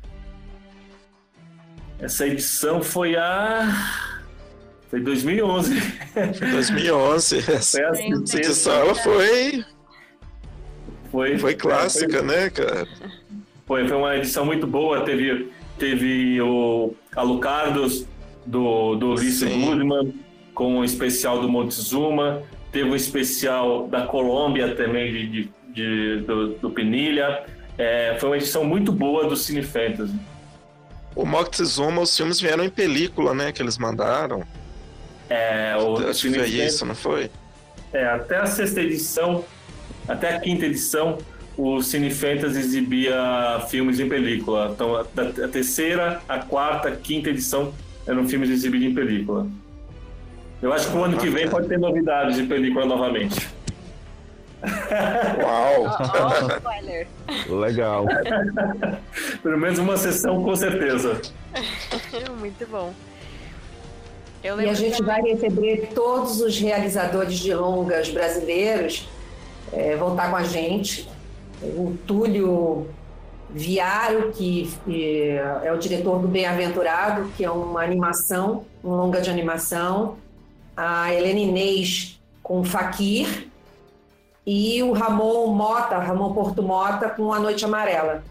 Essa 2.00 2.26
edição 2.26 2.82
foi 2.82 3.14
a... 3.14 4.07
Foi 4.88 5.00
2011. 5.00 5.80
2011. 6.40 7.42
Foi 7.42 7.54
a 7.54 7.56
Essa 7.58 7.92
tempo. 7.92 8.36
edição 8.36 8.72
ela 8.74 8.94
foi, 8.94 9.64
foi, 11.10 11.38
foi 11.38 11.54
clássica, 11.54 12.22
né, 12.22 12.50
cara? 12.50 12.86
Foi, 13.66 13.86
foi 13.86 13.96
uma 13.96 14.16
edição 14.16 14.44
muito 14.46 14.66
boa. 14.66 15.02
Teve, 15.02 15.50
teve 15.78 16.40
o 16.40 16.94
Alucardos 17.14 18.06
do, 18.46 18.94
do 18.96 19.10
Ulisses. 19.12 19.42
Goodman, 19.64 20.14
com 20.54 20.76
um 20.78 20.84
especial 20.84 21.40
do 21.40 21.48
Montezuma. 21.48 22.42
Teve 22.72 22.88
um 22.90 22.96
especial 22.96 23.88
da 23.88 24.06
Colômbia 24.06 24.74
também, 24.74 25.12
de, 25.12 25.26
de, 25.28 25.50
de- 25.72 26.20
do, 26.26 26.48
do 26.54 26.70
Penilha. 26.70 27.44
É, 27.76 28.16
foi 28.18 28.30
uma 28.30 28.36
edição 28.36 28.64
muito 28.64 28.90
boa 28.90 29.26
do 29.28 29.36
Cine 29.36 29.62
Fantasy. 29.62 30.14
O 31.14 31.24
Moctezuma, 31.24 32.02
os 32.02 32.16
filmes 32.16 32.40
vieram 32.40 32.64
em 32.64 32.70
película, 32.70 33.34
né, 33.34 33.52
que 33.52 33.60
eles 33.62 33.76
mandaram. 33.78 34.44
É, 35.28 35.76
o 35.76 35.96
Acho 36.08 36.28
que 36.28 36.38
foi 36.38 36.48
isso, 36.48 36.86
não 36.86 36.94
foi? 36.94 37.30
É, 37.92 38.06
até 38.06 38.36
a 38.36 38.46
sexta 38.46 38.80
edição, 38.80 39.44
até 40.06 40.34
a 40.34 40.40
quinta 40.40 40.66
edição, 40.66 41.18
o 41.56 41.82
Cine 41.82 42.10
Fantasy 42.10 42.58
exibia 42.58 43.64
filmes 43.68 43.98
em 43.98 44.08
película. 44.08 44.70
Então, 44.72 44.96
a, 44.96 45.00
a 45.00 45.48
terceira, 45.48 46.20
a 46.28 46.38
quarta, 46.38 46.88
a 46.88 46.96
quinta 46.96 47.30
edição 47.30 47.72
eram 48.06 48.26
filmes 48.28 48.48
exibidos 48.50 48.88
em 48.88 48.94
película. 48.94 49.46
Eu 50.62 50.72
acho 50.72 50.90
que 50.90 50.96
o 50.96 51.04
ano 51.04 51.16
que 51.18 51.26
vem 51.28 51.44
Bacana. 51.44 51.50
pode 51.50 51.68
ter 51.68 51.78
novidades 51.78 52.36
de 52.36 52.44
película 52.44 52.84
novamente. 52.84 53.48
Uau! 55.42 55.86
Spoiler. 56.56 57.06
Legal. 57.48 58.06
Pelo 59.42 59.58
menos 59.58 59.78
uma 59.78 59.96
sessão, 59.96 60.42
com 60.42 60.56
certeza. 60.56 61.20
Muito 62.38 62.66
bom. 62.66 62.92
Eu 64.42 64.60
E 64.60 64.68
a 64.68 64.74
gente 64.74 65.02
vai 65.02 65.20
receber 65.22 65.90
todos 65.94 66.40
os 66.40 66.58
realizadores 66.58 67.38
de 67.38 67.52
longas 67.52 68.08
brasileiros 68.08 69.08
eh, 69.72 69.96
vão 69.96 70.12
estar 70.12 70.30
com 70.30 70.36
a 70.36 70.44
gente. 70.44 71.08
O 71.62 71.96
Túlio 72.06 72.86
Viário, 73.50 74.30
que 74.32 74.70
é 75.62 75.72
o 75.72 75.78
diretor 75.78 76.18
do 76.20 76.28
Bem-Aventurado, 76.28 77.30
que 77.36 77.44
é 77.44 77.50
uma 77.50 77.82
animação, 77.82 78.64
um 78.84 78.90
longa 78.90 79.20
de 79.20 79.30
animação. 79.30 80.16
A 80.76 81.12
Helena 81.12 81.40
Inês 81.40 82.20
com 82.42 82.62
Faquir. 82.62 83.48
E 84.46 84.82
o 84.82 84.92
Ramon 84.92 85.48
Mota, 85.48 85.98
Ramon 85.98 86.32
Porto 86.32 86.62
Mota, 86.62 87.10
com 87.10 87.32
A 87.32 87.38
Noite 87.38 87.64
Amarela. 87.64 88.22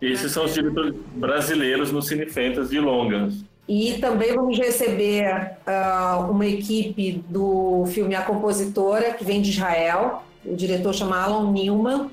Esses 0.00 0.32
são 0.32 0.44
os 0.44 0.52
diretores 0.52 0.94
brasileiros 1.14 1.90
no 1.90 2.02
Cine 2.02 2.26
Fantasy 2.26 2.70
de 2.70 2.80
longas. 2.80 3.34
E 3.66 3.98
também 3.98 4.34
vamos 4.34 4.58
receber 4.58 5.52
ah, 5.66 6.26
uma 6.30 6.46
equipe 6.46 7.24
do 7.28 7.84
filme 7.86 8.14
A 8.14 8.22
Compositora, 8.22 9.14
que 9.14 9.24
vem 9.24 9.40
de 9.40 9.50
Israel. 9.50 10.22
O 10.44 10.54
diretor 10.54 10.92
chama 10.92 11.18
Alan 11.22 11.50
Newman. 11.50 12.10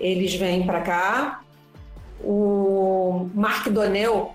Eles 0.00 0.34
vêm 0.34 0.64
para 0.64 0.80
cá. 0.80 1.40
O 2.22 3.28
Mark 3.34 3.68
Donnell, 3.68 4.32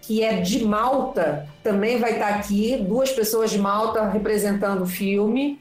que 0.00 0.22
é 0.22 0.40
de 0.40 0.64
Malta, 0.64 1.46
também 1.62 1.98
vai 1.98 2.12
estar 2.12 2.28
aqui. 2.28 2.76
Duas 2.78 3.10
pessoas 3.12 3.50
de 3.50 3.58
Malta 3.58 4.08
representando 4.08 4.82
o 4.82 4.86
filme, 4.86 5.60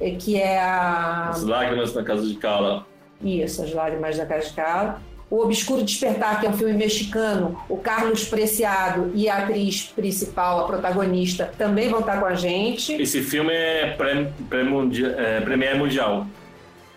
eh, 0.00 0.16
que 0.18 0.40
é 0.40 0.58
a 0.60 1.28
As 1.28 1.44
lágrimas 1.44 1.94
na 1.94 2.02
casa 2.02 2.26
de 2.26 2.34
Cala. 2.34 2.84
isso, 3.22 3.62
As 3.62 3.72
Lágrimas 3.72 4.16
da 4.16 4.26
Cascala. 4.26 5.00
O 5.32 5.44
Obscuro 5.44 5.82
Despertar, 5.82 6.40
que 6.40 6.46
é 6.46 6.50
um 6.50 6.52
filme 6.52 6.74
mexicano, 6.74 7.58
o 7.66 7.78
Carlos 7.78 8.22
Preciado 8.28 9.10
e 9.14 9.30
a 9.30 9.38
atriz 9.38 9.84
principal, 9.84 10.60
a 10.60 10.66
protagonista, 10.66 11.50
também 11.56 11.88
vão 11.88 12.00
estar 12.00 12.20
com 12.20 12.26
a 12.26 12.34
gente. 12.34 12.92
Esse 12.92 13.22
filme 13.22 13.50
é 13.50 13.94
pré, 13.96 14.30
pré 14.50 14.62
mundial, 14.62 15.10
é, 15.12 15.40
Premiere 15.40 15.78
Mundial. 15.78 16.26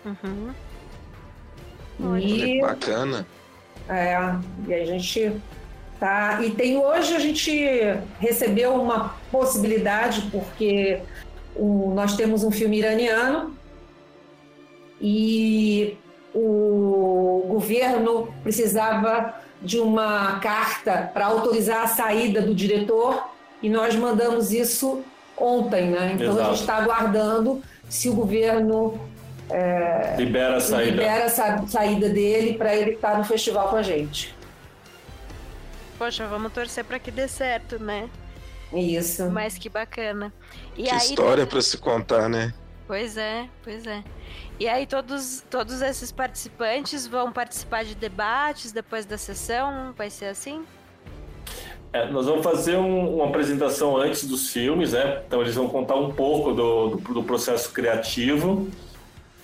Uhum. 0.04 0.52
E 2.18 2.60
Bacana. 2.60 3.26
É, 3.88 4.18
e 4.68 4.74
a 4.74 4.84
gente 4.84 5.32
tá. 5.98 6.38
E 6.44 6.50
tem 6.50 6.76
hoje 6.76 7.14
a 7.14 7.18
gente 7.18 7.50
recebeu 8.20 8.74
uma 8.74 9.14
possibilidade, 9.32 10.28
porque 10.30 11.00
o, 11.54 11.90
nós 11.94 12.16
temos 12.16 12.44
um 12.44 12.50
filme 12.50 12.80
iraniano 12.80 13.56
e 15.00 15.96
o 16.38 17.46
governo 17.48 18.28
precisava 18.42 19.34
de 19.62 19.78
uma 19.78 20.38
carta 20.40 21.10
para 21.14 21.26
autorizar 21.26 21.84
a 21.84 21.86
saída 21.86 22.42
do 22.42 22.54
diretor 22.54 23.30
e 23.62 23.70
nós 23.70 23.96
mandamos 23.96 24.52
isso 24.52 25.02
ontem, 25.34 25.90
né? 25.90 26.12
Então 26.14 26.32
Exato. 26.32 26.40
a 26.40 26.44
gente 26.50 26.60
está 26.60 26.76
aguardando 26.76 27.62
se 27.88 28.10
o 28.10 28.14
governo 28.14 29.00
é, 29.48 30.16
libera 30.18 30.56
a 30.56 30.60
saída, 30.60 30.90
libera 30.90 31.24
a 31.24 31.66
saída 31.66 32.08
dele 32.10 32.54
para 32.54 32.76
ele 32.76 32.92
estar 32.92 33.12
tá 33.12 33.18
no 33.18 33.24
festival 33.24 33.70
com 33.70 33.76
a 33.76 33.82
gente. 33.82 34.36
Poxa, 35.96 36.26
vamos 36.26 36.52
torcer 36.52 36.84
para 36.84 36.98
que 36.98 37.10
dê 37.10 37.26
certo, 37.26 37.82
né? 37.82 38.10
Isso. 38.74 39.30
Mas 39.30 39.56
que 39.56 39.70
bacana. 39.70 40.30
E 40.76 40.82
que 40.82 40.90
aí, 40.90 40.98
história 40.98 41.46
para 41.46 41.62
se 41.62 41.78
contar, 41.78 42.28
né? 42.28 42.52
Pois 42.86 43.16
é, 43.16 43.48
pois 43.64 43.86
é. 43.86 44.04
E 44.60 44.68
aí 44.68 44.86
todos, 44.86 45.44
todos 45.50 45.82
esses 45.82 46.12
participantes 46.12 47.06
vão 47.06 47.32
participar 47.32 47.84
de 47.84 47.94
debates 47.94 48.70
depois 48.70 49.04
da 49.04 49.18
sessão? 49.18 49.92
Vai 49.96 50.08
ser 50.08 50.26
assim? 50.26 50.64
É, 51.92 52.08
nós 52.10 52.26
vamos 52.26 52.44
fazer 52.44 52.76
um, 52.76 53.16
uma 53.16 53.26
apresentação 53.26 53.96
antes 53.96 54.24
dos 54.26 54.50
filmes, 54.50 54.92
né? 54.92 55.22
Então 55.26 55.40
eles 55.40 55.54
vão 55.54 55.68
contar 55.68 55.96
um 55.96 56.12
pouco 56.12 56.52
do, 56.52 56.90
do, 56.90 57.14
do 57.14 57.22
processo 57.24 57.72
criativo 57.72 58.68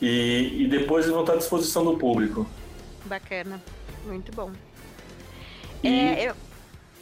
e, 0.01 0.62
e, 0.62 0.68
depois 0.68 1.05
eles 1.05 1.14
vão 1.14 1.22
estar 1.22 1.34
à 1.34 1.36
disposição 1.36 1.84
do 1.84 1.97
público. 1.97 2.47
Bacana, 3.07 3.61
muito 4.05 4.32
bom. 4.32 4.53
E... 5.82 5.88
É, 5.88 6.30
eu... 6.30 6.34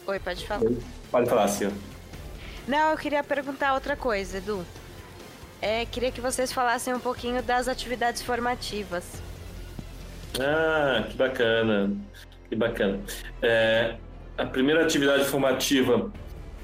Oi, 0.07 0.19
pode 0.19 0.47
falar. 0.47 0.61
Pode 1.11 1.29
falar, 1.29 1.47
Cia. 1.47 1.71
Não, 2.67 2.91
eu 2.91 2.97
queria 2.97 3.23
perguntar 3.23 3.73
outra 3.73 3.95
coisa, 3.95 4.37
Edu. 4.37 4.65
É, 5.61 5.85
queria 5.85 6.11
que 6.11 6.19
vocês 6.19 6.51
falassem 6.51 6.93
um 6.93 6.99
pouquinho 6.99 7.43
das 7.43 7.67
atividades 7.67 8.21
formativas. 8.21 9.21
Ah, 10.39 11.05
que 11.07 11.15
bacana, 11.15 11.91
que 12.49 12.55
bacana. 12.55 12.99
É, 13.41 13.95
a 14.37 14.45
primeira 14.45 14.83
atividade 14.83 15.25
formativa 15.25 16.11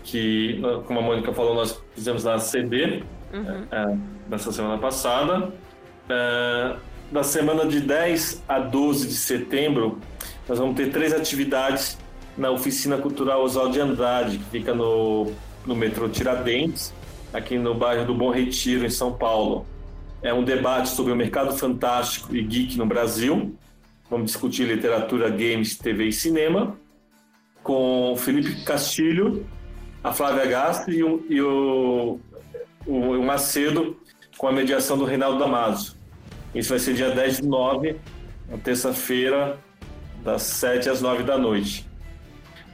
que, 0.04 0.60
como 0.86 1.00
a 1.00 1.02
Mônica 1.02 1.32
falou, 1.34 1.54
nós 1.54 1.80
fizemos 1.94 2.24
na 2.24 2.38
CB 2.38 3.04
uhum. 3.34 3.68
é, 3.70 3.98
nessa 4.30 4.52
semana 4.52 4.78
passada. 4.78 5.52
É, 6.10 6.76
da 7.12 7.24
semana 7.24 7.66
de 7.66 7.80
10 7.80 8.44
a 8.48 8.60
12 8.60 9.08
de 9.08 9.14
setembro, 9.14 10.00
nós 10.48 10.60
vamos 10.60 10.76
ter 10.76 10.92
três 10.92 11.14
atividades 11.14 11.98
na 12.38 12.52
Oficina 12.52 12.98
Cultural 12.98 13.44
Oswaldo 13.44 13.74
de 13.74 13.80
Andrade, 13.80 14.38
que 14.38 14.46
fica 14.46 14.74
no, 14.74 15.32
no 15.66 15.76
metrô 15.76 16.10
Tiradentes, 16.10 16.94
aqui 17.34 17.58
no 17.58 17.74
bairro 17.74 18.06
do 18.06 18.14
Bom 18.14 18.32
Retiro, 18.32 18.86
em 18.86 18.90
São 18.90 19.14
Paulo. 19.14 19.66
É 20.22 20.34
um 20.34 20.44
debate 20.44 20.90
sobre 20.90 21.14
o 21.14 21.16
mercado 21.16 21.56
fantástico 21.56 22.36
e 22.36 22.42
geek 22.42 22.78
no 22.78 22.86
Brasil. 22.86 23.56
Vamos 24.10 24.28
discutir 24.28 24.66
literatura, 24.66 25.30
games, 25.30 25.78
TV 25.78 26.08
e 26.08 26.14
cinema 26.14 26.78
com 27.68 28.16
Felipe 28.18 28.64
Castilho, 28.64 29.46
a 30.02 30.14
Flávia 30.14 30.46
Gastro 30.46 30.94
e 30.94 31.04
o, 31.04 31.26
e 31.30 31.42
o, 31.42 32.20
o, 32.86 33.22
Macedo 33.24 33.98
com 34.38 34.48
a 34.48 34.54
mediação 34.54 34.98
do 34.98 35.04
Reinaldo 35.04 35.38
Damaso. 35.38 35.98
Isso 36.56 36.70
vai 36.70 36.80
ser 36.80 36.94
dia 36.94 37.12
10 37.12 37.42
de 37.42 37.46
9, 37.46 37.98
na 38.50 38.58
terça-feira, 38.58 39.58
das 40.24 40.44
7 40.44 40.90
às 40.90 41.02
9 41.02 41.24
da 41.24 41.38
noite. 41.38 41.87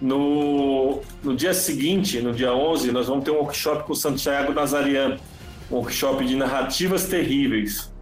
No, 0.02 1.02
no 1.24 1.36
dia 1.36 1.54
seguinte, 1.54 2.20
no 2.20 2.34
dia 2.34 2.54
11, 2.54 2.92
nós 2.92 3.08
vamos 3.08 3.24
ter 3.24 3.32
um 3.32 3.36
workshop 3.36 3.86
com 3.86 3.94
o 3.94 3.96
Santiago 3.96 4.54
Nazarian, 4.54 5.18
um 5.72 5.76
workshop 5.76 6.26
de 6.26 6.36
narrativas 6.36 7.06
terríveis. 7.06 7.94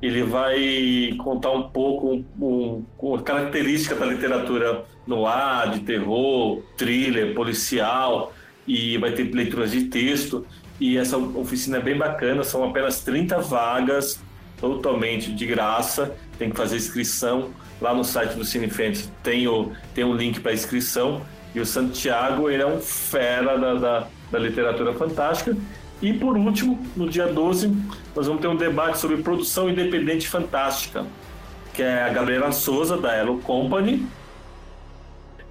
Ele 0.00 0.22
vai 0.22 1.14
contar 1.18 1.50
um 1.50 1.64
pouco 1.70 2.24
um, 2.40 2.84
um, 3.02 3.18
característica 3.18 3.96
da 3.96 4.06
literatura 4.06 4.84
no 5.04 5.26
ar, 5.26 5.72
de 5.72 5.80
terror, 5.80 6.62
thriller, 6.76 7.34
policial, 7.34 8.32
e 8.66 8.96
vai 8.98 9.12
ter 9.12 9.34
leituras 9.34 9.72
de 9.72 9.84
texto. 9.84 10.46
E 10.78 10.96
essa 10.96 11.16
oficina 11.16 11.78
é 11.78 11.80
bem 11.80 11.96
bacana, 11.96 12.44
são 12.44 12.62
apenas 12.62 13.00
30 13.02 13.40
vagas, 13.40 14.20
totalmente 14.60 15.32
de 15.32 15.46
graça. 15.46 16.14
Tem 16.38 16.50
que 16.50 16.56
fazer 16.56 16.76
inscrição 16.76 17.50
lá 17.80 17.92
no 17.92 18.04
site 18.04 18.34
do 18.34 18.44
Cinefentes, 18.44 19.10
tem 19.22 19.48
o, 19.48 19.72
tem 19.94 20.04
um 20.04 20.14
link 20.14 20.40
para 20.40 20.52
inscrição. 20.52 21.22
E 21.58 21.60
o 21.60 21.66
Santiago, 21.66 22.48
ele 22.48 22.62
é 22.62 22.66
um 22.66 22.80
fera 22.80 23.58
da, 23.58 23.74
da, 23.74 24.06
da 24.30 24.38
literatura 24.38 24.94
fantástica. 24.94 25.56
E 26.00 26.12
por 26.12 26.38
último, 26.38 26.78
no 26.94 27.10
dia 27.10 27.26
12, 27.26 27.76
nós 28.14 28.28
vamos 28.28 28.40
ter 28.40 28.46
um 28.46 28.54
debate 28.54 28.98
sobre 28.98 29.16
produção 29.16 29.68
independente 29.68 30.28
fantástica, 30.28 31.04
que 31.74 31.82
é 31.82 32.04
a 32.04 32.10
Gabriela 32.10 32.52
Souza, 32.52 32.96
da 32.96 33.12
Elo 33.12 33.40
Company, 33.40 34.06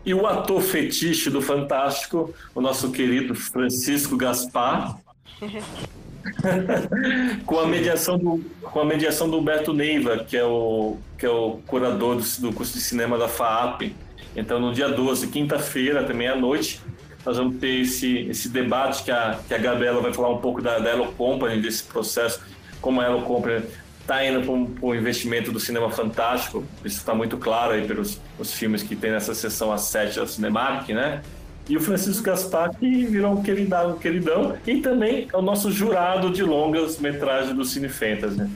e 0.05 0.13
o 0.13 0.25
ator 0.25 0.61
fetiche 0.61 1.29
do 1.29 1.41
Fantástico, 1.41 2.33
o 2.55 2.61
nosso 2.61 2.89
querido 2.91 3.35
Francisco 3.35 4.15
Gaspar, 4.15 4.95
com 7.45 7.59
a 7.59 7.67
mediação 7.67 8.17
do 8.17 8.41
com 8.61 8.79
a 8.79 8.85
mediação 8.85 9.29
do 9.29 9.39
Humberto 9.39 9.73
Neiva, 9.73 10.23
que 10.23 10.37
é 10.37 10.45
o 10.45 10.95
que 11.17 11.25
é 11.25 11.29
o 11.29 11.59
curador 11.67 12.15
do, 12.15 12.23
do 12.39 12.53
curso 12.53 12.73
de 12.73 12.79
cinema 12.79 13.17
da 13.17 13.27
FAAP. 13.27 13.93
Então, 14.35 14.59
no 14.59 14.73
dia 14.73 14.89
12, 14.89 15.27
quinta-feira, 15.27 16.03
também 16.03 16.27
à 16.27 16.35
noite, 16.35 16.79
nós 17.25 17.37
vamos 17.37 17.57
ter 17.57 17.81
esse, 17.81 18.19
esse 18.29 18.49
debate 18.49 19.03
que 19.03 19.11
a, 19.11 19.39
que 19.47 19.53
a 19.53 19.57
Gabriela 19.57 20.01
vai 20.01 20.13
falar 20.13 20.29
um 20.29 20.37
pouco 20.37 20.61
da, 20.61 20.79
da 20.79 20.89
Elo 20.89 21.11
Company, 21.13 21.61
desse 21.61 21.83
processo, 21.83 22.41
como 22.81 23.01
a 23.01 23.05
Elo 23.05 23.21
Company 23.23 23.63
está 23.99 24.25
indo 24.25 24.41
para 24.41 24.87
o 24.87 24.95
investimento 24.95 25.51
do 25.51 25.59
cinema 25.59 25.89
fantástico. 25.89 26.63
Isso 26.85 26.97
está 26.97 27.13
muito 27.13 27.37
claro 27.37 27.73
aí 27.73 27.85
pelos 27.85 28.21
os 28.39 28.53
filmes 28.53 28.81
que 28.81 28.95
tem 28.95 29.11
nessa 29.11 29.35
sessão 29.35 29.73
às 29.73 29.81
sete 29.81 30.17
da 30.17 30.25
Cinemark, 30.25 30.87
né? 30.89 31.21
E 31.69 31.75
o 31.75 31.81
Francisco 31.81 32.23
Gaspar, 32.23 32.73
que 32.77 33.05
virou 33.05 33.33
um 33.33 33.43
queridão, 33.43 33.91
um 33.91 33.97
queridão, 33.97 34.55
e 34.65 34.77
também 34.77 35.27
é 35.31 35.35
o 35.35 35.41
nosso 35.41 35.69
jurado 35.69 36.29
de 36.29 36.41
longas 36.41 36.97
metragens 36.97 37.53
do 37.53 37.65
Cine 37.65 37.89
Fantasy. 37.89 38.37
Né? 38.37 38.49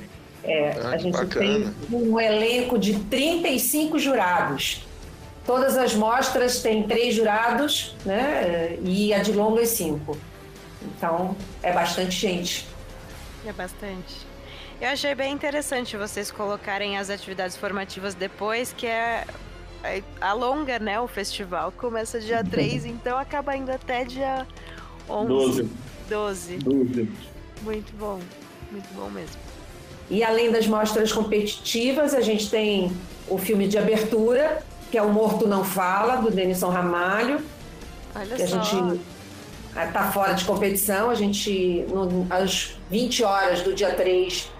É, 0.45 0.79
ah, 0.81 0.89
a 0.91 0.97
gente 0.97 1.11
bacana. 1.11 1.29
tem 1.45 1.73
um 1.91 2.17
elenco 2.17 2.79
de 2.79 2.97
35 2.97 3.99
jurados. 3.99 4.87
Todas 5.45 5.77
as 5.77 5.95
mostras 5.95 6.61
têm 6.61 6.83
três 6.87 7.15
jurados, 7.15 7.95
né? 8.05 8.77
E 8.83 9.13
a 9.13 9.19
de 9.19 9.31
longas 9.31 9.69
cinco. 9.69 10.17
Então, 10.81 11.35
é 11.63 11.71
bastante 11.71 12.11
gente. 12.11 12.67
É 13.45 13.51
bastante. 13.51 14.31
Eu 14.79 14.89
achei 14.89 15.13
bem 15.13 15.31
interessante 15.31 15.95
vocês 15.97 16.31
colocarem 16.31 16.97
as 16.97 17.09
atividades 17.09 17.55
formativas 17.55 18.15
depois, 18.15 18.73
que 18.73 18.87
é, 18.87 19.25
é 19.83 20.01
alonga, 20.19 20.79
né, 20.79 20.99
o 20.99 21.07
festival. 21.07 21.71
Começa 21.71 22.19
dia 22.19 22.43
3, 22.45 22.85
então 22.85 23.17
acaba 23.17 23.55
indo 23.55 23.71
até 23.71 24.03
dia 24.03 24.47
11. 25.09 25.27
12. 25.27 25.69
12. 26.09 26.57
12. 26.57 27.09
Muito 27.61 27.93
bom, 27.95 28.19
muito 28.71 28.93
bom 28.95 29.09
mesmo. 29.09 29.37
E 30.09 30.23
além 30.23 30.51
das 30.51 30.67
mostras 30.67 31.11
competitivas, 31.11 32.13
a 32.13 32.21
gente 32.21 32.49
tem 32.49 32.91
o 33.27 33.37
filme 33.37 33.67
de 33.67 33.77
abertura, 33.77 34.63
que 34.91 34.97
é 34.97 35.01
O 35.01 35.11
Morto 35.11 35.47
Não 35.47 35.63
Fala, 35.63 36.17
do 36.17 36.29
Denison 36.29 36.69
Ramalho. 36.69 37.39
Olha 38.13 38.35
que 38.35 38.45
só. 38.45 38.59
a 38.59 38.63
gente 38.63 39.01
está 39.69 40.11
fora 40.11 40.33
de 40.33 40.43
competição. 40.43 41.09
A 41.09 41.15
gente, 41.15 41.85
no, 41.89 42.27
às 42.29 42.75
20 42.89 43.23
horas 43.23 43.61
do 43.61 43.73
dia 43.73 43.95
3, 43.95 44.51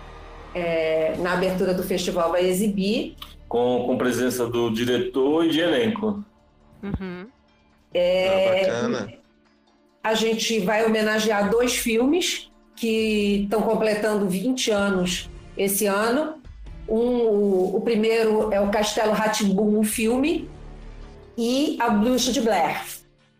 é, 0.55 1.15
na 1.19 1.33
abertura 1.33 1.73
do 1.73 1.83
festival, 1.83 2.31
vai 2.31 2.45
exibir. 2.45 3.17
Com, 3.49 3.83
com 3.85 3.97
presença 3.97 4.47
do 4.47 4.71
diretor 4.71 5.45
e 5.45 5.49
de 5.49 5.59
elenco. 5.59 6.23
Uhum. 6.81 7.27
É, 7.93 8.69
ah, 8.69 8.81
bacana. 8.81 9.13
A 10.01 10.13
gente 10.13 10.59
vai 10.59 10.85
homenagear 10.85 11.49
dois 11.49 11.75
filmes 11.75 12.49
que 12.73 13.41
estão 13.43 13.61
completando 13.61 14.27
20 14.27 14.71
anos 14.71 15.29
esse 15.57 15.85
ano. 15.85 16.40
Um, 16.91 17.21
o, 17.21 17.77
o 17.77 17.81
primeiro 17.81 18.51
é 18.51 18.59
o 18.59 18.69
Castelo 18.69 19.13
Ratimbum, 19.13 19.79
um 19.79 19.83
filme, 19.83 20.49
e 21.37 21.77
A 21.79 21.89
Bruxa 21.89 22.33
de 22.33 22.41
Blair. 22.41 22.83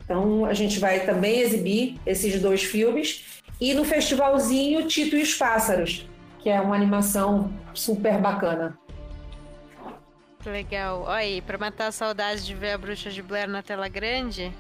Então 0.02 0.46
a 0.46 0.54
gente 0.54 0.80
vai 0.80 1.02
também 1.02 1.42
exibir 1.42 2.00
esses 2.06 2.42
dois 2.42 2.64
filmes. 2.64 3.42
E 3.60 3.74
no 3.74 3.84
festivalzinho 3.84 4.88
Tito 4.88 5.18
e 5.18 5.22
os 5.22 5.34
Pássaros, 5.34 6.08
que 6.40 6.50
é 6.50 6.62
uma 6.62 6.76
animação 6.76 7.52
super 7.74 8.18
bacana. 8.20 8.78
Legal. 10.46 11.02
Olha 11.02 11.16
aí, 11.18 11.42
pra 11.42 11.58
matar 11.58 11.88
a 11.88 11.92
saudade 11.92 12.46
de 12.46 12.56
ver 12.56 12.72
a 12.72 12.78
Bruxa 12.78 13.10
de 13.10 13.22
Blair 13.22 13.50
na 13.50 13.62
tela 13.62 13.88
grande, 13.90 14.52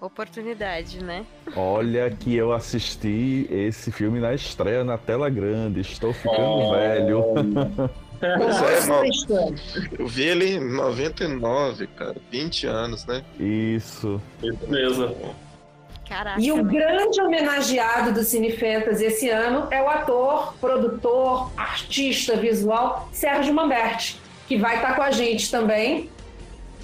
oportunidade, 0.00 1.04
né? 1.04 1.24
Olha 1.54 2.10
que 2.10 2.34
eu 2.34 2.52
assisti 2.52 3.46
esse 3.50 3.92
filme 3.92 4.18
na 4.18 4.34
estreia 4.34 4.82
na 4.82 4.96
tela 4.96 5.28
grande. 5.28 5.80
Estou 5.80 6.14
ficando 6.14 6.40
oh. 6.40 6.72
velho. 6.72 7.24
Pois 8.22 9.30
é, 9.30 9.54
eu 9.98 10.06
vi 10.06 10.22
ele 10.22 10.54
em 10.54 10.60
99, 10.60 11.88
cara. 11.88 12.16
20 12.30 12.66
anos, 12.68 13.04
né? 13.04 13.22
Isso. 13.38 14.20
Isso 14.40 14.68
mesmo. 14.68 15.34
Caraca. 16.08 16.40
E 16.40 16.52
o 16.52 16.62
grande 16.62 17.20
homenageado 17.20 18.12
do 18.12 18.22
Cine 18.22 18.52
Fantasy 18.52 19.04
esse 19.04 19.28
ano 19.28 19.66
é 19.70 19.82
o 19.82 19.88
ator, 19.88 20.54
produtor, 20.60 21.50
artista 21.56 22.36
visual 22.36 23.08
Sérgio 23.12 23.52
Mamberti, 23.54 24.20
que 24.46 24.56
vai 24.56 24.76
estar 24.76 24.94
com 24.94 25.02
a 25.02 25.10
gente 25.10 25.50
também 25.50 26.10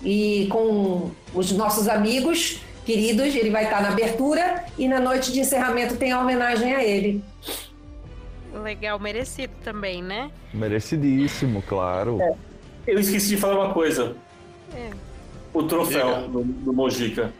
e 0.03 0.49
com 0.51 1.11
os 1.35 1.53
nossos 1.53 1.89
amigos 1.89 2.61
queridos. 2.85 3.35
Ele 3.35 3.51
vai 3.51 3.65
estar 3.65 3.83
na 3.83 3.91
abertura 3.91 4.65
e 4.79 4.89
na 4.89 4.99
noite 4.99 5.31
de 5.31 5.41
encerramento 5.41 5.97
tem 5.97 6.11
a 6.11 6.21
homenagem 6.21 6.75
a 6.75 6.83
ele. 6.83 7.23
Legal, 8.63 8.99
merecido 8.99 9.53
também, 9.63 10.03
né? 10.03 10.31
Merecidíssimo, 10.53 11.63
claro. 11.63 12.21
É. 12.21 12.35
Eu 12.87 12.99
esqueci 12.99 13.29
de 13.29 13.37
falar 13.37 13.67
uma 13.67 13.75
coisa. 13.75 14.17
É. 14.75 14.91
O 15.53 15.63
troféu 15.63 16.29
do, 16.29 16.43
do 16.43 16.73
Mojica. 16.73 17.33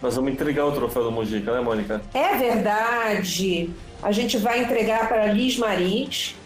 Nós 0.00 0.14
vamos 0.14 0.32
entregar 0.32 0.64
o 0.64 0.72
troféu 0.72 1.04
do 1.04 1.10
Mojica, 1.10 1.52
né, 1.52 1.60
Mônica? 1.60 2.00
É 2.14 2.36
verdade. 2.36 3.70
A 4.02 4.12
gente 4.12 4.38
vai 4.38 4.62
entregar 4.62 5.08
para 5.08 5.26
Liz 5.26 5.58
Maris, 5.58 6.36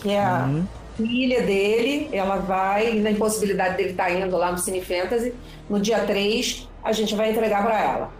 que 0.00 0.10
é 0.10 0.22
a 0.22 0.44
uhum. 0.44 0.66
filha 0.96 1.42
dele. 1.42 2.08
Ela 2.12 2.36
vai, 2.36 2.94
na 2.94 3.10
impossibilidade 3.10 3.76
dele 3.76 3.90
estar 3.90 4.04
tá 4.04 4.12
indo 4.12 4.36
lá 4.36 4.52
no 4.52 4.58
Cine 4.58 4.80
Fantasy, 4.80 5.34
no 5.68 5.80
dia 5.80 6.00
3, 6.04 6.68
a 6.82 6.92
gente 6.92 7.14
vai 7.14 7.30
entregar 7.30 7.64
para 7.64 7.80
ela. 7.80 8.12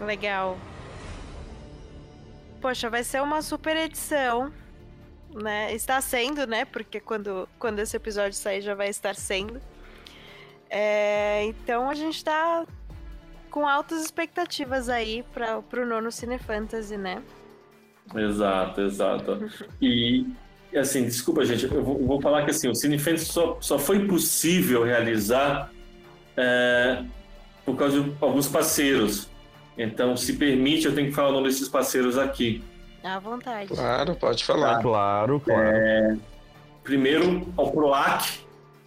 Legal. 0.00 0.56
Poxa, 2.60 2.90
vai 2.90 3.04
ser 3.04 3.22
uma 3.22 3.40
super 3.40 3.76
edição, 3.76 4.52
né? 5.32 5.72
Está 5.74 6.00
sendo, 6.00 6.46
né? 6.46 6.64
Porque 6.64 6.98
quando, 7.00 7.48
quando 7.58 7.78
esse 7.78 7.96
episódio 7.96 8.34
sair 8.34 8.60
já 8.60 8.74
vai 8.74 8.88
estar 8.88 9.14
sendo. 9.14 9.60
É, 10.70 11.44
então 11.44 11.88
a 11.88 11.94
gente 11.94 12.16
está 12.16 12.66
com 13.50 13.66
altas 13.66 14.04
expectativas 14.04 14.88
aí 14.88 15.24
para 15.32 15.62
o 15.80 15.86
nono 15.86 16.10
Cine 16.12 16.38
Fantasy, 16.38 16.96
né? 16.96 17.22
Exato, 18.14 18.80
exato. 18.82 19.38
E 19.80 20.76
assim, 20.76 21.04
desculpa, 21.04 21.46
gente, 21.46 21.64
eu 21.64 21.82
vou, 21.82 22.06
vou 22.06 22.20
falar 22.20 22.44
que 22.44 22.50
assim, 22.50 22.68
o 22.68 22.74
Cine 22.74 22.98
Fantasy 22.98 23.24
só, 23.24 23.56
só 23.58 23.78
foi 23.78 24.06
possível 24.06 24.84
realizar 24.84 25.72
é, 26.36 27.02
por 27.64 27.74
causa 27.74 28.02
de 28.02 28.14
alguns 28.20 28.48
parceiros. 28.48 29.30
Então, 29.78 30.16
se 30.16 30.32
permite, 30.32 30.86
eu 30.86 30.94
tenho 30.94 31.08
que 31.08 31.14
falar 31.14 31.28
o 31.28 31.32
nome 31.32 31.46
desses 31.46 31.68
parceiros 31.68 32.18
aqui. 32.18 32.62
À 33.02 33.18
vontade. 33.20 33.68
Claro, 33.68 34.16
pode 34.16 34.44
falar. 34.44 34.76
Tá. 34.76 34.82
Claro, 34.82 35.40
claro. 35.40 35.62
É, 35.62 36.16
primeiro, 36.82 37.46
ao 37.56 37.70
PROAC, 37.70 38.40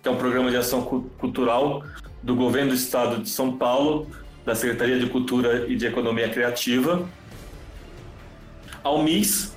que 0.04 0.10
é 0.10 0.12
um 0.12 0.18
programa 0.18 0.52
de 0.52 0.58
ação 0.58 0.84
cultural 1.18 1.82
do 2.22 2.36
governo 2.36 2.72
do 2.72 2.76
estado 2.76 3.22
de 3.22 3.30
São 3.30 3.58
Paulo, 3.58 4.06
da 4.46 4.54
Secretaria 4.54 5.00
de 5.00 5.08
Cultura 5.08 5.66
e 5.68 5.76
de 5.76 5.88
Economia 5.88 6.28
Criativa. 6.28 7.08
Ao 8.84 9.02
MIS, 9.02 9.56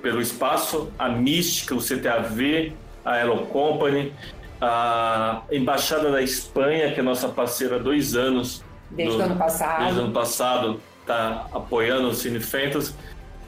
pelo 0.00 0.20
espaço, 0.20 0.90
a 0.98 1.08
Mística, 1.08 1.74
o 1.74 1.78
CTAV, 1.78 2.72
a 3.04 3.12
Aero 3.12 3.46
Company, 3.46 4.12
a 4.60 5.42
Embaixada 5.50 6.10
da 6.10 6.22
Espanha, 6.22 6.92
que 6.92 6.98
é 6.98 7.02
nossa 7.02 7.28
parceira 7.28 7.76
há 7.76 7.78
dois 7.78 8.16
anos. 8.16 8.64
Desde 8.94 9.16
o 9.16 9.22
ano 9.22 9.36
passado. 9.36 9.82
Desde 9.82 10.00
o 10.00 10.04
ano 10.04 10.12
passado, 10.12 10.80
está 11.00 11.46
apoiando 11.52 12.08
o 12.08 12.14
Cine 12.14 12.40
Fantasy. 12.40 12.94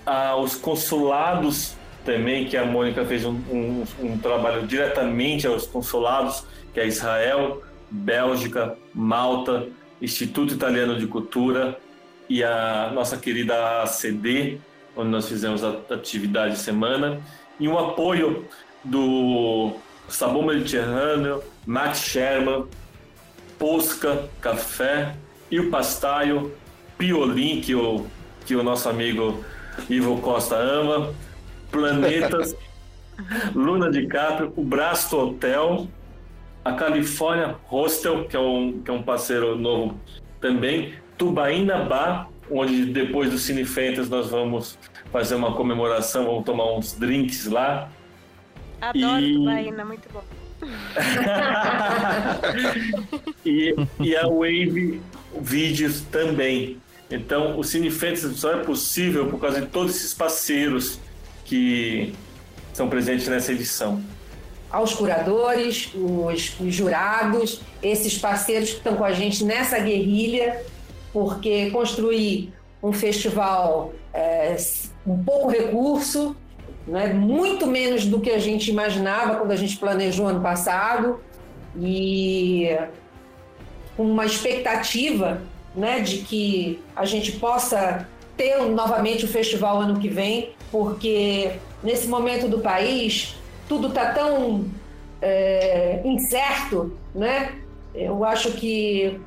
Ah, 0.06 0.36
os 0.36 0.54
consulados 0.54 1.74
também, 2.04 2.46
que 2.46 2.56
a 2.56 2.64
Mônica 2.64 3.04
fez 3.04 3.24
um, 3.24 3.32
um, 3.50 3.84
um, 4.00 4.18
trabalho 4.18 4.66
diretamente 4.66 5.46
aos 5.46 5.66
consulados, 5.66 6.44
que 6.72 6.80
é 6.80 6.86
Israel, 6.86 7.62
Bélgica, 7.90 8.76
Malta, 8.92 9.66
Instituto 10.02 10.54
Italiano 10.54 10.98
de 10.98 11.06
Cultura 11.06 11.78
e 12.28 12.44
a 12.44 12.90
nossa 12.92 13.16
querida 13.16 13.82
ACD, 13.82 14.58
onde 14.96 15.08
nós 15.08 15.28
fizemos 15.28 15.64
a 15.64 15.70
atividade 15.90 16.54
de 16.54 16.60
semana, 16.60 17.20
e 17.58 17.66
um 17.68 17.78
apoio 17.78 18.46
do 18.82 19.72
Sabor 20.08 20.44
Mediterrâneo, 20.44 21.42
Max 21.66 22.00
Sherman, 22.00 22.66
Posca 23.58 24.28
Café 24.40 25.14
e 25.54 25.60
o 25.60 25.70
Pastaio, 25.70 26.52
Piolim, 26.98 27.60
que 27.60 27.76
o, 27.76 28.04
que 28.44 28.56
o 28.56 28.62
nosso 28.64 28.88
amigo 28.88 29.44
Ivo 29.88 30.20
Costa 30.20 30.56
ama, 30.56 31.14
Planetas, 31.70 32.56
Luna 33.54 33.88
DiCaprio, 33.88 34.52
o 34.56 34.64
Brasto 34.64 35.16
Hotel, 35.16 35.86
a 36.64 36.72
California 36.72 37.54
Hostel, 37.70 38.24
que 38.24 38.34
é 38.34 38.40
um, 38.40 38.82
que 38.82 38.90
é 38.90 38.94
um 38.94 39.00
parceiro 39.00 39.56
novo 39.56 39.96
também, 40.40 40.94
Tubaína 41.16 41.84
Bar, 41.84 42.28
onde 42.50 42.86
depois 42.86 43.30
do 43.30 43.38
Cine 43.38 43.64
Fantasy 43.64 44.10
nós 44.10 44.30
vamos 44.30 44.76
fazer 45.12 45.36
uma 45.36 45.54
comemoração, 45.54 46.24
vamos 46.24 46.44
tomar 46.44 46.72
uns 46.72 46.94
drinks 46.94 47.46
lá. 47.46 47.88
Adoro 48.80 49.20
e... 49.20 49.34
Tubaína, 49.34 49.84
muito 49.84 50.08
bom. 50.12 50.24
e, 53.46 53.72
e 54.00 54.16
a 54.16 54.26
Wave 54.26 55.00
Vídeos 55.40 56.00
também. 56.02 56.78
Então, 57.10 57.58
o 57.58 57.64
Cine 57.64 57.90
Fantasy 57.90 58.34
só 58.34 58.52
é 58.52 58.64
possível 58.64 59.28
por 59.28 59.40
causa 59.40 59.60
de 59.60 59.66
todos 59.66 59.94
esses 59.94 60.14
parceiros 60.14 60.98
que 61.44 62.14
são 62.72 62.88
presentes 62.88 63.28
nessa 63.28 63.52
edição 63.52 64.02
aos 64.74 64.92
curadores, 64.92 65.92
os, 65.94 66.58
os, 66.58 66.74
jurados, 66.74 67.60
esses 67.80 68.18
parceiros 68.18 68.70
que 68.70 68.78
estão 68.78 68.96
com 68.96 69.04
a 69.04 69.12
gente 69.12 69.44
nessa 69.44 69.78
guerrilha, 69.78 70.62
porque 71.12 71.70
construir 71.70 72.52
um 72.82 72.92
festival 72.92 73.92
é, 74.12 74.56
um 75.06 75.22
pouco 75.22 75.48
recurso, 75.48 76.34
né, 76.88 77.12
muito 77.12 77.68
menos 77.68 78.04
do 78.04 78.20
que 78.20 78.30
a 78.30 78.38
gente 78.40 78.68
imaginava 78.68 79.36
quando 79.36 79.52
a 79.52 79.56
gente 79.56 79.76
planejou 79.76 80.26
ano 80.26 80.40
passado, 80.40 81.20
e 81.80 82.76
com 83.96 84.04
uma 84.04 84.24
expectativa 84.24 85.42
né, 85.74 86.00
de 86.00 86.18
que 86.18 86.82
a 86.94 87.04
gente 87.04 87.32
possa 87.32 88.08
ter 88.36 88.58
novamente 88.62 89.24
o 89.24 89.28
festival 89.28 89.80
ano 89.80 90.00
que 90.00 90.08
vem, 90.08 90.50
porque 90.70 91.52
nesse 91.82 92.08
momento 92.08 92.48
do 92.48 92.58
país 92.58 93.36
tudo 93.68 93.88
está 93.88 94.12
tão 94.12 94.66
é, 95.22 96.00
incerto, 96.04 96.96
né? 97.14 97.54
Eu 97.94 98.24
acho 98.24 98.52
que 98.52 99.20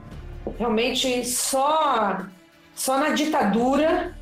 realmente 0.58 1.26
só, 1.26 2.26
só 2.76 2.98
na 2.98 3.10
ditadura 3.10 4.16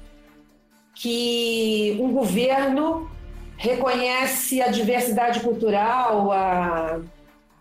que 0.93 1.97
um 1.99 2.11
governo 2.11 3.09
reconhece 3.57 4.61
a 4.61 4.67
diversidade 4.67 5.39
cultural, 5.39 6.31
a, 6.31 6.99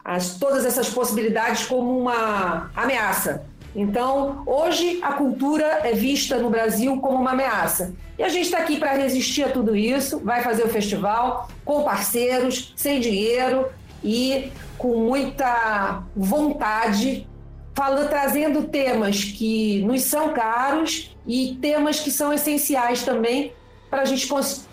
as, 0.04 0.34
todas 0.34 0.66
essas 0.66 0.88
possibilidades 0.90 1.64
como 1.64 1.98
uma 1.98 2.70
ameaça. 2.76 3.46
Então, 3.74 4.42
hoje 4.46 5.00
a 5.02 5.12
cultura 5.14 5.64
é 5.82 5.92
vista 5.92 6.38
no 6.38 6.50
Brasil 6.50 7.00
como 7.00 7.18
uma 7.18 7.32
ameaça. 7.32 7.92
E 8.16 8.22
a 8.22 8.28
gente 8.28 8.44
está 8.44 8.58
aqui 8.58 8.78
para 8.78 8.92
resistir 8.92 9.42
a 9.42 9.48
tudo 9.48 9.74
isso, 9.74 10.20
vai 10.20 10.42
fazer 10.42 10.62
o 10.62 10.68
festival 10.68 11.48
com 11.64 11.82
parceiros, 11.82 12.72
sem 12.76 13.00
dinheiro 13.00 13.66
e 14.02 14.52
com 14.78 14.98
muita 14.98 16.04
vontade, 16.14 17.26
falando, 17.74 18.08
trazendo 18.08 18.64
temas 18.64 19.24
que 19.24 19.82
nos 19.82 20.02
são 20.02 20.32
caros 20.32 21.16
e 21.26 21.58
temas 21.60 21.98
que 21.98 22.12
são 22.12 22.32
essenciais 22.32 23.02
também 23.02 23.52
para 23.90 24.02
a 24.02 24.04
gente 24.04 24.28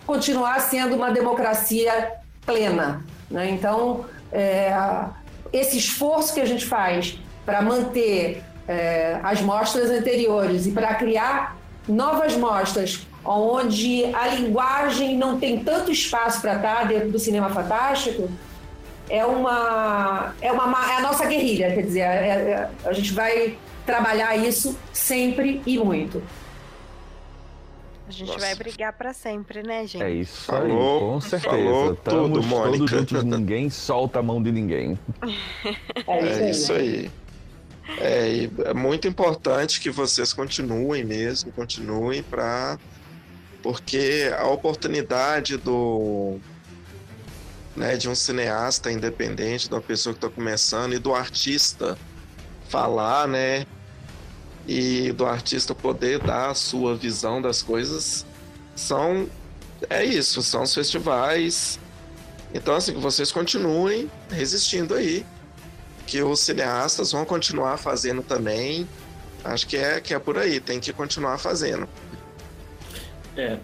continuar 0.06 0.60
sendo 0.60 0.96
uma 0.96 1.10
democracia 1.10 2.12
plena. 2.46 3.04
Né? 3.30 3.50
Então, 3.50 4.06
é, 4.32 4.72
esse 5.52 5.78
esforço 5.78 6.34
que 6.34 6.42
a 6.42 6.46
gente 6.46 6.66
faz 6.66 7.18
para 7.46 7.62
manter 7.62 8.44
é, 8.68 9.20
as 9.24 9.42
mostras 9.42 9.90
anteriores 9.90 10.66
e 10.66 10.72
para 10.72 10.96
criar 10.96 11.58
novas 11.88 12.36
mostras 12.36 13.06
onde 13.24 14.06
a 14.16 14.28
linguagem 14.28 15.18
não 15.18 15.40
tem 15.40 15.64
tanto 15.64 15.92
espaço 15.92 16.42
para 16.42 16.56
estar 16.56 16.88
dentro 16.88 17.12
do 17.12 17.20
cinema 17.20 17.50
fantástico, 17.50 18.30
é 19.10 19.26
uma, 19.26 20.34
é 20.42 20.52
uma 20.52 20.92
é 20.92 20.98
a 20.98 21.02
nossa 21.02 21.26
guerrilha, 21.26 21.74
quer 21.74 21.82
dizer, 21.82 22.00
é, 22.00 22.06
é, 22.06 22.70
a 22.86 22.94
gente 22.94 23.14
vai 23.14 23.58
trabalhar 23.86 24.36
isso 24.38 24.78
sempre 24.94 25.62
e 25.66 25.78
muito. 25.78 26.24
A 28.12 28.14
gente 28.14 28.28
Nossa. 28.28 28.40
vai 28.42 28.56
brigar 28.56 28.92
para 28.92 29.14
sempre, 29.14 29.64
né, 29.64 29.88
gente? 29.88 30.04
É 30.04 30.12
isso 30.12 30.42
falou, 30.42 30.96
aí, 30.96 31.00
com 31.00 31.22
certeza. 31.22 31.56
Falou 31.56 31.94
Estamos 31.94 32.30
tudo, 32.30 32.44
Mônica. 32.44 32.78
todos 32.78 32.92
juntos, 32.92 33.24
ninguém 33.24 33.70
solta 33.70 34.20
a 34.20 34.22
mão 34.22 34.44
de 34.44 34.52
ninguém. 34.52 35.00
É 36.06 36.50
isso 36.50 36.74
aí. 36.74 37.10
É 37.98 38.18
aí. 38.24 38.52
É, 38.66 38.70
é 38.72 38.74
muito 38.74 39.08
importante 39.08 39.80
que 39.80 39.90
vocês 39.90 40.34
continuem 40.34 41.06
mesmo, 41.06 41.54
continuem 41.54 42.22
para 42.22 42.78
porque 43.64 44.30
a 44.38 44.46
oportunidade 44.48 45.56
do 45.56 46.38
né, 47.78 47.96
de 47.96 48.10
um 48.10 48.16
cineasta 48.16 48.92
independente, 48.92 49.70
de 49.70 49.74
uma 49.74 49.82
pessoa 49.82 50.14
que 50.14 50.18
está 50.18 50.30
começando 50.30 50.94
e 50.94 51.00
do 51.00 51.16
artista 51.16 51.98
falar, 52.68 53.26
né, 53.26 53.66
e 54.68 55.12
do 55.12 55.26
artista 55.26 55.74
poder 55.74 56.20
dar 56.20 56.52
a 56.52 56.54
sua 56.54 56.96
visão 56.96 57.42
das 57.42 57.62
coisas, 57.62 58.26
são 58.76 59.28
é 59.90 60.04
isso, 60.06 60.42
são 60.42 60.64
os 60.64 60.74
festivais. 60.74 61.80
Então 62.54 62.76
assim 62.76 62.94
que 62.94 63.00
vocês 63.00 63.32
continuem 63.32 64.10
resistindo 64.30 64.94
aí, 64.94 65.26
que 66.06 66.22
os 66.22 66.40
cineastas 66.40 67.12
vão 67.12 67.26
continuar 67.26 67.78
fazendo 67.78 68.22
também. 68.22 68.88
Acho 69.44 69.66
que 69.68 69.78
é 69.78 70.00
que 70.00 70.14
é 70.14 70.20
por 70.20 70.38
aí, 70.38 70.60
tem 70.60 70.80
que 70.80 70.94
continuar 70.94 71.38
fazendo. 71.38 71.88
É, 73.36 73.58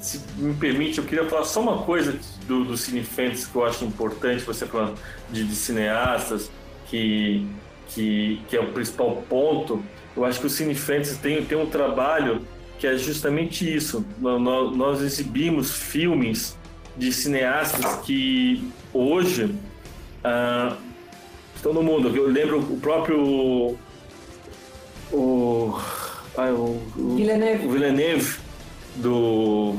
se 0.00 0.20
me 0.36 0.54
permite, 0.54 0.98
eu 0.98 1.04
queria 1.04 1.28
falar 1.28 1.44
só 1.44 1.60
uma 1.60 1.82
coisa 1.82 2.18
do, 2.46 2.64
do 2.64 2.76
Cinefentes 2.76 3.46
que 3.46 3.56
eu 3.56 3.64
acho 3.64 3.84
importante, 3.84 4.44
você 4.44 4.66
falando 4.66 4.98
de, 5.30 5.44
de 5.44 5.54
cineastas, 5.56 6.50
que, 6.86 7.46
que, 7.88 8.40
que, 8.48 8.56
é 8.56 8.60
o 8.60 8.72
principal 8.72 9.22
ponto. 9.28 9.82
Eu 10.16 10.24
acho 10.24 10.40
que 10.40 10.46
o 10.46 10.50
Cinefentes 10.50 11.16
tem, 11.16 11.44
tem 11.44 11.56
um 11.58 11.66
trabalho 11.66 12.42
que 12.78 12.86
é 12.86 12.96
justamente 12.96 13.72
isso. 13.74 14.04
Nós, 14.18 14.76
nós 14.76 15.02
exibimos 15.02 15.72
filmes 15.72 16.56
de 16.96 17.12
cineastas 17.12 17.96
que 18.04 18.68
hoje 18.92 19.54
ah, 20.22 20.76
estão 21.54 21.72
no 21.72 21.82
mundo. 21.82 22.14
Eu 22.14 22.28
lembro 22.28 22.58
o 22.60 22.78
próprio. 22.80 23.76
O, 25.12 25.78
ah, 26.36 26.50
o, 26.50 26.82
o 26.96 27.16
Villeneuve. 27.16 27.66
O 27.66 27.70
Villeneuve 27.70 28.38
do, 28.96 29.76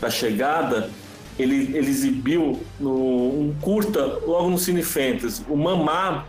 da 0.00 0.10
chegada, 0.10 0.90
ele, 1.38 1.76
ele 1.76 1.88
exibiu 1.88 2.60
no, 2.78 2.92
um 2.92 3.54
curta 3.60 4.04
logo 4.26 4.50
no 4.50 4.58
Cine 4.58 4.82
Fantasy. 4.82 5.44
O 5.48 5.56
Mamá 5.56 6.26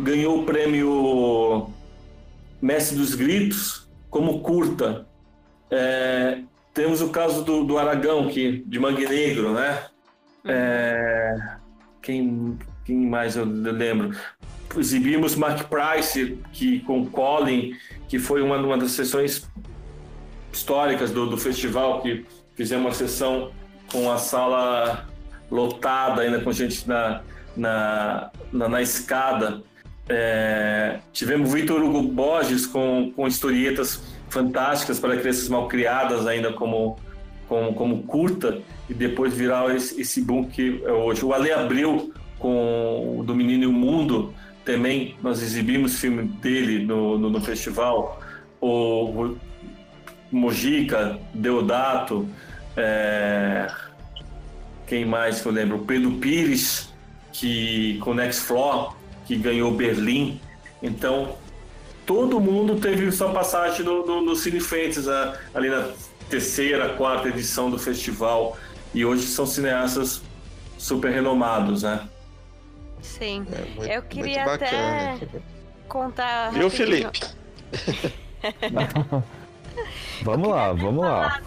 ganhou 0.00 0.40
o 0.40 0.44
prêmio 0.44 1.70
Mestre 2.60 2.96
dos 2.96 3.14
Gritos 3.14 3.88
como 4.08 4.40
curta. 4.40 5.06
É, 5.70 6.42
temos 6.74 7.00
o 7.00 7.10
caso 7.10 7.44
do, 7.44 7.64
do 7.64 7.78
Aragão, 7.78 8.28
que, 8.28 8.64
de 8.66 8.78
Mangue 8.78 9.06
Negro, 9.06 9.52
né? 9.52 9.84
É, 10.44 11.36
quem, 12.02 12.58
quem 12.84 12.96
mais 12.96 13.36
eu 13.36 13.44
lembro? 13.44 14.16
Exibimos 14.76 15.34
Mark 15.36 15.68
Price, 15.68 16.38
que, 16.52 16.80
com 16.80 17.06
Colin, 17.06 17.76
que 18.08 18.18
foi 18.18 18.42
uma, 18.42 18.56
uma 18.56 18.78
das 18.78 18.92
sessões 18.92 19.48
históricas 20.52 21.10
do, 21.10 21.26
do 21.26 21.36
festival, 21.36 22.00
que 22.02 22.24
fizemos 22.54 22.86
uma 22.86 22.94
sessão 22.94 23.52
com 23.90 24.10
a 24.10 24.16
sala 24.16 25.08
lotada, 25.50 26.22
ainda 26.22 26.40
com 26.40 26.52
gente 26.52 26.88
na, 26.88 27.22
na, 27.56 28.30
na, 28.52 28.68
na 28.68 28.82
escada. 28.82 29.62
É, 30.12 30.98
tivemos 31.12 31.54
Vitor 31.54 31.80
Hugo 31.80 32.02
Borges 32.02 32.66
com, 32.66 33.12
com 33.14 33.28
historietas 33.28 34.02
fantásticas 34.28 34.98
para 34.98 35.16
crianças 35.16 35.48
mal 35.48 35.68
criadas, 35.68 36.26
ainda 36.26 36.52
como, 36.52 36.98
como, 37.46 37.72
como 37.74 38.02
curta, 38.02 38.58
e 38.88 38.94
depois 38.94 39.32
virar 39.32 39.72
esse, 39.74 40.00
esse 40.00 40.20
boom 40.20 40.46
que 40.46 40.82
é 40.84 40.90
hoje. 40.90 41.24
O 41.24 41.32
Ale 41.32 41.52
Abreu 41.52 42.12
com 42.40 43.18
o 43.18 43.22
Do 43.22 43.36
Menino 43.36 43.64
e 43.64 43.66
o 43.68 43.72
Mundo, 43.72 44.34
também 44.64 45.14
nós 45.22 45.42
exibimos 45.42 46.00
filme 46.00 46.24
dele 46.24 46.84
no, 46.84 47.16
no, 47.16 47.30
no 47.30 47.40
festival. 47.40 48.20
O 48.60 49.36
Mojica, 50.32 51.20
Deodato, 51.32 52.28
é... 52.76 53.70
quem 54.88 55.04
mais 55.04 55.40
que 55.40 55.46
eu 55.46 55.52
lembro? 55.52 55.76
O 55.76 55.84
Pedro 55.84 56.12
Pires, 56.12 56.92
que 57.32 57.96
com 57.98 58.12
Next 58.12 58.42
Floor, 58.42 58.96
que 59.30 59.36
ganhou 59.36 59.70
Berlim. 59.70 60.40
Então, 60.82 61.36
todo 62.04 62.40
mundo 62.40 62.80
teve 62.80 63.12
sua 63.12 63.32
passagem 63.32 63.84
no, 63.84 64.04
no, 64.04 64.20
no 64.20 64.34
Cine 64.34 64.58
Fantasy, 64.58 65.08
ali 65.54 65.70
na 65.70 65.88
terceira, 66.28 66.88
quarta 66.94 67.28
edição 67.28 67.70
do 67.70 67.78
festival. 67.78 68.58
E 68.92 69.04
hoje 69.04 69.22
são 69.28 69.46
cineastas 69.46 70.20
super 70.76 71.12
renomados, 71.12 71.84
né? 71.84 72.08
Sim. 73.00 73.46
É 73.52 73.64
muito, 73.76 73.92
eu 73.92 74.02
queria 74.02 74.44
até 74.52 75.16
contar. 75.86 76.50
Viu, 76.50 76.68
Felipe? 76.68 77.20
Vamos 80.22 80.48
lá, 80.48 80.72
vamos 80.72 81.04
lá. 81.04 81.40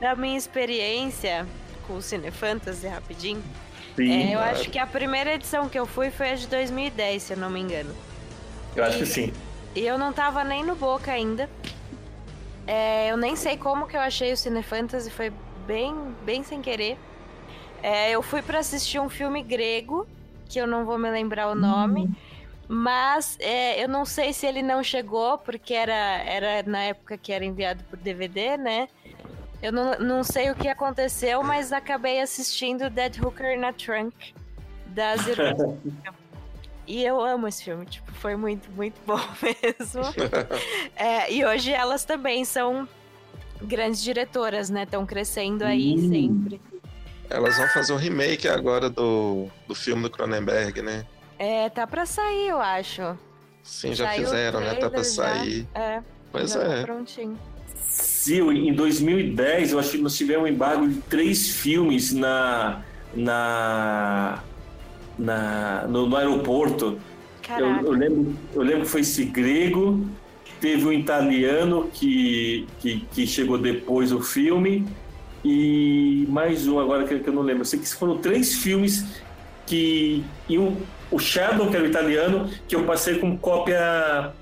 Da 0.00 0.14
minha 0.14 0.36
experiência 0.36 1.46
com 1.86 1.94
o 1.94 2.02
Cine 2.02 2.30
Fantasy, 2.30 2.86
rapidinho. 2.86 3.42
Sim, 3.98 4.30
é, 4.30 4.34
eu 4.36 4.38
acho 4.38 4.70
que 4.70 4.78
a 4.78 4.86
primeira 4.86 5.34
edição 5.34 5.68
que 5.68 5.76
eu 5.76 5.84
fui 5.84 6.08
foi 6.08 6.30
a 6.30 6.34
de 6.36 6.46
2010, 6.46 7.20
se 7.20 7.32
eu 7.32 7.36
não 7.36 7.50
me 7.50 7.58
engano. 7.58 7.92
Eu 8.76 8.84
acho 8.84 8.98
que 8.98 9.06
sim. 9.06 9.32
E 9.74 9.84
eu 9.84 9.98
não 9.98 10.12
tava 10.12 10.44
nem 10.44 10.64
no 10.64 10.76
Boca 10.76 11.10
ainda. 11.10 11.50
É, 12.64 13.10
eu 13.10 13.16
nem 13.16 13.34
sei 13.34 13.56
como 13.56 13.88
que 13.88 13.96
eu 13.96 14.00
achei 14.00 14.32
o 14.32 14.36
Cine 14.36 14.62
Fantasy, 14.62 15.10
foi 15.10 15.32
bem, 15.66 15.96
bem 16.24 16.44
sem 16.44 16.62
querer. 16.62 16.96
É, 17.82 18.10
eu 18.12 18.22
fui 18.22 18.40
para 18.40 18.60
assistir 18.60 19.00
um 19.00 19.08
filme 19.08 19.42
grego, 19.42 20.06
que 20.48 20.60
eu 20.60 20.66
não 20.66 20.84
vou 20.84 20.96
me 20.96 21.10
lembrar 21.10 21.48
o 21.48 21.56
nome. 21.56 22.02
Hum. 22.02 22.14
Mas 22.68 23.36
é, 23.40 23.82
eu 23.82 23.88
não 23.88 24.04
sei 24.04 24.32
se 24.32 24.46
ele 24.46 24.62
não 24.62 24.82
chegou, 24.82 25.38
porque 25.38 25.74
era, 25.74 26.22
era 26.24 26.62
na 26.70 26.82
época 26.82 27.16
que 27.18 27.32
era 27.32 27.44
enviado 27.44 27.82
por 27.84 27.98
DVD, 27.98 28.56
né? 28.58 28.88
Eu 29.62 29.72
não, 29.72 29.98
não 29.98 30.22
sei 30.24 30.50
o 30.50 30.54
que 30.54 30.68
aconteceu, 30.68 31.42
mas 31.42 31.72
acabei 31.72 32.20
assistindo 32.20 32.88
Dead 32.88 33.20
Hooker 33.20 33.58
na 33.58 33.72
Trunk 33.72 34.34
das 34.86 35.26
irmãs. 35.26 35.78
e 36.86 37.04
eu 37.04 37.20
amo 37.20 37.48
esse 37.48 37.64
filme, 37.64 37.84
tipo, 37.84 38.10
foi 38.12 38.36
muito, 38.36 38.70
muito 38.70 39.00
bom 39.04 39.18
mesmo. 39.42 40.02
é, 40.96 41.32
e 41.32 41.44
hoje 41.44 41.72
elas 41.72 42.04
também 42.04 42.44
são 42.44 42.88
grandes 43.60 44.02
diretoras, 44.02 44.70
né? 44.70 44.84
Estão 44.84 45.04
crescendo 45.04 45.64
aí 45.64 45.94
hum. 45.94 46.08
sempre. 46.08 46.60
Elas 47.28 47.58
vão 47.58 47.68
fazer 47.68 47.92
um 47.92 47.96
remake 47.96 48.48
agora 48.48 48.88
do, 48.88 49.48
do 49.66 49.74
filme 49.74 50.04
do 50.04 50.10
Cronenberg, 50.10 50.80
né? 50.80 51.04
É, 51.38 51.68
tá 51.68 51.86
pra 51.86 52.06
sair, 52.06 52.48
eu 52.48 52.60
acho. 52.60 53.18
Sim, 53.62 53.92
já 53.92 54.12
fizeram, 54.12 54.60
né? 54.60 54.74
Tá 54.76 54.88
pra 54.88 55.04
sair. 55.04 55.68
Já. 55.74 55.80
É. 55.80 56.02
Pois 56.32 56.54
tá 56.54 56.62
é. 56.62 56.76
Tá 56.80 56.82
prontinho. 56.82 57.38
Sim, 57.86 58.50
em 58.50 58.72
2010, 58.72 59.72
eu 59.72 59.78
acho 59.78 59.92
que 59.92 59.98
nós 59.98 60.16
tivemos 60.16 60.44
um 60.44 60.46
embargo 60.46 60.88
de 60.88 61.00
três 61.02 61.50
filmes 61.50 62.12
na. 62.12 62.82
na. 63.14 64.42
na 65.18 65.86
no, 65.88 66.06
no 66.08 66.16
aeroporto. 66.16 66.98
Eu, 67.58 67.66
eu, 67.66 67.92
lembro, 67.92 68.36
eu 68.54 68.62
lembro 68.62 68.82
que 68.82 68.88
foi 68.88 69.00
esse 69.00 69.24
grego, 69.24 70.06
teve 70.60 70.86
um 70.86 70.92
italiano 70.92 71.88
que, 71.94 72.66
que, 72.78 73.00
que 73.10 73.26
chegou 73.26 73.56
depois 73.56 74.10
do 74.10 74.20
filme, 74.20 74.86
e 75.42 76.26
mais 76.28 76.68
um 76.68 76.78
agora 76.78 77.04
que, 77.04 77.18
que 77.20 77.28
eu 77.28 77.32
não 77.32 77.42
lembro. 77.42 77.62
Eu 77.62 77.64
sei 77.64 77.78
que 77.78 77.88
foram 77.88 78.18
três 78.18 78.56
filmes 78.56 79.06
que 79.66 80.22
iam 80.48 80.76
o 81.10 81.18
Shadow, 81.18 81.70
que 81.70 81.76
era 81.76 81.84
o 81.84 81.88
italiano, 81.88 82.50
que 82.66 82.76
eu 82.76 82.84
passei 82.84 83.18
com 83.18 83.36
cópia 83.38 84.32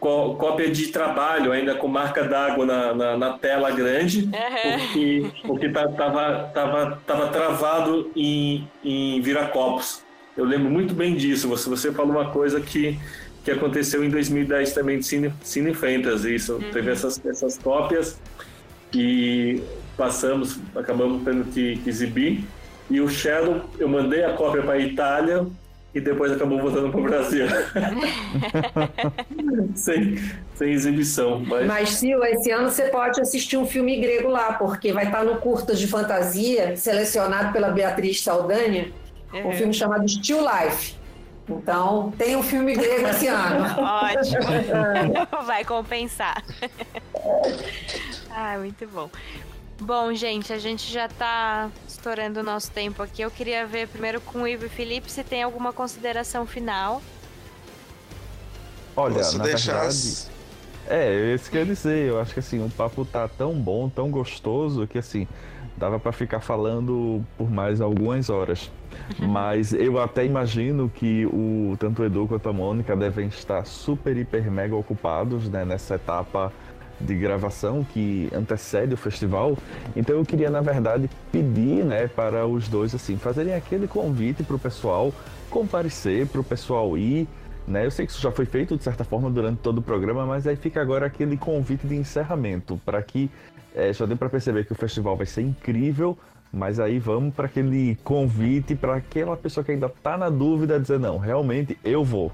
cópia 0.00 0.70
de 0.70 0.88
trabalho, 0.88 1.52
ainda 1.52 1.74
com 1.74 1.86
marca 1.86 2.24
d'água 2.24 2.64
na, 2.64 2.94
na, 2.94 3.16
na, 3.18 3.38
tela 3.38 3.70
grande, 3.70 4.24
uhum. 4.24 4.78
porque, 4.78 5.26
porque 5.46 5.68
tava, 5.68 6.50
tava, 6.54 7.02
tava 7.06 7.28
travado 7.28 8.10
em, 8.16 8.66
em 8.82 9.20
Viracopos. 9.20 10.02
Eu 10.36 10.44
lembro 10.44 10.70
muito 10.70 10.94
bem 10.94 11.14
disso. 11.14 11.48
Você, 11.48 11.68
você 11.68 11.92
falou 11.92 12.12
uma 12.12 12.30
coisa 12.30 12.60
que, 12.60 12.98
que 13.44 13.50
aconteceu 13.50 14.02
em 14.02 14.08
2010 14.08 14.72
também 14.72 14.98
de 14.98 15.06
Cine, 15.06 15.32
Cine 15.42 15.74
Fantasy. 15.74 16.34
Isso. 16.34 16.54
Uhum. 16.54 16.70
Teve 16.72 16.90
essas, 16.90 17.24
essas 17.24 17.58
cópias 17.58 18.18
e 18.94 19.62
passamos, 19.96 20.58
acabamos 20.74 21.22
tendo 21.24 21.44
que, 21.52 21.76
que 21.76 21.90
exibir. 21.90 22.44
E 22.88 23.00
o 23.00 23.08
Shadow, 23.08 23.68
eu 23.78 23.88
mandei 23.88 24.24
a 24.24 24.32
cópia 24.32 24.62
para 24.62 24.72
a 24.72 24.78
Itália, 24.78 25.46
e 25.94 26.00
depois 26.00 26.30
acabou 26.32 26.60
voltando 26.60 26.90
para 26.90 27.00
o 27.00 27.02
Brasil. 27.02 27.46
sem, 29.74 30.16
sem 30.54 30.72
exibição. 30.72 31.40
Mas... 31.40 31.66
mas, 31.66 31.88
Sil, 31.98 32.22
esse 32.24 32.50
ano 32.50 32.70
você 32.70 32.84
pode 32.84 33.20
assistir 33.20 33.56
um 33.56 33.66
filme 33.66 34.00
grego 34.00 34.28
lá, 34.28 34.52
porque 34.52 34.92
vai 34.92 35.06
estar 35.06 35.24
no 35.24 35.36
Curtas 35.36 35.78
de 35.80 35.88
Fantasia, 35.88 36.76
selecionado 36.76 37.52
pela 37.52 37.70
Beatriz 37.70 38.22
Saldanha, 38.22 38.92
uhum. 39.32 39.48
um 39.48 39.52
filme 39.52 39.74
chamado 39.74 40.08
Still 40.08 40.40
Life. 40.40 41.00
Então, 41.48 42.12
tem 42.16 42.36
um 42.36 42.42
filme 42.44 42.74
grego 42.74 43.08
esse 43.08 43.26
ano. 43.26 43.64
Ótimo. 43.82 45.42
vai 45.44 45.64
compensar. 45.64 46.44
ah, 48.30 48.56
muito 48.58 48.86
bom. 48.86 49.10
Bom, 49.80 50.12
gente, 50.12 50.52
a 50.52 50.58
gente 50.58 50.92
já 50.92 51.06
está 51.06 51.70
estourando 51.88 52.40
o 52.40 52.42
nosso 52.42 52.70
tempo 52.70 53.02
aqui. 53.02 53.22
Eu 53.22 53.30
queria 53.30 53.66
ver 53.66 53.88
primeiro 53.88 54.20
com 54.20 54.42
o 54.42 54.48
Ivo 54.48 54.66
e 54.66 54.68
Felipe 54.68 55.10
se 55.10 55.24
tem 55.24 55.42
alguma 55.42 55.72
consideração 55.72 56.44
final. 56.44 57.00
Olha, 58.94 59.14
Posso 59.14 59.38
na 59.38 59.44
deixar... 59.44 59.80
verdade. 59.80 60.28
É, 60.86 61.34
isso 61.34 61.50
que 61.50 61.56
eu 61.56 61.60
ia 61.60 61.66
dizer. 61.66 62.08
Eu 62.08 62.20
acho 62.20 62.34
que 62.34 62.40
assim, 62.40 62.62
o 62.62 62.68
papo 62.68 63.06
tá 63.06 63.26
tão 63.26 63.54
bom, 63.54 63.88
tão 63.88 64.10
gostoso, 64.10 64.86
que 64.86 64.98
assim, 64.98 65.26
dava 65.78 65.98
para 65.98 66.12
ficar 66.12 66.40
falando 66.40 67.24
por 67.38 67.50
mais 67.50 67.80
algumas 67.80 68.28
horas. 68.28 68.70
Mas 69.18 69.72
eu 69.72 69.98
até 69.98 70.26
imagino 70.26 70.90
que 70.90 71.24
o 71.26 71.74
tanto 71.78 72.02
o 72.02 72.04
Edu 72.04 72.26
quanto 72.28 72.48
a 72.50 72.52
Mônica 72.52 72.94
devem 72.94 73.28
estar 73.28 73.64
super, 73.64 74.14
hiper, 74.14 74.50
mega 74.50 74.76
ocupados 74.76 75.48
né, 75.48 75.64
nessa 75.64 75.94
etapa 75.94 76.52
de 77.00 77.14
gravação 77.14 77.84
que 77.84 78.28
antecede 78.34 78.94
o 78.94 78.96
festival. 78.96 79.56
Então 79.96 80.16
eu 80.16 80.24
queria, 80.24 80.50
na 80.50 80.60
verdade, 80.60 81.08
pedir 81.32 81.84
né, 81.84 82.08
para 82.08 82.46
os 82.46 82.68
dois 82.68 82.94
assim 82.94 83.16
fazerem 83.16 83.54
aquele 83.54 83.88
convite 83.88 84.42
para 84.42 84.56
o 84.56 84.58
pessoal 84.58 85.12
comparecer, 85.48 86.26
para 86.26 86.40
o 86.40 86.44
pessoal 86.44 86.96
ir. 86.96 87.26
Né? 87.66 87.86
Eu 87.86 87.90
sei 87.90 88.06
que 88.06 88.12
isso 88.12 88.20
já 88.20 88.30
foi 88.30 88.46
feito 88.46 88.76
de 88.76 88.82
certa 88.82 89.04
forma 89.04 89.30
durante 89.30 89.58
todo 89.58 89.78
o 89.78 89.82
programa, 89.82 90.26
mas 90.26 90.46
aí 90.46 90.56
fica 90.56 90.80
agora 90.80 91.06
aquele 91.06 91.36
convite 91.36 91.86
de 91.86 91.96
encerramento 91.96 92.80
para 92.84 93.02
que 93.02 93.30
é, 93.74 93.92
já 93.92 94.06
para 94.06 94.28
perceber 94.28 94.64
que 94.64 94.72
o 94.72 94.74
festival 94.74 95.16
vai 95.16 95.26
ser 95.26 95.42
incrível, 95.42 96.18
mas 96.52 96.80
aí 96.80 96.98
vamos 96.98 97.34
para 97.34 97.46
aquele 97.46 97.96
convite 98.02 98.74
para 98.74 98.96
aquela 98.96 99.36
pessoa 99.36 99.62
que 99.62 99.70
ainda 99.70 99.86
está 99.86 100.18
na 100.18 100.28
dúvida 100.28 100.80
dizer 100.80 100.98
não, 100.98 101.18
realmente 101.18 101.78
eu 101.84 102.04
vou. 102.04 102.32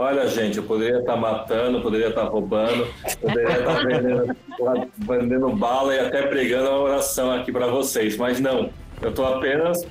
Olha, 0.00 0.28
gente, 0.28 0.58
eu 0.58 0.62
poderia 0.62 1.00
estar 1.00 1.14
tá 1.14 1.18
matando, 1.18 1.80
poderia 1.80 2.10
estar 2.10 2.22
tá 2.22 2.28
roubando, 2.28 2.86
poderia 3.20 3.58
estar 3.58 3.74
tá 3.74 3.82
vendendo, 3.82 4.36
vendendo 4.96 5.50
bala 5.50 5.92
e 5.92 5.98
até 5.98 6.22
pregando 6.22 6.70
uma 6.70 6.78
oração 6.78 7.32
aqui 7.32 7.50
para 7.50 7.66
vocês, 7.66 8.16
mas 8.16 8.38
não. 8.38 8.70
Eu 9.02 9.10
estou 9.10 9.26
apenas 9.26 9.84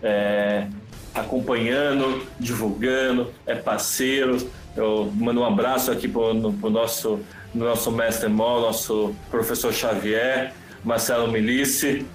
é, 0.04 0.68
acompanhando, 1.14 2.22
divulgando, 2.40 3.32
é 3.46 3.56
parceiro. 3.56 4.38
Eu 4.76 5.12
mando 5.16 5.42
um 5.42 5.46
abraço 5.46 5.92
aqui 5.92 6.08
para 6.08 6.22
o 6.22 6.70
nosso, 6.70 7.20
nosso 7.54 7.92
mestre 7.92 8.30
mó, 8.30 8.60
nosso 8.62 9.16
professor 9.32 9.74
Xavier, 9.74 10.54
Marcelo 10.84 11.32
Milice, 11.32 12.06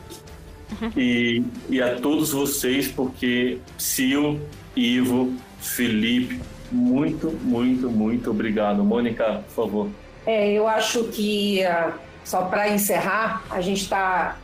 e, 0.97 1.43
e 1.68 1.83
a 1.83 1.97
todos 1.97 2.30
vocês, 2.33 2.89
porque 2.89 3.59
Sil, 3.76 4.41
Ivo, 4.76 5.35
Felipe, 5.61 6.41
muito, 6.70 7.30
muito, 7.43 7.91
muito 7.91 8.30
obrigado. 8.30 8.83
Mônica, 8.83 9.43
por 9.47 9.64
favor. 9.64 9.89
É, 10.27 10.53
eu 10.53 10.68
acho 10.68 11.05
que, 11.05 11.64
ah, 11.64 11.93
só 12.25 12.43
para 12.43 12.68
encerrar, 12.68 13.43
a 13.51 13.61
gente 13.61 13.83
está 13.83 14.37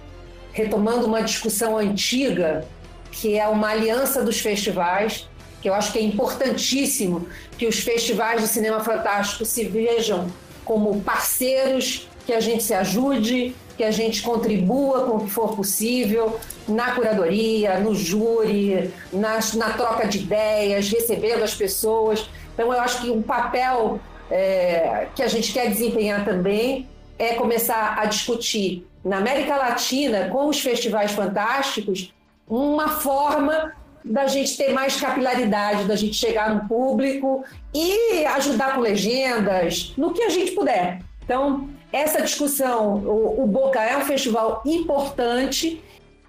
retomando 0.52 1.06
uma 1.06 1.22
discussão 1.22 1.76
antiga, 1.76 2.66
que 3.12 3.38
é 3.38 3.46
uma 3.46 3.68
aliança 3.68 4.22
dos 4.22 4.40
festivais, 4.40 5.28
que 5.62 5.68
eu 5.68 5.74
acho 5.74 5.92
que 5.92 5.98
é 5.98 6.02
importantíssimo 6.02 7.28
que 7.56 7.66
os 7.66 7.78
festivais 7.80 8.40
de 8.40 8.48
cinema 8.48 8.80
fantástico 8.80 9.44
se 9.44 9.64
vejam 9.64 10.28
como 10.64 11.00
parceiros, 11.00 12.08
que 12.26 12.32
a 12.32 12.40
gente 12.40 12.62
se 12.62 12.74
ajude, 12.74 13.54
que 13.76 13.84
a 13.84 13.90
gente 13.90 14.22
contribua 14.22 15.04
com 15.04 15.16
o 15.16 15.20
que 15.24 15.30
for 15.30 15.54
possível 15.54 16.38
na 16.68 16.92
curadoria, 16.92 17.78
no 17.78 17.94
júri, 17.94 18.92
na, 19.12 19.38
na 19.54 19.70
troca 19.70 20.06
de 20.06 20.18
ideias, 20.18 20.90
recebendo 20.90 21.42
as 21.44 21.54
pessoas. 21.54 22.28
Então, 22.52 22.72
eu 22.72 22.80
acho 22.80 23.00
que 23.00 23.10
um 23.10 23.22
papel 23.22 24.00
é, 24.30 25.08
que 25.14 25.22
a 25.22 25.28
gente 25.28 25.52
quer 25.52 25.68
desempenhar 25.68 26.24
também 26.24 26.88
é 27.18 27.34
começar 27.34 27.98
a 27.98 28.04
discutir 28.06 28.86
na 29.04 29.18
América 29.18 29.56
Latina, 29.56 30.28
com 30.28 30.48
os 30.48 30.60
festivais 30.60 31.12
fantásticos, 31.12 32.12
uma 32.48 32.88
forma 32.88 33.72
da 34.04 34.26
gente 34.26 34.56
ter 34.56 34.72
mais 34.72 35.00
capilaridade, 35.00 35.84
da 35.84 35.96
gente 35.96 36.14
chegar 36.14 36.54
no 36.54 36.68
público 36.68 37.44
e 37.74 38.24
ajudar 38.26 38.74
com 38.74 38.80
legendas, 38.80 39.92
no 39.96 40.12
que 40.12 40.22
a 40.22 40.28
gente 40.28 40.52
puder. 40.52 41.00
Então, 41.24 41.68
essa 41.92 42.22
discussão, 42.22 42.96
o, 42.96 43.42
o 43.42 43.46
Boca 43.46 43.80
é 43.82 43.96
um 43.96 44.02
festival 44.02 44.62
importante 44.64 45.82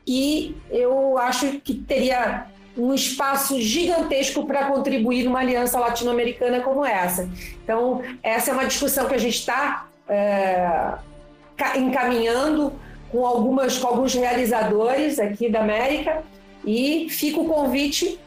e 0.06 0.56
eu 0.72 1.18
acho 1.18 1.60
que 1.60 1.74
teria 1.74 2.48
um 2.80 2.94
espaço 2.94 3.62
gigantesco 3.62 4.46
para 4.46 4.66
contribuir 4.66 5.24
numa 5.24 5.40
aliança 5.40 5.78
latino-americana 5.78 6.62
como 6.62 6.86
essa. 6.86 7.30
Então, 7.64 8.02
essa 8.24 8.52
é 8.52 8.54
uma 8.54 8.66
discussão 8.66 9.08
que 9.08 9.16
a 9.16 9.18
gente 9.18 9.36
está 9.36 9.88
é, 10.08 10.94
encaminhando 11.76 12.74
com, 13.12 13.26
algumas, 13.26 13.78
com 13.78 13.88
alguns 13.88 14.14
realizadores 14.14 15.20
aqui 15.20 15.50
da 15.50 15.60
América 15.60 16.24
e 16.66 17.08
fica 17.10 17.40
o 17.42 17.48
convite 17.48 18.20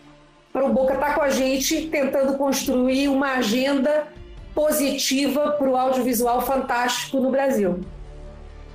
para 0.53 0.67
o 0.67 0.73
Boca 0.73 0.95
estar 0.95 1.07
tá 1.07 1.15
com 1.15 1.23
a 1.23 1.31
gente 1.31 1.87
tentando 1.87 2.37
construir 2.37 3.09
uma 3.09 3.35
agenda 3.35 4.07
positiva 4.55 5.53
para 5.53 5.69
o 5.69 5.77
audiovisual 5.77 6.43
fantástico 6.43 7.19
no 7.19 7.31
Brasil. 7.31 7.81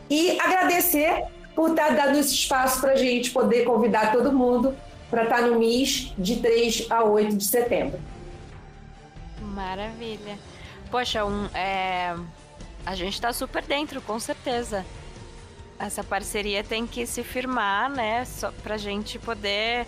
E 0.10 0.40
agradecer 0.40 1.26
por 1.56 1.72
estar 1.72 1.88
tá 1.88 2.06
dando 2.06 2.18
esse 2.18 2.34
espaço 2.34 2.82
para 2.82 2.94
a 2.94 2.96
gente 2.96 3.30
poder 3.30 3.64
convidar 3.64 4.12
todo 4.12 4.32
mundo 4.32 4.76
para 5.10 5.24
estar 5.24 5.38
tá 5.38 5.48
no 5.48 5.60
MIS 5.60 6.14
de 6.18 6.38
3 6.38 6.88
a 6.90 7.04
8 7.04 7.36
de 7.36 7.46
setembro. 7.46 8.00
Maravilha. 9.42 10.38
Poxa, 10.92 11.26
um, 11.26 11.46
é... 11.54 12.16
a 12.86 12.96
gente 12.96 13.14
está 13.14 13.32
super 13.34 13.64
dentro, 13.64 14.02
com 14.02 14.20
certeza. 14.20 14.86
Essa 15.80 16.04
parceria 16.04 16.64
tem 16.64 16.88
que 16.88 17.06
se 17.06 17.24
firmar, 17.24 17.90
né? 17.90 18.24
Para 18.64 18.76
a 18.76 18.78
gente 18.78 19.20
poder 19.20 19.86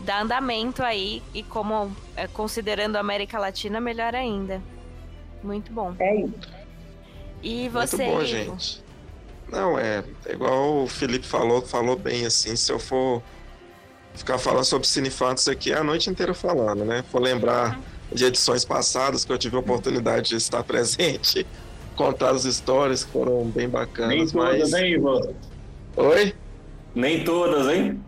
dar 0.00 0.22
andamento 0.22 0.82
aí 0.82 1.22
e 1.32 1.42
como 1.42 1.94
é, 2.16 2.26
considerando 2.26 2.96
a 2.96 3.00
América 3.00 3.38
Latina 3.38 3.80
melhor 3.80 4.14
ainda. 4.14 4.62
Muito 5.42 5.72
bom. 5.72 5.94
É 5.98 6.16
isso. 6.16 6.54
E 7.42 7.68
você? 7.68 8.04
Muito 8.04 8.16
bom, 8.16 8.24
gente. 8.24 8.84
Não, 9.50 9.78
é, 9.78 10.02
é 10.26 10.32
igual 10.32 10.84
o 10.84 10.88
Felipe 10.88 11.26
falou, 11.26 11.60
falou 11.62 11.96
bem 11.96 12.24
assim, 12.24 12.56
se 12.56 12.72
eu 12.72 12.78
for 12.78 13.22
ficar 14.14 14.38
falando 14.38 14.64
sobre 14.64 14.86
Cinefantas 14.86 15.48
aqui 15.48 15.72
a 15.72 15.82
noite 15.82 16.08
inteira 16.08 16.32
falando, 16.34 16.84
né? 16.84 17.04
For 17.10 17.20
lembrar 17.20 17.78
de 18.12 18.24
edições 18.24 18.64
passadas 18.64 19.24
que 19.24 19.32
eu 19.32 19.38
tive 19.38 19.56
a 19.56 19.58
oportunidade 19.58 20.28
de 20.30 20.36
estar 20.36 20.62
presente, 20.64 21.46
contar 21.96 22.30
as 22.30 22.44
histórias 22.44 23.04
que 23.04 23.10
foram 23.10 23.44
bem 23.44 23.68
bacanas. 23.68 24.10
Nem 24.10 24.26
todas, 24.26 24.70
mas... 24.70 24.72
hein, 24.72 24.94
Ivan? 24.94 25.20
Oi? 25.96 26.34
Nem 26.94 27.24
todas, 27.24 27.66
hein? 27.68 28.00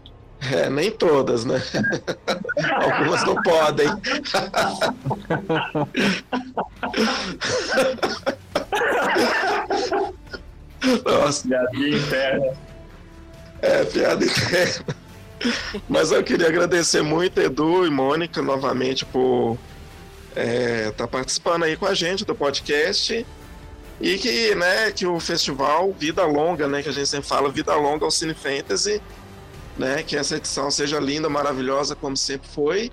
É, 0.53 0.69
nem 0.69 0.91
todas, 0.91 1.45
né? 1.45 1.61
Algumas 2.75 3.25
não 3.25 3.35
podem. 3.43 3.89
Nossa. 11.05 11.49
Piada 11.49 11.71
interna. 11.77 12.53
É, 13.63 13.85
piada 13.85 14.25
interna. 14.25 15.06
Mas 15.89 16.11
eu 16.11 16.23
queria 16.23 16.49
agradecer 16.49 17.03
muito 17.03 17.41
Edu 17.41 17.87
e 17.87 17.91
Mônica 17.91 18.43
novamente 18.43 19.05
por 19.05 19.59
estar 20.31 20.41
é, 20.41 20.91
tá 20.91 21.07
participando 21.07 21.65
aí 21.65 21.77
com 21.77 21.87
a 21.87 21.95
gente 21.95 22.25
do 22.25 22.35
podcast 22.35 23.27
e 24.01 24.19
que, 24.19 24.55
né, 24.55 24.93
que 24.93 25.07
o 25.07 25.19
festival 25.19 25.93
Vida 25.93 26.25
Longa, 26.25 26.69
né, 26.69 26.83
que 26.83 26.89
a 26.89 26.93
gente 26.93 27.09
sempre 27.09 27.29
fala, 27.29 27.51
Vida 27.51 27.75
Longa 27.75 28.05
ao 28.05 28.11
Cine 28.11 28.35
Fantasy 28.35 29.01
né? 29.77 30.03
Que 30.03 30.17
essa 30.17 30.37
edição 30.37 30.71
seja 30.71 30.99
linda, 30.99 31.29
maravilhosa, 31.29 31.95
como 31.95 32.17
sempre 32.17 32.49
foi, 32.49 32.91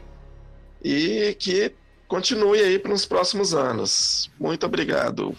e 0.83 1.35
que 1.39 1.73
continue 2.07 2.59
aí 2.59 2.77
para 2.77 2.93
os 2.93 3.05
próximos 3.05 3.53
anos. 3.53 4.29
Muito 4.39 4.65
obrigado. 4.65 5.35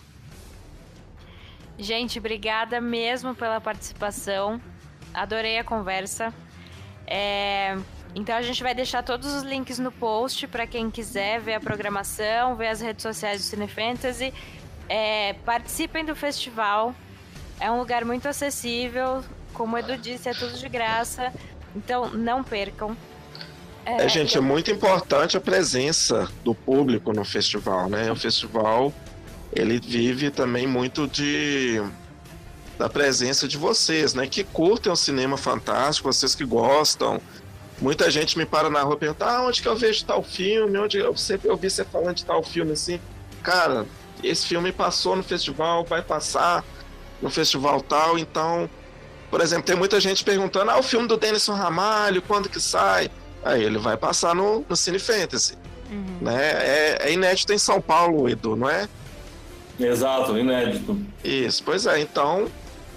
Gente, 1.79 2.19
obrigada 2.19 2.81
mesmo 2.81 3.35
pela 3.35 3.61
participação. 3.61 4.61
Adorei 5.13 5.59
a 5.59 5.65
conversa. 5.65 6.33
É... 7.07 7.77
Então 8.15 8.37
a 8.37 8.43
gente 8.43 8.63
vai 8.63 8.75
deixar 8.75 9.03
todos 9.03 9.33
os 9.35 9.43
links 9.43 9.79
no 9.79 9.91
post 9.91 10.47
para 10.47 10.67
quem 10.67 10.91
quiser 10.91 11.41
ver 11.41 11.55
a 11.55 11.61
programação, 11.61 12.55
ver 12.55 12.69
as 12.69 12.81
redes 12.81 13.03
sociais 13.03 13.41
do 13.41 13.45
Cine 13.45 13.69
Fantasy. 13.69 14.33
É... 14.89 15.35
Participem 15.45 16.05
do 16.05 16.15
festival. 16.15 16.95
É 17.61 17.71
um 17.71 17.79
lugar 17.79 18.05
muito 18.05 18.29
acessível. 18.29 19.25
Como 19.53 19.77
o 19.77 19.79
Edu 19.79 19.97
disse, 19.97 20.29
é 20.29 20.35
tudo 20.35 20.59
de 20.59 20.69
graça. 20.69 21.33
Então 21.75 22.11
não 22.11 22.43
percam. 22.43 22.97
É, 23.87 24.05
é 24.05 24.09
gente, 24.09 24.37
é 24.37 24.41
muito 24.41 24.71
importante 24.71 25.37
a 25.37 25.41
presença 25.41 26.29
do 26.43 26.55
público 26.55 27.13
no 27.13 27.25
festival, 27.25 27.89
né? 27.89 28.11
O 28.11 28.17
festival 28.17 28.93
ele 29.53 29.79
vive 29.79 30.31
também 30.31 30.67
muito 30.67 31.07
de 31.07 31.81
da 32.79 32.89
presença 32.89 33.47
de 33.47 33.57
vocês, 33.57 34.15
né? 34.15 34.27
Que 34.27 34.45
curtem 34.45 34.93
o 34.93 34.97
cinema 34.97 35.37
fantástico, 35.37 36.13
vocês 36.13 36.35
que 36.35 36.45
gostam. 36.45 37.21
Muita 37.81 38.11
gente 38.11 38.39
me 38.39 38.47
para 38.47 38.71
na 38.71 38.83
rua 38.83 38.95
e 38.95 38.99
pergunta: 38.99 39.27
ah, 39.27 39.43
onde 39.43 39.63
que 39.63 39.69
eu 39.69 39.77
vejo 39.77 40.05
tal 40.05 40.23
filme? 40.23 40.79
Onde 40.79 40.99
eu 40.99 41.17
sempre 41.17 41.51
ouvi 41.51 41.71
você 41.71 41.85
falando 41.85 42.17
de 42.17 42.25
tal 42.25 42.43
filme 42.43 42.73
assim? 42.73 43.01
Cara, 43.43 43.87
esse 44.23 44.47
filme 44.47 44.73
passou 44.73 45.17
no 45.17 45.23
festival, 45.23 45.85
vai 45.85 46.03
passar 46.03 46.65
no 47.21 47.31
festival 47.31 47.81
tal, 47.81 48.19
então, 48.19 48.69
por 49.31 49.41
exemplo, 49.41 49.65
tem 49.65 49.77
muita 49.77 50.01
gente 50.01 50.25
perguntando: 50.25 50.71
ah, 50.71 50.79
o 50.79 50.83
filme 50.83 51.07
do 51.07 51.17
Denison 51.17 51.55
Ramalho, 51.55 52.23
quando 52.23 52.49
que 52.49 52.61
sai? 52.61 53.11
Aí 53.45 53.63
ele 53.63 53.79
vai 53.79 53.97
passar 53.97 54.35
no, 54.35 54.65
no 54.69 54.77
Cine 54.77 54.99
Fantasy. 54.99 55.57
Uhum. 55.91 56.19
Né? 56.23 56.51
É, 56.51 56.99
é 57.03 57.13
inédito 57.13 57.53
em 57.53 57.59
São 57.59 57.81
Paulo, 57.81 58.29
Edu, 58.29 58.57
não 58.57 58.69
é? 58.69 58.89
Exato, 59.79 60.39
inédito. 60.39 60.97
Isso, 61.23 61.63
pois 61.65 61.87
é. 61.87 62.01
Então, 62.01 62.49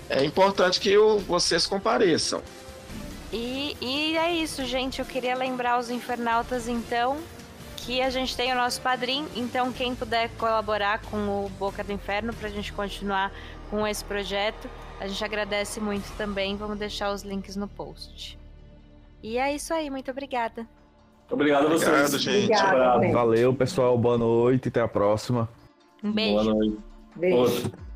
é 0.09 0.23
importante 0.23 0.79
que 0.79 0.97
o, 0.97 1.19
vocês 1.19 1.65
compareçam. 1.65 2.41
E, 3.31 3.75
e 3.81 4.17
é 4.17 4.31
isso, 4.33 4.63
gente. 4.65 4.99
Eu 4.99 5.05
queria 5.05 5.35
lembrar 5.35 5.79
os 5.79 5.89
infernautas, 5.89 6.67
então, 6.67 7.17
que 7.77 8.01
a 8.01 8.09
gente 8.09 8.35
tem 8.35 8.51
o 8.51 8.55
nosso 8.55 8.79
padrinho. 8.81 9.27
Então, 9.35 9.71
quem 9.71 9.95
puder 9.95 10.29
colaborar 10.37 11.01
com 11.01 11.45
o 11.45 11.49
Boca 11.57 11.83
do 11.83 11.91
Inferno 11.91 12.33
para 12.33 12.47
a 12.47 12.51
gente 12.51 12.71
continuar 12.71 13.31
com 13.69 13.85
esse 13.85 14.03
projeto, 14.03 14.69
a 14.99 15.07
gente 15.07 15.23
agradece 15.23 15.79
muito 15.79 16.09
também. 16.15 16.55
Vamos 16.55 16.77
deixar 16.77 17.11
os 17.11 17.23
links 17.23 17.55
no 17.55 17.67
post. 17.67 18.37
E 19.21 19.37
é 19.37 19.53
isso 19.53 19.73
aí. 19.73 19.89
Muito 19.89 20.09
obrigada. 20.11 20.65
Obrigado 21.29 21.65
a 21.65 21.69
vocês. 21.69 21.89
Obrigado, 21.89 22.19
gente. 22.19 22.53
Obrigado, 22.53 23.11
Valeu, 23.11 23.53
pessoal. 23.53 23.97
Boa 23.97 24.17
noite. 24.17 24.69
Até 24.69 24.79
a 24.79 24.87
próxima. 24.87 25.49
Um 26.03 26.11
beijo. 26.11 26.33
Boa 26.33 26.43
noite. 26.43 26.77
Beijo. 27.15 27.37
Outro. 27.37 27.86